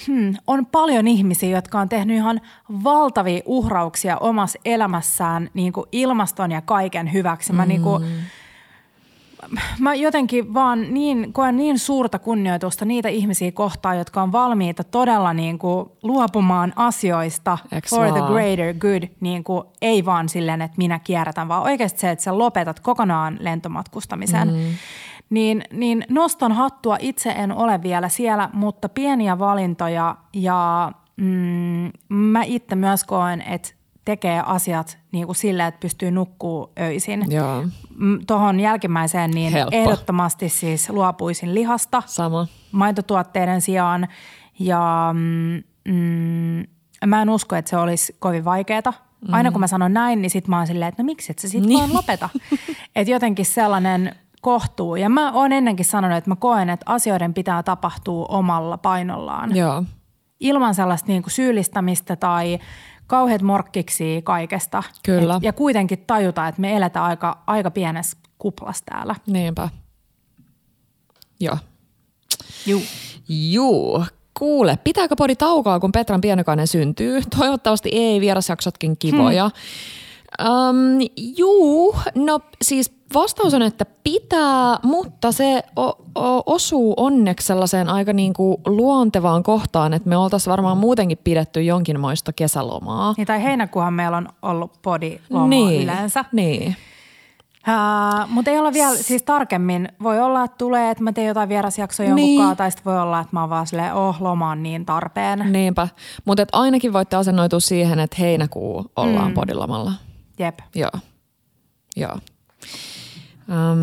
[0.07, 2.41] hmm, on paljon ihmisiä, jotka on tehnyt ihan
[2.83, 7.53] valtavia uhrauksia omassa elämässään niin kuin ilmaston ja kaiken hyväksi.
[7.53, 7.67] Mä, mm.
[7.67, 8.03] niin kuin,
[9.79, 15.33] mä jotenkin vaan niin, koen niin suurta kunnioitusta niitä ihmisiä kohtaan, jotka on valmiita todella
[15.33, 18.13] niin kuin luopumaan asioista Eks for vaan.
[18.13, 19.09] the greater good.
[19.19, 23.37] Niin kuin, ei vaan silleen, että minä kierrätän, vaan oikeasti se, että sä lopetat kokonaan
[23.39, 24.47] lentomatkustamisen.
[24.47, 24.75] Mm
[25.29, 26.97] niin, niin nostan hattua.
[26.99, 33.69] Itse en ole vielä siellä, mutta pieniä valintoja ja mm, mä itse myös koen, että
[34.05, 37.25] tekee asiat niin kuin silleen, että pystyy nukkuu öisin.
[37.29, 37.63] Joo.
[38.27, 39.77] Tuohon jälkimmäiseen niin Helppo.
[39.77, 42.47] ehdottomasti siis luopuisin lihasta Sama.
[42.71, 44.07] maitotuotteiden sijaan.
[44.59, 45.63] Ja mm,
[45.93, 46.63] mm,
[47.05, 48.93] mä en usko, että se olisi kovin vaikeaa.
[49.31, 51.49] Aina kun mä sanon näin, niin sit mä oon silleen, että no miksi et sä
[51.49, 51.79] sit niin.
[51.79, 52.29] vaan lopeta.
[52.95, 54.95] että jotenkin sellainen kohtuu.
[54.95, 59.55] Ja mä oon ennenkin sanonut, että mä koen, että asioiden pitää tapahtua omalla painollaan.
[59.55, 59.83] Joo.
[60.39, 62.59] Ilman sellaista niin kuin syyllistämistä tai
[63.07, 64.83] kauheat morkkiksi kaikesta.
[65.03, 65.35] Kyllä.
[65.35, 69.15] Et, ja kuitenkin tajuta, että me eletään aika, aika pienessä kuplassa täällä.
[69.27, 69.69] Niinpä.
[71.39, 71.57] Joo.
[72.65, 72.81] Juu.
[73.29, 74.05] Juu.
[74.39, 77.21] Kuule, pitääkö podi taukoa, kun Petran pienokainen syntyy?
[77.39, 79.43] Toivottavasti ei, vierasjaksotkin kivoja.
[79.43, 79.53] Hmm.
[80.41, 80.75] Um,
[81.37, 88.13] juu, no siis vastaus on, että pitää, mutta se o- o- osuu onneksi sellaiseen aika
[88.13, 93.13] niinku luontevaan kohtaan, että me oltaisiin varmaan muutenkin pidetty jonkinmoista kesälomaa.
[93.17, 96.25] Niin tai heinäkuuhan meillä on ollut podi niin, yleensä.
[96.31, 96.75] Niin.
[97.67, 99.89] Uh, mutta ei olla vielä siis tarkemmin.
[100.03, 102.45] Voi olla, että tulee, että mä teen jotain vierasjaksoja jonkun Niin.
[102.47, 102.57] niin.
[102.57, 105.39] tai sitten voi olla, että mä oon vaan silleen, oh, loma on niin tarpeen.
[105.51, 105.87] Niinpä.
[106.25, 109.33] Mutta ainakin voitte asennoitua siihen, että heinäkuu ollaan mm.
[109.33, 109.91] podilomalla.
[110.39, 110.59] Jep.
[110.75, 110.91] Joo.
[111.95, 112.17] Joo.
[113.49, 113.77] Um,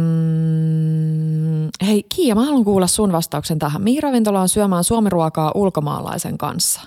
[1.87, 3.83] hei Kiia, mä haluan kuulla sun vastauksen tähän.
[3.83, 6.81] Mihin ravintolaan syömään suomiruokaa ulkomaalaisen kanssa?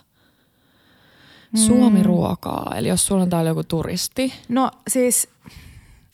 [1.56, 4.34] Suomiruokaa, eli jos sulla on täällä joku turisti.
[4.50, 5.28] No siis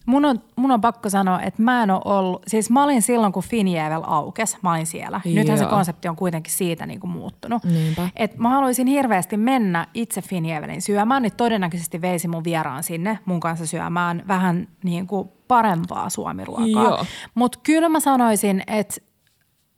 [0.05, 3.33] mun on, mun on pakko sanoa, että mä en ole ollut, siis mä olin silloin
[3.33, 5.21] kun Finjevel aukesi, mä olin siellä.
[5.25, 5.69] Nythän se Joo.
[5.69, 7.63] konsepti on kuitenkin siitä niin kuin muuttunut.
[7.63, 8.09] Niinpä.
[8.15, 13.39] Et mä haluaisin hirveästi mennä itse Finjevelin syömään, nyt todennäköisesti veisi mun vieraan sinne mun
[13.39, 17.05] kanssa syömään vähän niin kuin parempaa suomiruokaa.
[17.35, 18.95] Mutta kyllä mä sanoisin, että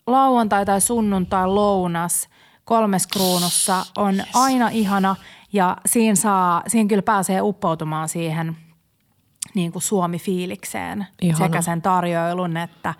[0.07, 2.29] lauantai tai sunnuntai lounas
[2.65, 5.15] kolmes kruunussa on aina ihana
[5.53, 8.57] ja siinä, saa, siinä kyllä pääsee uppoutumaan siihen
[9.53, 11.45] niin kuin Suomi-fiilikseen Ihana.
[11.45, 12.93] sekä sen tarjoilun että,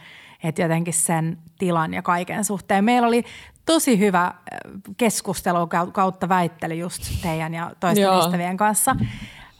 [0.43, 2.84] että jotenkin sen tilan ja kaiken suhteen.
[2.86, 3.24] Meillä oli
[3.65, 4.34] tosi hyvä äh,
[4.97, 8.19] keskustelu kau- kautta väittely just teidän ja toisten Joo.
[8.19, 8.95] ystävien kanssa.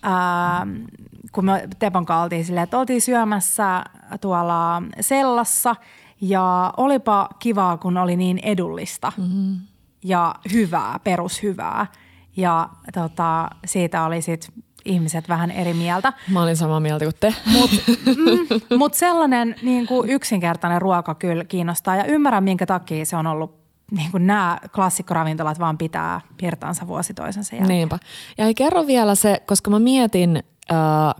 [0.06, 0.84] Ähm,
[1.32, 3.84] kun me Tepon kanssa oltiin silleen, että oltiin syömässä
[4.22, 5.76] tuolla sellassa
[6.22, 9.60] ja olipa kivaa, kun oli niin edullista mm-hmm.
[10.04, 11.88] ja hyvää, perushyvää.
[12.38, 14.54] Ja tota, siitä oli sit
[14.86, 16.14] ihmiset vähän eri mieltä.
[16.32, 17.36] Mä olin samaa mieltä kuin te.
[17.52, 17.76] Mutta
[18.70, 23.28] mm, mut sellainen niin kuin yksinkertainen ruoka kyllä kiinnostaa ja ymmärrän, minkä takia se on
[23.28, 23.61] ollut,
[23.92, 27.78] niin kuin nämä klassikkoravintolat vaan pitää pirtansa vuosi toisensa jälkeen.
[27.78, 28.00] Niinpä.
[28.38, 30.78] Ja ei kerro vielä se, koska mä mietin äh,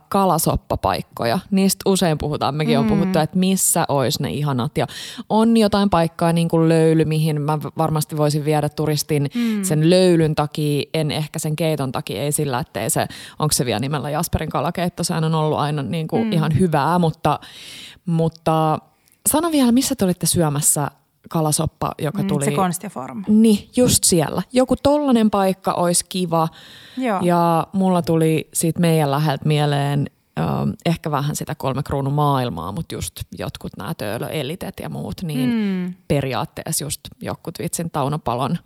[0.10, 1.40] kalasoppapaikkoja.
[1.52, 2.56] Niistä usein puhutaan.
[2.56, 4.78] Mekin on puhuttu, että missä olisi ne ihanat.
[4.78, 4.88] Ja
[5.30, 9.30] on jotain paikkaa niin kuin löyly, mihin mä varmasti voisin viedä turistin
[9.64, 12.22] sen löylyn takia, en ehkä sen keiton takia.
[12.22, 13.08] Ei sillä, että se,
[13.40, 15.04] onko se vielä nimellä Jasperin kalakeitto.
[15.04, 17.40] Sehän on ollut aina niin kuin ihan hyvää, mutta,
[18.06, 18.80] mutta
[19.30, 20.92] sano vielä, missä te olitte syömässä
[21.30, 22.46] kalasoppa, joka Mm, tuli...
[22.46, 23.24] Se konstiform.
[23.28, 24.42] Niin, just siellä.
[24.54, 26.48] Joku tollanen paikka olisi kiva.
[26.98, 27.20] Joo.
[27.22, 30.10] Ja mulla tuli siitä meidän läheltä mieleen
[30.40, 35.50] ähm, ehkä vähän sitä kolme kruunun maailmaa, mutta just jotkut nämä töölöelitet ja muut, niin
[35.50, 35.94] mm.
[36.08, 38.58] periaatteessa just jotkut vitsin taunapalon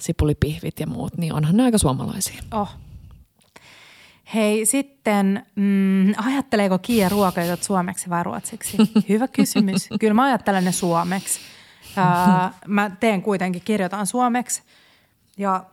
[0.00, 2.42] sipulipihvit ja muut, niin onhan ne aika suomalaisia.
[2.52, 2.68] Oh.
[4.34, 8.76] Hei, sitten mm, ajatteleeko Kiia ruokajutut suomeksi vai ruotsiksi?
[9.08, 9.88] Hyvä kysymys.
[10.00, 11.40] Kyllä mä ajattelen ne suomeksi.
[12.00, 14.62] Ää, mä teen kuitenkin, kirjoitan suomeksi
[15.36, 15.64] ja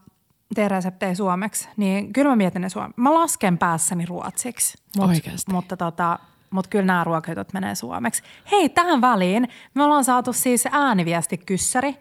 [0.55, 3.01] teen reseptejä suomeksi, niin kyllä mä mietin ne suomeksi.
[3.01, 5.51] Mä lasken päässäni ruotsiksi, mut, Oikeasti?
[5.51, 6.19] mutta tota,
[6.49, 8.23] mutta kyllä nämä ruokajutut menee suomeksi.
[8.51, 11.97] Hei, tähän väliin me ollaan saatu siis ääniviestikyssäri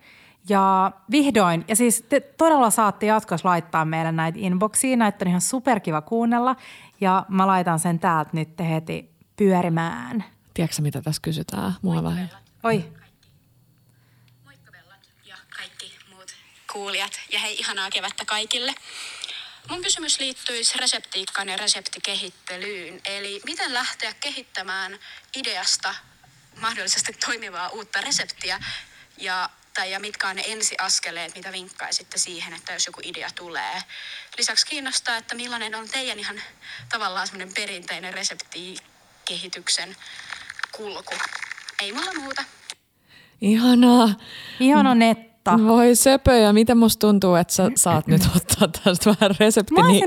[0.49, 5.41] ja vihdoin, ja siis te todella saatte jatkossa laittaa meille näitä inboxiin, näitä on ihan
[5.41, 6.57] superkiva kuunnella
[7.01, 10.25] ja mä laitan sen täältä nyt heti pyörimään.
[10.55, 11.73] Tiedätkö mitä tässä kysytään?
[11.83, 12.29] Mua vähän.
[12.63, 12.85] Oi,
[14.45, 16.35] Moikka Bellat ja kaikki muut
[16.73, 17.21] kuulijat.
[17.33, 18.75] Ja hei, ihanaa kevättä kaikille.
[19.69, 23.01] Mun kysymys liittyisi reseptiikkaan ja reseptikehittelyyn.
[23.05, 24.99] Eli miten lähteä kehittämään
[25.37, 25.95] ideasta
[26.61, 28.61] mahdollisesti toimivaa uutta reseptiä
[29.19, 33.83] ja, tai ja mitkä on ne ensiaskeleet, mitä vinkkaisitte siihen, että jos joku idea tulee.
[34.39, 36.43] Lisäksi kiinnostaa, että millainen on teidän ihan
[36.89, 39.97] tavallaan semmoinen perinteinen reseptikehityksen
[40.73, 41.15] kulku.
[41.83, 42.45] Ei mulla muuta.
[43.41, 44.15] Ihanaa.
[44.61, 45.32] ihana netta.
[45.67, 49.35] Voi söpöjä, miten musta tuntuu, että sä saat nyt ottaa tästä vähän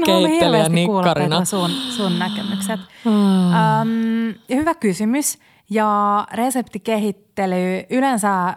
[0.06, 1.46] kuulla nikkarina.
[1.46, 2.80] sun, sun näkemykset.
[3.06, 5.38] Um, hyvä kysymys.
[5.70, 8.56] Ja reseptikehittely yleensä äh,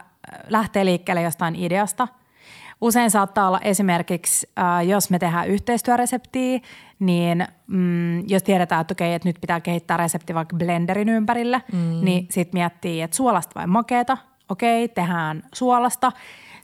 [0.49, 2.09] lähtee liikkeelle jostain ideasta.
[2.81, 6.61] Usein saattaa olla esimerkiksi, äh, jos me tehdään yhteistyöreseptiä,
[6.99, 12.05] niin mm, jos tiedetään, että okei, että nyt pitää kehittää resepti vaikka blenderin ympärille, mm.
[12.05, 14.19] niin sitten miettii, että suolasta vai makeeta.
[14.49, 16.13] Okei, tehdään suolasta.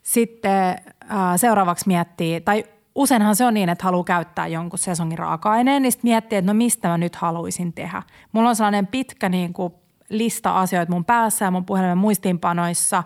[0.04, 0.70] Sitten
[1.12, 5.92] äh, seuraavaksi miettii, tai useinhan se on niin, että haluaa käyttää jonkun sesongin raaka-aineen, niin
[5.92, 8.02] sitten miettii, että no mistä mä nyt haluaisin tehdä.
[8.32, 9.74] Mulla on sellainen pitkä niin kuin
[10.08, 13.02] lista asioita mun päässä ja mun puhelimen muistiinpanoissa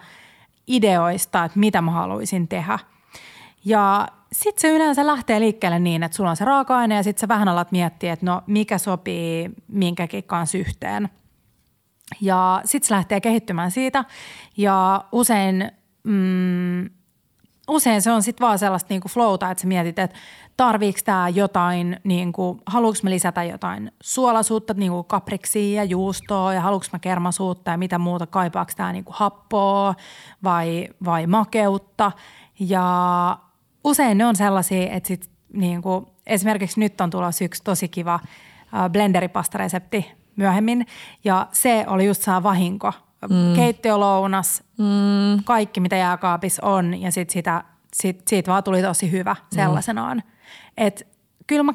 [0.66, 2.78] ideoista, että mitä mä haluaisin tehdä.
[3.64, 7.28] Ja sitten se yleensä lähtee liikkeelle niin, että sulla on se raaka-aine ja sitten sä
[7.28, 11.08] vähän alat miettiä, että no mikä sopii minkäkin kanssa yhteen.
[12.20, 14.04] Ja sitten se lähtee kehittymään siitä
[14.56, 15.70] ja usein,
[16.08, 16.90] mm,
[17.68, 20.18] usein se on sitten vaan sellaista niinku flowta, että sä mietit, että
[20.56, 26.86] tarviiko tämä jotain, niinku, haluanko mä lisätä jotain suolasuutta, niinku kapriksia ja juustoa ja haluanko
[26.92, 29.94] mä kermasuutta ja mitä muuta, kaipaako tämä niinku happoa
[30.44, 32.12] vai, vai makeutta.
[32.60, 33.38] Ja
[33.84, 38.20] usein ne on sellaisia, että sit niinku, esimerkiksi nyt on tulossa yksi tosi kiva
[38.92, 40.86] blenderipastaresepti myöhemmin
[41.24, 42.92] ja se oli just saa vahinko.
[43.22, 43.54] Mm.
[43.56, 45.44] Keittiölounas, mm.
[45.44, 50.16] kaikki mitä jääkaapissa on ja sit sitä, sit, siitä vaan tuli tosi hyvä sellaisenaan.
[50.16, 50.32] Mm.
[50.76, 51.06] Et
[51.46, 51.72] kyllä mä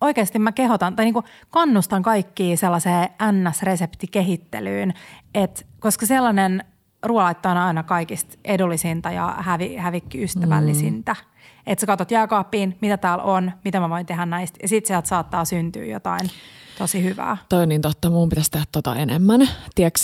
[0.00, 4.94] oikeasti mä kehotan tai niinku kannustan kaikkia sellaiseen NS-reseptikehittelyyn,
[5.34, 6.64] et, koska sellainen
[7.02, 11.12] ruoalaitto on aina kaikista edullisinta ja hävi, hävikkiystävällisintä.
[11.12, 11.30] Mm.
[11.66, 15.08] Että sä katsot jääkaappiin, mitä täällä on, mitä mä voin tehdä näistä ja sitten sieltä
[15.08, 16.30] saattaa syntyä jotain
[16.78, 17.36] tosi hyvää.
[17.48, 19.48] Toi on niin totta, mun pitäisi tehdä tota enemmän.
[19.74, 20.00] Tiedätkö,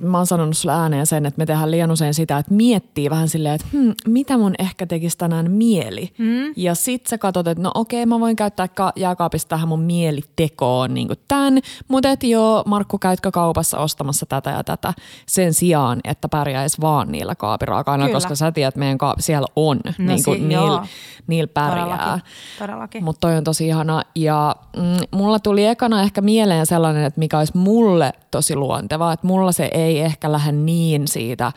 [0.00, 3.28] mä oon sanonut sulle ääneen sen, että me tehdään liian usein sitä, että miettii vähän
[3.28, 6.12] silleen, että hmm, mitä mun ehkä tekisi tänään mieli.
[6.18, 6.52] Mm.
[6.56, 10.94] Ja sit sä katsot, että no okei, mä voin käyttää ka- jääkaapista tähän mun mielitekoon
[10.94, 11.58] niin tämän,
[11.88, 14.94] mutta et joo, Markku, käytkö kaupassa ostamassa tätä ja tätä
[15.26, 19.80] sen sijaan, että pärjäisi vaan niillä kaapiraaka koska sä tiedät, että meidän ka- siellä on,
[19.84, 20.86] no, niin kuin si- niillä
[21.26, 21.86] niil pärjää.
[21.86, 22.22] Todellakin.
[22.58, 23.04] Todellakin.
[23.04, 24.02] Mutta toi on tosi ihana.
[24.14, 29.26] Ja mm, mulla tuli ekana ehkä mieleen sellainen, että mikä olisi mulle tosi luontevaa, että
[29.26, 31.52] mulla se se ei ehkä lähde niin siitä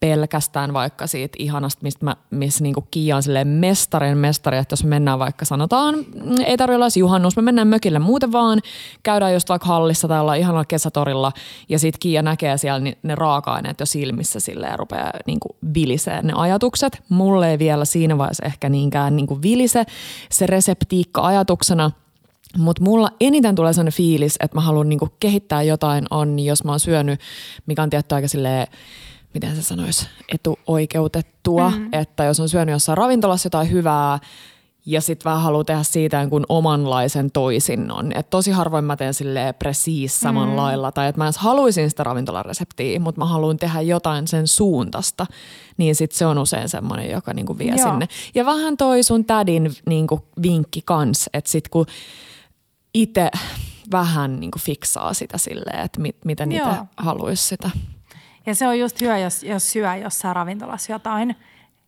[0.00, 4.84] pelkästään vaikka siitä ihanasta, mistä mä, missä niinku Kiia on silleen mestarin mestari, että jos
[4.84, 5.94] me mennään vaikka sanotaan,
[6.46, 8.60] ei tarvitse olla juhannus, me mennään mökille muuten vaan,
[9.02, 11.32] käydään just vaikka hallissa tai ollaan ihanalla kesätorilla
[11.68, 16.32] ja sit Kiia näkee siellä ne raaka-aineet jo silmissä silleen ja rupeaa niinku vilisee ne
[16.36, 17.02] ajatukset.
[17.08, 19.84] Mulle ei vielä siinä vaiheessa ehkä niinkään niinku vilise
[20.30, 21.90] se reseptiikka ajatuksena–
[22.56, 26.70] mutta mulla eniten tulee sellainen fiilis, että mä haluan niinku kehittää jotain on, jos mä
[26.70, 27.20] oon syönyt,
[27.66, 28.66] mikä on tietty aika silleen,
[29.34, 31.88] miten se sanoisi, etuoikeutettua, mm.
[31.92, 34.18] että jos on syönyt jossain ravintolassa jotain hyvää,
[34.86, 38.12] ja sitten vähän haluaa tehdä siitä kuin omanlaisen toisinnon.
[38.14, 40.56] Et tosi harvoin mä teen sille presiis saman mm.
[40.56, 45.26] lailla, tai että mä edes haluaisin sitä ravintolareseptiä, mutta mä haluan tehdä jotain sen suuntasta,
[45.76, 47.90] niin sitten se on usein semmoinen, joka niinku vie Joo.
[47.90, 48.08] sinne.
[48.34, 51.86] Ja vähän toi sun tädin niinku vinkki kans, että sitten kun
[52.94, 53.30] itse
[53.92, 57.70] vähän niin kuin fiksaa sitä silleen, että mit, miten itse haluaisi sitä.
[58.46, 61.36] Ja se on just hyvä, jos, jos syö jossain ravintolassa jotain,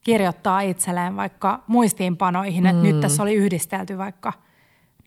[0.04, 2.88] kirjoittaa itselleen vaikka muistiinpanoihin, että mm.
[2.88, 4.32] nyt tässä oli yhdistelty vaikka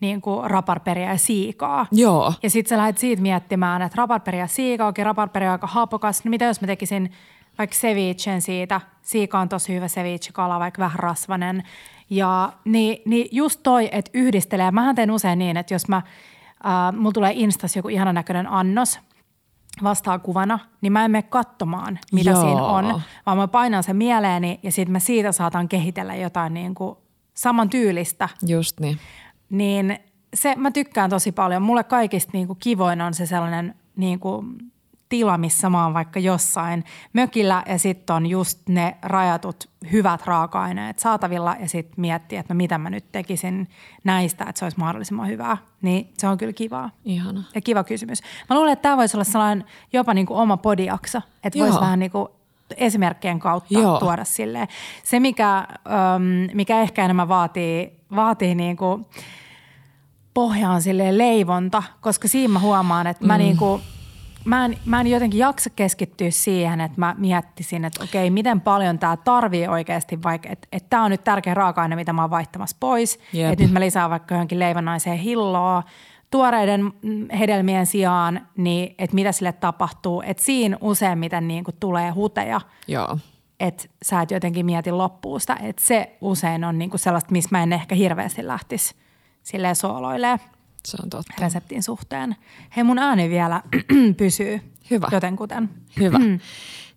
[0.02, 1.86] niin kuin raparperia ja siikaa.
[1.92, 2.34] Joo.
[2.44, 6.26] Ja sitten sä lähdet siitä miettimään, että raparperia ja siika, okei raparperia on aika hapokas,
[6.26, 7.12] no mitä jos mä tekisin
[7.58, 11.64] vaikka cevichen siitä, siika on tosi hyvä ceviche-kala, vaikka vähän rasvanen,
[12.16, 14.72] ja niin, niin just toi, että yhdistelee.
[14.72, 19.00] Mähän teen usein niin, että jos mä, äh, mulla tulee Instas joku ihana näköinen annos,
[19.84, 22.42] vastaa kuvana, niin mä en mene katsomaan, mitä Joo.
[22.42, 26.76] siinä on, vaan mä painan sen mieleeni ja sitten mä siitä saatan kehitellä jotain niin
[26.76, 26.98] kuin
[27.34, 28.30] saman tyylistä.
[28.48, 29.00] Just niin.
[29.50, 29.98] Niin
[30.34, 31.62] se, mä tykkään tosi paljon.
[31.62, 34.58] Mulle kaikista niin kuin kivoin on se sellainen niin kuin
[35.14, 36.84] tila, missä mä oon vaikka jossain
[37.14, 42.58] mökillä ja sitten on just ne rajatut hyvät raaka-aineet saatavilla ja sitten miettiä, että no
[42.58, 43.70] mitä mä nyt tekisin
[44.04, 45.58] näistä, että se olisi mahdollisimman hyvää.
[45.82, 46.90] Niin se on kyllä kivaa.
[47.06, 47.44] Ihana.
[47.56, 48.22] Ja kiva kysymys.
[48.50, 52.00] Mä luulen, että tämä voisi olla sellainen jopa niin kuin oma podiakso, että voisi vähän
[52.00, 52.28] niin kuin
[52.78, 54.00] esimerkkien kautta Joo.
[54.00, 54.68] tuoda silleen.
[55.04, 55.68] Se, mikä,
[56.54, 59.06] mikä ehkä enemmän vaatii, vaatii niin kuin
[60.34, 63.44] pohjaan silleen leivonta, koska siinä mä huomaan, että mä mm.
[63.44, 63.82] niin kuin–
[64.46, 69.00] mä en, mä en jotenkin jaksa keskittyä siihen, että mä miettisin, että okei, miten paljon
[69.00, 72.78] tämä tarvii oikeasti, vaikka että et tämä on nyt tärkeä raaka-aine, mitä mä oon vaihtamassa
[72.80, 73.20] pois.
[73.52, 75.84] Että nyt mä lisään vaikka johonkin leivonnaiseen hilloa
[76.32, 76.94] tuoreiden
[77.40, 80.24] hedelmien sijaan, niin että mitä sille tapahtuu.
[80.26, 82.62] Että siinä useimmiten niin kuin tulee huteja.
[82.88, 83.18] Joo.
[83.60, 85.58] Että sä et jotenkin mieti loppuun sitä.
[85.62, 88.96] Että se usein on niin kuin sellaista, missä mä en ehkä hirveästi lähtisi
[89.44, 90.40] silleen sooloilee.
[90.88, 91.34] Se on totta.
[91.40, 92.36] Reseptin suhteen.
[92.76, 93.62] Hei, mun ääni vielä
[94.18, 94.62] pysyy.
[94.92, 95.08] Hyvä.
[95.12, 95.70] Jotenkuten.
[96.00, 96.18] Hyvä.
[96.18, 96.40] Mm.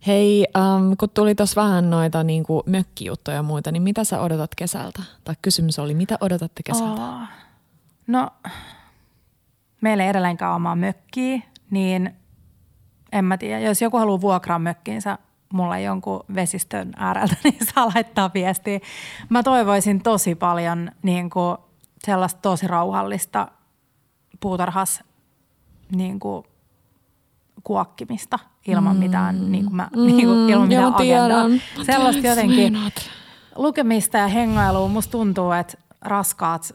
[0.07, 4.21] Hei, um, kun tuli tuossa vähän noita niin kuin mökkijuttuja ja muita, niin mitä sä
[4.21, 5.03] odotat kesältä?
[5.25, 7.03] Tai kysymys oli, mitä odotatte kesältä?
[7.03, 7.23] Oh.
[8.07, 8.31] No,
[9.81, 12.17] meillä ei edelleenkään omaa mökkiä, niin
[13.13, 13.61] en mä tiedä.
[13.61, 15.19] Jos joku haluaa vuokraa mökkiinsä
[15.53, 18.81] mulle jonkun vesistön ääreltä, niin saa laittaa viestiä.
[19.29, 21.57] Mä toivoisin tosi paljon niin kuin
[22.05, 23.49] sellaista tosi rauhallista
[24.41, 25.05] puutarhas
[25.97, 26.45] niin kuin
[27.65, 31.47] kuokkimista ilman mitään, niin kuin mä, niin kuin, ilman mitään agendaa.
[31.87, 32.79] Sellaista jotenkin
[33.57, 34.89] lukemista ja hengailua.
[34.89, 36.75] Musta tuntuu, että raskaat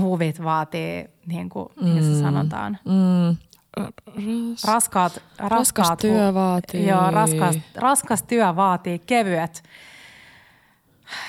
[0.00, 2.02] huvit vaatii, niin kuin mm.
[2.02, 2.78] se sanotaan.
[2.84, 3.36] Mm.
[3.76, 6.86] Ras, raskaat, raskaat, raskas työ vaatii.
[6.86, 9.62] Joo, raskas, raskas työ vaatii kevyet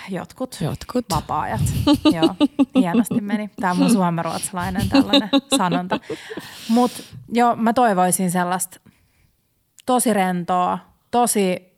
[0.09, 1.05] jotkut, jotkut.
[1.09, 1.61] vapaa-ajat.
[2.15, 2.35] joo,
[2.75, 3.49] hienosti meni.
[3.59, 5.99] Tämä on mun suomenruotsalainen tällainen sanonta.
[6.69, 7.03] Mutta
[7.33, 8.79] joo, mä toivoisin sellaista
[9.85, 10.79] tosi rentoa,
[11.11, 11.70] tosi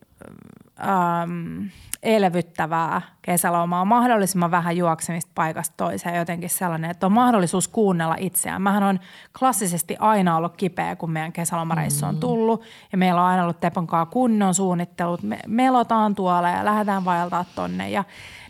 [0.80, 1.68] ähm,
[2.04, 8.62] elvyttävää kesälomaa, mahdollisimman vähän juoksemista paikasta toiseen, jotenkin sellainen, että on mahdollisuus kuunnella itseään.
[8.62, 9.00] Mähän on
[9.40, 12.20] klassisesti aina ollut kipeä, kun meidän kesälomareissu on mm.
[12.20, 15.24] tullut ja meillä on aina ollut Teponkaa kunnon suunnittelut.
[15.24, 18.04] Me melotaan tuolla ja lähdetään vaeltaa tonne ja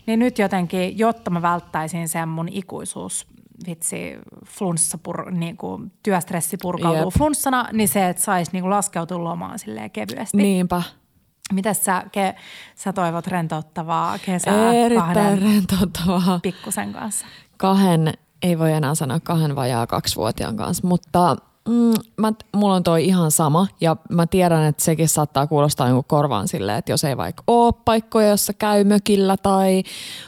[0.06, 3.26] niin nyt jotenkin, jotta mä välttäisin sen mun ikuisuus
[3.66, 7.18] vitsi flunssa, pur, niin kuin työstressi purkautuu Jep.
[7.18, 10.36] flunssana, niin se, että saisi niin laskeutua lomaan silleen kevyesti.
[10.36, 10.82] Niinpä.
[11.52, 12.34] Mitäs sä, ke,
[12.74, 16.40] sä toivot rentouttavaa kesää Erittäin kahden rentouttavaa.
[16.42, 17.26] pikkusen kanssa?
[17.56, 21.36] Kahden, ei voi enää sanoa kahden vajaa kaksivuotiaan kanssa, mutta
[21.68, 26.04] mm, mä, mulla on toi ihan sama ja mä tiedän, että sekin saattaa kuulostaa niin
[26.06, 29.82] korvaan silleen, että jos ei vaikka ole paikkoja, jossa käy mökillä tai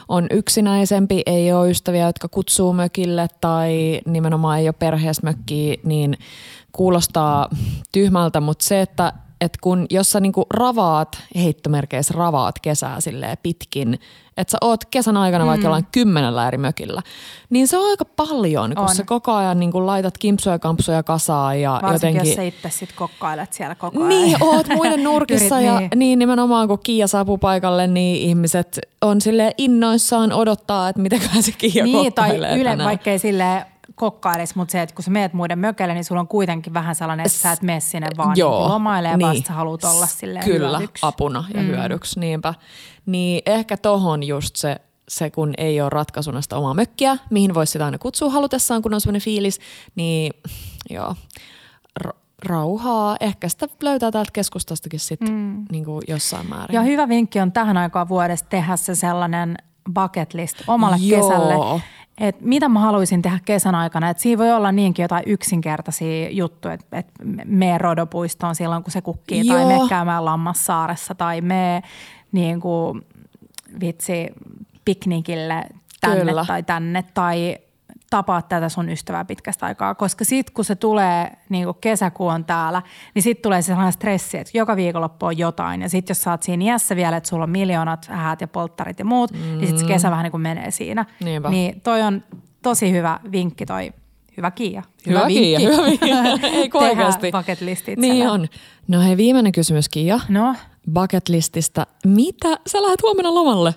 [0.07, 6.17] on yksinäisempi, ei ole ystäviä, jotka kutsuu mökille tai nimenomaan ei ole perheessä mökkiä, niin
[6.71, 7.49] kuulostaa
[7.91, 13.99] tyhmältä, mutta se, että että kun jos sä niinku ravaat, heittomerkeissä ravaat kesää silleen pitkin,
[14.37, 15.47] että sä oot kesän aikana mm.
[15.47, 17.01] vaikka jollain kymmenellä eri mökillä,
[17.49, 18.95] niin se on aika paljon, kun on.
[18.95, 21.61] sä koko ajan niinku laitat kimpsuja ja kampsuja kasaan.
[21.61, 22.29] Ja Varsinkin jotenkin...
[22.29, 24.09] jos sä itse sit kokkailet siellä koko ajan.
[24.09, 25.89] Niin, oot muiden nurkissa ja niin.
[25.95, 31.51] niin nimenomaan kun Kiia saapuu paikalle, niin ihmiset on sille innoissaan odottaa, että mitenköhän se
[31.51, 33.19] Kiia niin, tai yle, vaikkei
[33.97, 36.95] silleen kokkailis, mutta se, että kun sä meet muiden mökelle, niin sulla on kuitenkin vähän
[36.95, 39.25] sellainen, että sä et mene sinne vaan Joo, niin lomailemaan, niin.
[39.25, 41.05] vaan sä haluat olla silleen Kyllä, hyödyksi.
[41.05, 41.67] apuna ja mm.
[41.67, 42.53] hyödyksi, niinpä.
[43.05, 44.77] Niin ehkä tohon just se,
[45.07, 48.93] se kun ei ole ratkaisuna sitä omaa mökkiä, mihin voisi sitä aina kutsua halutessaan, kun
[48.93, 49.59] on sellainen fiilis,
[49.95, 50.33] niin
[50.89, 51.15] joo,
[52.45, 53.17] rauhaa.
[53.19, 55.65] Ehkä sitä löytää täältä keskustastakin sitten mm.
[55.71, 56.75] niin jossain määrin.
[56.75, 59.57] Ja hyvä vinkki on tähän aikaan vuodesta tehdä se sellainen
[59.93, 61.21] bucket list omalle Joo.
[61.21, 61.81] kesälle
[62.17, 64.09] että mitä mä haluaisin tehdä kesän aikana.
[64.09, 67.13] Että siinä voi olla niinkin jotain yksinkertaisia juttuja, että, että
[67.45, 69.57] me rodopuistoon silloin, kun se kukkii, Joo.
[69.57, 71.83] tai me käymään Lammassaaressa, tai me
[72.31, 73.01] niin kuin,
[73.79, 74.27] vitsi
[74.85, 75.63] piknikille
[76.01, 76.45] tänne Kyllä.
[76.45, 77.57] tai tänne, tai
[78.09, 82.45] tapaat tätä sun ystävää pitkästä aikaa, koska sitten kun se tulee niin kuin kesäkuu on
[82.45, 82.81] täällä,
[83.15, 85.81] niin sitten tulee se sellainen stressi, että joka viikonloppu on jotain.
[85.81, 88.99] Ja sitten jos sä oot siinä iässä vielä, että sulla on miljoonat häät ja polttarit
[88.99, 89.39] ja muut, mm.
[89.39, 91.05] niin sitten se kesä vähän niin kuin menee siinä.
[91.23, 91.49] Niinpä.
[91.49, 92.23] Niin toi on
[92.61, 93.91] tosi hyvä vinkki toi
[94.37, 94.83] Hyvä Kiia.
[95.07, 96.49] Hyvä, hyvä Kiia, hyvä Kiia.
[96.51, 97.31] Ei oikeasti.
[97.31, 97.99] bucket listit.
[97.99, 98.47] Niin on.
[98.87, 100.19] No hei, viimeinen kysymys Kiia.
[100.29, 100.55] No?
[100.93, 101.87] Bucket lististä.
[102.05, 103.73] Mitä sä lähdet huomenna lomalle?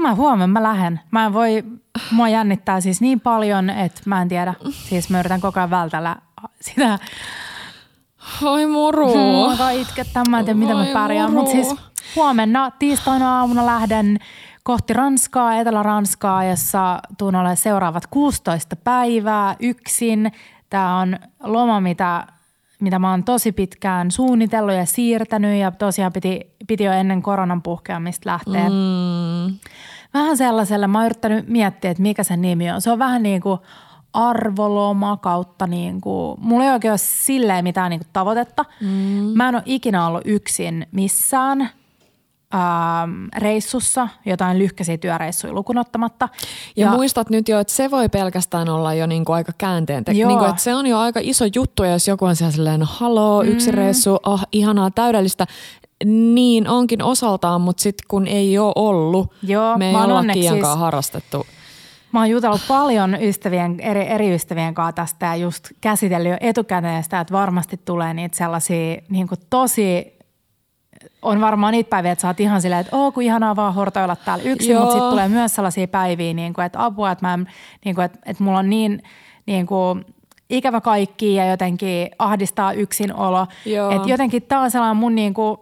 [0.00, 1.00] Mä huomenna mä lähden.
[1.10, 1.64] Mä en voi,
[2.10, 4.54] mua jännittää siis niin paljon, että mä en tiedä.
[4.70, 6.16] Siis mä yritän koko ajan vältellä
[6.60, 6.98] sitä.
[8.42, 9.14] Oi muru.
[9.58, 11.32] Mä itkettää, mä en tiedä mitä mä pärjään.
[11.32, 11.74] Mutta siis
[12.16, 14.18] huomenna tiistaina aamuna lähden
[14.62, 20.32] kohti Ranskaa, Etelä-Ranskaa, jossa tuun olemaan seuraavat 16 päivää yksin.
[20.70, 22.26] Tämä on loma, mitä,
[22.80, 27.62] mitä mä oon tosi pitkään suunnitellut ja siirtänyt ja tosiaan piti, piti jo ennen koronan
[27.62, 28.68] puhkeamista lähteä.
[28.68, 29.58] Mm
[30.14, 32.80] vähän sellaisella, mä oon yrittänyt miettiä, että mikä sen nimi on.
[32.80, 33.60] Se on vähän niin kuin
[34.12, 38.64] arvoloma kautta, niin kuin, mulla ei oikein ole silleen mitään niin kuin tavoitetta.
[38.80, 38.88] Mm.
[39.34, 41.70] Mä en ole ikinä ollut yksin missään
[42.54, 46.28] ähm, reissussa, jotain lyhkäisiä työreissuja lukunottamatta.
[46.76, 50.04] Ja, ja muistat nyt jo, että se voi pelkästään olla jo niin kuin aika käänteen
[50.06, 52.86] niin kuin, että se on jo aika iso juttu, jos joku on siellä silleen, no
[52.90, 53.76] haloo, yksi mm.
[53.76, 55.46] reissu, oh, ihanaa, täydellistä.
[56.04, 61.46] Niin onkin osaltaan, mutta sitten kun ei ole ollut, Joo, me ei olla siis, harrastettu.
[62.12, 67.02] Mä oon jutellut paljon ystävien, eri, eri ystävien kanssa tästä ja just käsitellyt jo etukäteen
[67.02, 70.20] sitä, että varmasti tulee niitä sellaisia niin tosi
[71.22, 74.16] on varmaan niitä päiviä, että sä oot ihan silleen, että oo kun ihanaa vaan hortoilla
[74.16, 77.38] täällä yksin, mutta sitten tulee myös sellaisia päiviä, niin kuin, että apua, että, mä,
[77.84, 79.02] niin kuin, että, että mulla on niin,
[79.46, 80.04] niin kuin,
[80.50, 83.46] ikävä kaikki ja jotenkin ahdistaa yksinolo.
[83.96, 85.58] Että jotenkin tää on sellainen mun niin kuin,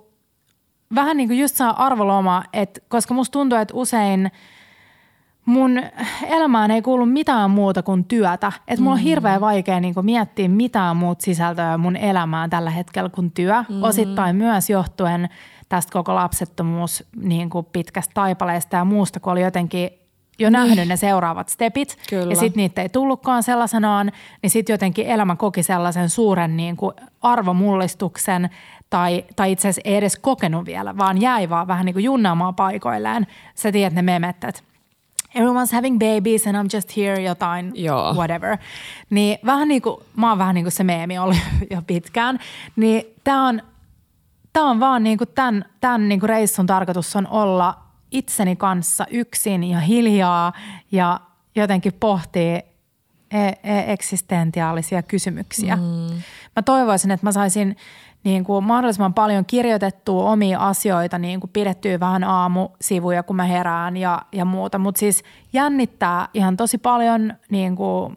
[0.95, 4.30] vähän niin kuin just saa arvoloma, että koska musta tuntuu, että usein
[5.45, 5.82] mun
[6.26, 8.53] elämään ei kuulu mitään muuta kuin työtä.
[8.68, 9.05] Että mulla on mm.
[9.05, 13.64] hirveän vaikea niin kuin miettiä mitään muut sisältöä mun elämään tällä hetkellä kuin työ.
[13.68, 13.82] Mm.
[13.82, 15.28] Osittain myös johtuen
[15.68, 19.91] tästä koko lapsettomuus niin kuin pitkästä taipaleesta ja muusta, kun oli jotenkin
[20.39, 22.32] jo nähnyt ne seuraavat stepit Kyllä.
[22.32, 24.12] ja sitten niitä ei tullutkaan sellaisenaan,
[24.43, 28.51] niin sitten jotenkin elämä koki sellaisen suuren niin kuin arvomullistuksen
[28.91, 32.55] tai, tai itse asiassa ei edes kokenut vielä, vaan jäi vaan vähän niin kuin junnaamaan
[32.55, 33.26] paikoilleen.
[33.55, 34.62] Sä tiedät ne memet, että
[35.34, 38.14] everyone's having babies and I'm just here jotain, Joo.
[38.14, 38.59] whatever.
[39.11, 41.36] Niin vähän niin kuin, mä oon vähän niin kuin se meemi ollut
[41.70, 42.39] jo pitkään,
[42.76, 43.62] niin tää on,
[44.53, 47.78] tää on vaan niin kuin tämän, tämän niin kuin reissun tarkoitus on olla
[48.11, 50.53] itseni kanssa yksin ja hiljaa
[50.93, 51.20] ja
[51.57, 52.55] jotenkin pohtii
[53.30, 55.76] e- e- eksistentiaalisia kysymyksiä.
[55.76, 56.22] Mm.
[56.57, 57.76] Mä toivoisin, että mä saisin
[58.24, 63.96] niin kuin mahdollisimman paljon kirjoitettua omia asioita, niin kuin pidettyä vähän aamusivuja, kun mä herään
[63.96, 64.78] ja, ja muuta.
[64.78, 68.16] Mutta siis jännittää ihan tosi paljon niin kuin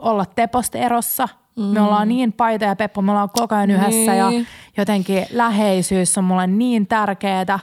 [0.00, 1.28] olla Teposta erossa.
[1.56, 1.62] Mm.
[1.62, 4.46] Me ollaan niin Paita ja Peppo, me ollaan koko ajan yhdessä ja Niin.
[4.76, 7.58] jotenkin läheisyys on mulle niin tärkeää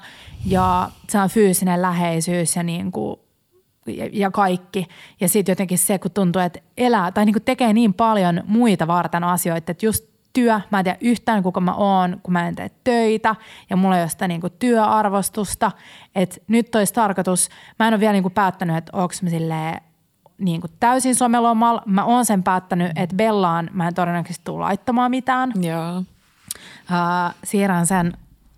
[0.46, 3.20] ja se on fyysinen läheisyys ja niin kuin
[3.86, 4.88] ja, ja kaikki.
[5.22, 8.88] Ja sitten jotenkin se, kun tuntuu, että elää tai niin kuin tekee niin paljon muita
[8.88, 12.56] varten asioita, että just työ, mä en tiedä yhtään kuka mä oon, kun mä en
[12.56, 13.36] tee töitä
[13.70, 15.72] ja mulla ei ole sitä niin kuin työarvostusta.
[16.16, 17.50] Että nyt olisi tarkoitus,
[17.80, 19.82] mä en ole vielä niin kuin päättänyt, että onko mä silleen
[20.38, 21.84] niin kuin täysin somelomalla.
[21.86, 25.52] Mä oon sen päättänyt, että Bellaan mä en todennäköisesti tule laittamaan mitään.
[25.62, 25.98] Joo.
[26.00, 28.14] Uh, siirrän sen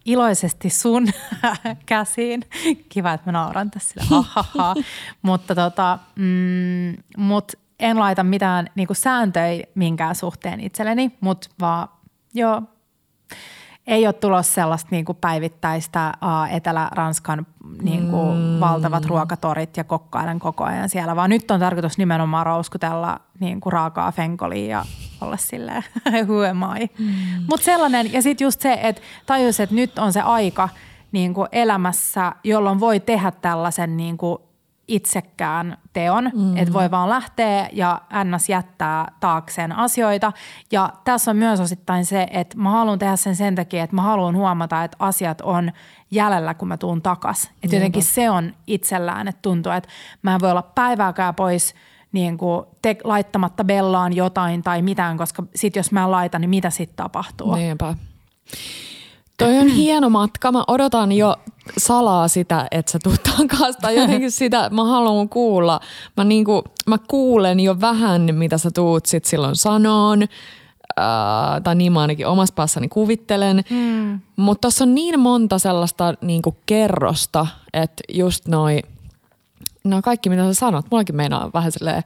[0.06, 1.08] iloisesti sun
[1.86, 2.44] käsiin.
[2.90, 4.76] Kiva, että mä nauran tässä sille, ha, ha, ha.
[5.22, 7.52] mutta tota, mm, mut
[7.82, 11.88] en laita mitään niinku sääntöjä minkään suhteen itselleni, mutta vaan
[12.34, 12.62] joo,
[13.88, 17.46] ei ole tulossa sellaista niinku päivittäistä uh, Etelä-Ranskan
[17.82, 18.60] niinku mm.
[18.60, 24.12] valtavat ruokatorit ja kokkailen koko ajan siellä, vaan nyt on tarkoitus nimenomaan rouskutella niinku raakaa
[24.12, 24.86] fenkolia ja
[25.22, 25.84] olla silleen,
[26.28, 26.90] who am I?
[27.00, 27.14] Mm.
[27.50, 30.70] Mutta sellainen, ja sitten just se, että tajus, että nyt on se aika
[31.12, 34.51] niinku elämässä, jolloin voi tehdä tällaisen niinku
[34.88, 36.58] itsekään teon, mm.
[36.58, 38.50] että voi vaan lähteä ja ns.
[38.50, 40.32] jättää taakseen asioita.
[40.72, 44.02] Ja tässä on myös osittain se, että mä haluan tehdä sen sen takia, että mä
[44.02, 45.72] haluan huomata, että asiat on
[46.12, 47.52] jäljellä, kun mä tuun takas.
[47.64, 49.90] Että jotenkin se on itsellään, että tuntuu, että
[50.22, 51.76] mä en voi olla päivääkään pois
[52.12, 56.50] niin kuin te, laittamatta bellaan jotain tai mitään, koska sit jos mä en laita, niin
[56.50, 57.56] mitä sitten tapahtuu?
[57.56, 57.96] Niinpä.
[59.46, 60.52] Toi on hieno matka.
[60.52, 61.36] Mä odotan jo
[61.78, 63.82] salaa sitä, että sä tuut takaisin.
[63.82, 65.80] Tai jotenkin sitä, mä haluan kuulla.
[66.18, 70.24] Mä, niinku, mä kuulen jo vähän, mitä sä tuut sit silloin sanoon.
[70.98, 73.64] Ää, tai niin mä ainakin omassa päässäni kuvittelen.
[73.70, 74.20] Mm.
[74.36, 78.80] Mutta tuossa on niin monta sellaista niinku kerrosta, että just noi,
[79.84, 82.04] no kaikki mitä sä sanot, mullakin meinaa vähän silleen,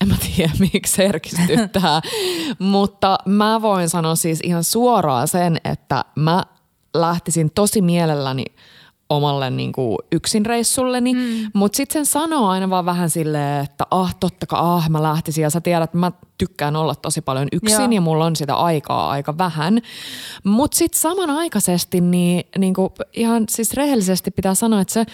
[0.00, 2.00] en mä tiedä miksi herkistyttää,
[2.58, 6.42] mutta mä voin sanoa siis ihan suoraan sen, että mä
[6.94, 8.44] lähtisin tosi mielelläni
[9.10, 11.50] omalle niin kuin yksin reissulleni, mm.
[11.54, 15.42] mutta sitten sen sanoo aina vaan vähän silleen, että ah totta kai, ah mä lähtisin
[15.42, 17.90] ja sä tiedät, että mä tykkään olla tosi paljon yksin Joo.
[17.90, 19.78] ja mulla on sitä aikaa aika vähän.
[20.44, 25.04] Mutta sitten samanaikaisesti niin, niin kuin ihan siis rehellisesti pitää sanoa, että se,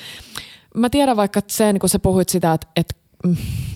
[0.75, 3.00] mä tiedän vaikka sen, kun sä puhuit sitä, että, että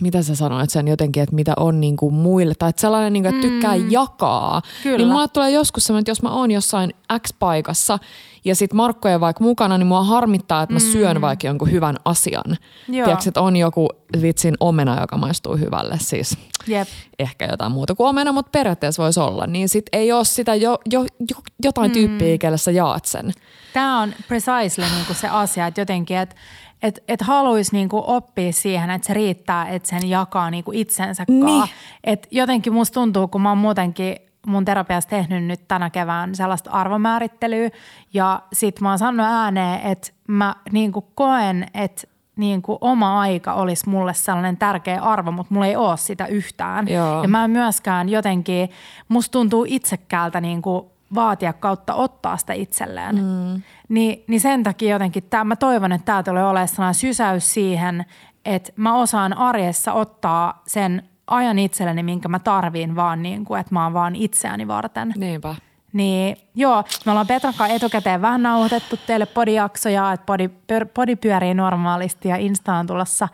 [0.01, 3.23] mitä sä sanoit sen jotenkin, että mitä on niin kuin muille, tai että sellainen, niin
[3.23, 3.91] kuin, että tykkää mm.
[3.91, 4.63] jakaa.
[4.83, 4.97] Kyllä.
[4.97, 7.99] Niin mulle tulee joskus sellainen, että jos mä oon jossain X-paikassa
[8.45, 11.97] ja sit Markko ei vaikka mukana, niin mua harmittaa, että mä syön vaikka jonkun hyvän
[12.05, 12.57] asian.
[12.89, 13.05] Joo.
[13.05, 13.89] Tiedätkö, että on joku
[14.23, 16.89] vitsin omena, joka maistuu hyvälle, siis Jep.
[17.19, 19.47] ehkä jotain muuta kuin omena, mutta periaatteessa voisi olla.
[19.47, 23.33] Niin sit ei ole sitä jo, jo, jo, jotain tyyppiä, kelle sä jaat sen.
[23.73, 26.37] Tämä on precisely niinku se asia, että jotenkin, että
[26.85, 31.47] et, et haluaisi niinku oppia siihen, että se riittää, että sen jakaa niinku itsensä Niin.
[31.47, 31.65] niin.
[32.05, 34.17] Et jotenkin musta tuntuu, kun mä oon muutenkin
[34.47, 37.71] mun terapiassa tehnyt nyt tänä kevään sellaista arvomäärittelyä
[38.15, 42.03] ja sit mä oon sanonut ääneen, että mä niinku koen, että
[42.37, 46.89] niinku oma aika olisi mulle sellainen tärkeä arvo, mutta mulla ei ole sitä yhtään.
[46.89, 47.23] Joo.
[47.23, 48.71] Ja mä en myöskään jotenkin,
[49.09, 53.17] musta tuntuu itsekkäältä niinku vaatia kautta ottaa sitä itselleen.
[53.17, 53.63] Mm.
[53.89, 58.05] Ni, niin sen takia jotenkin tää, mä toivon, että tämä tulee olemaan sellainen sysäys siihen,
[58.45, 63.75] että mä osaan arjessa ottaa sen ajan itselleni, minkä mä tarviin vaan niin kuin, että
[63.75, 65.13] mä oon vaan itseäni varten.
[65.17, 65.55] Niinpä.
[65.93, 71.17] Niin joo, me ollaan Petran kanssa etukäteen vähän nauhoitettu teille podijaksoja, että podi, pyör, podi
[71.17, 73.29] pyörii normaalisti ja Insta on tulossa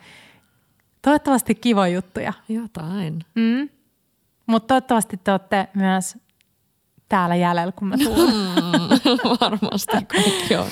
[1.03, 2.33] toivottavasti kiva juttuja.
[2.49, 3.25] Jotain.
[3.35, 3.69] Mm.
[4.47, 6.19] Mutta toivottavasti te olette myös
[7.11, 8.35] täällä jäljellä, kun mä tulen.
[9.41, 10.67] Varmasti kaikki on,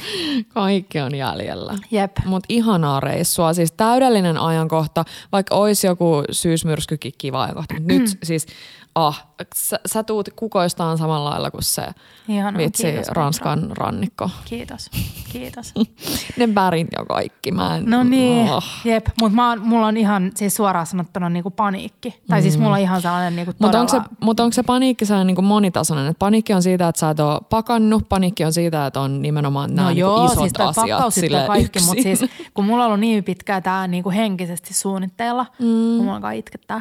[0.49, 1.75] kaikki on jäljellä.
[1.91, 2.17] Jep.
[2.25, 7.75] Mutta ihanaa reissua, siis täydellinen ajankohta, vaikka olisi joku syysmyrskykin kiva ajankohta.
[7.75, 8.47] Mutta nyt siis
[8.95, 11.83] Ah, sä, sä tuut kukoistaan samalla lailla kuin se
[12.29, 13.75] Ihana, vitsi kiitos, Ranskan Petra.
[13.75, 14.31] rannikko.
[14.45, 14.91] Kiitos,
[15.33, 15.75] kiitos.
[16.39, 17.53] Ne värit ja kaikki.
[17.53, 18.65] Mä en, No niin, Oh.
[18.85, 19.07] jep.
[19.21, 22.21] Mutta mulla on ihan siis suoraan sanottuna niinku paniikki.
[22.29, 23.81] Tai siis mulla on ihan sellainen niinku Mutta todella...
[23.81, 26.07] onko, se, mut onko se paniikki sellainen niin monitasoinen?
[26.07, 29.75] Et paniikki on siitä, että sä et ole pakannut, paniikki on siitä, että on nimenomaan
[29.75, 32.21] nämä No niin joo, isot siis asiat silleen kaikki, mutta siis
[32.55, 35.67] kun mulla on ollut niin pitkään tämä niinku henkisesti suunnitteilla, mm.
[35.97, 36.81] kun mulla alkaa itkettää,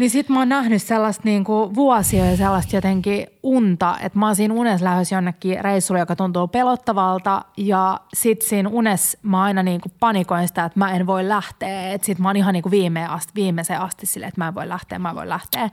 [0.00, 4.36] niin sit mä oon nähnyt sellaista niinku vuosia ja sellaista jotenkin unta, että mä oon
[4.36, 9.88] siinä unessa lähdössä jonnekin reissulle, joka tuntuu pelottavalta ja sit siinä unessa mä aina niinku
[10.00, 13.32] panikoin sitä, että mä en voi lähteä, että sit mä oon ihan niinku viimeiseen asti,
[13.34, 15.70] viimeiseen asti silleen, että mä en voi lähteä, mä en voi lähteä.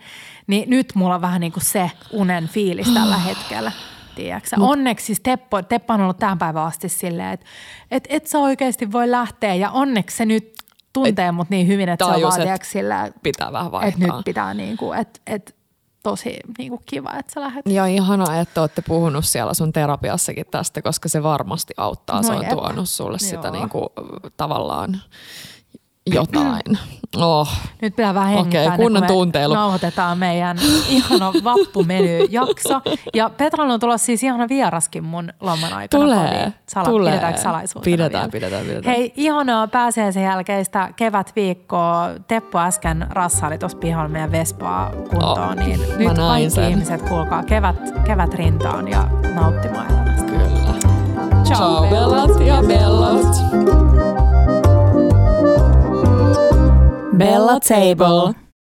[0.47, 3.71] Niin nyt mulla on vähän niinku se unen fiilis tällä hetkellä.
[4.15, 4.49] Tiedätkö?
[4.49, 4.55] sä?
[4.59, 7.45] Onneksi siis Teppo, Teppo on ollut tähän päivään asti silleen, että
[7.91, 10.57] et, et sä oikeasti voi lähteä ja onneksi se nyt
[11.06, 14.06] tuntee mut niin hyvin, että se on tajus, vaan silleen, Pitää vähän vaihtaa.
[14.06, 15.57] että nyt pitää niinku, että et,
[16.03, 17.65] tosi niinku kiva, että sä lähdet.
[17.65, 22.15] Ja ihanaa, että olette puhunut siellä sun terapiassakin tästä, koska se varmasti auttaa.
[22.15, 22.52] No se on jep.
[22.52, 23.30] tuonut sulle Joo.
[23.30, 23.90] sitä niinku,
[24.38, 25.02] tavallaan
[26.13, 26.77] jotain.
[27.17, 27.49] Oh.
[27.81, 29.53] Nyt pitää vähän hengittää, Okei, ennen kunnon kuin me tunteilu.
[29.53, 30.57] nauhoitetaan meidän
[30.89, 32.81] ihana vappumeny-jakso.
[33.15, 36.03] Ja Petralla on tulossa siis ihana vieraskin mun loman aikana.
[36.03, 36.53] Tulee.
[36.67, 37.11] Sala- tulee.
[37.11, 38.95] Pidetäänkö salaisuutena Pidetään, pidetään, pidetään.
[38.95, 42.09] Hei, ihanaa pääsiäisen jälkeistä kevätviikkoa.
[42.27, 45.39] Teppo äsken rassaili tuossa pihalla meidän Vespaa kuntoon.
[45.39, 46.69] Oh, niin nyt kaikki sen.
[46.69, 47.75] ihmiset, kuulkaa, kevät,
[48.05, 50.25] kevät rintaan ja nauttimaan elämästä.
[50.31, 50.73] Kyllä.
[51.43, 52.27] Ciao, Ciao bellat.
[52.27, 54.26] bellat ja bellot.
[57.18, 58.47] Bella Table.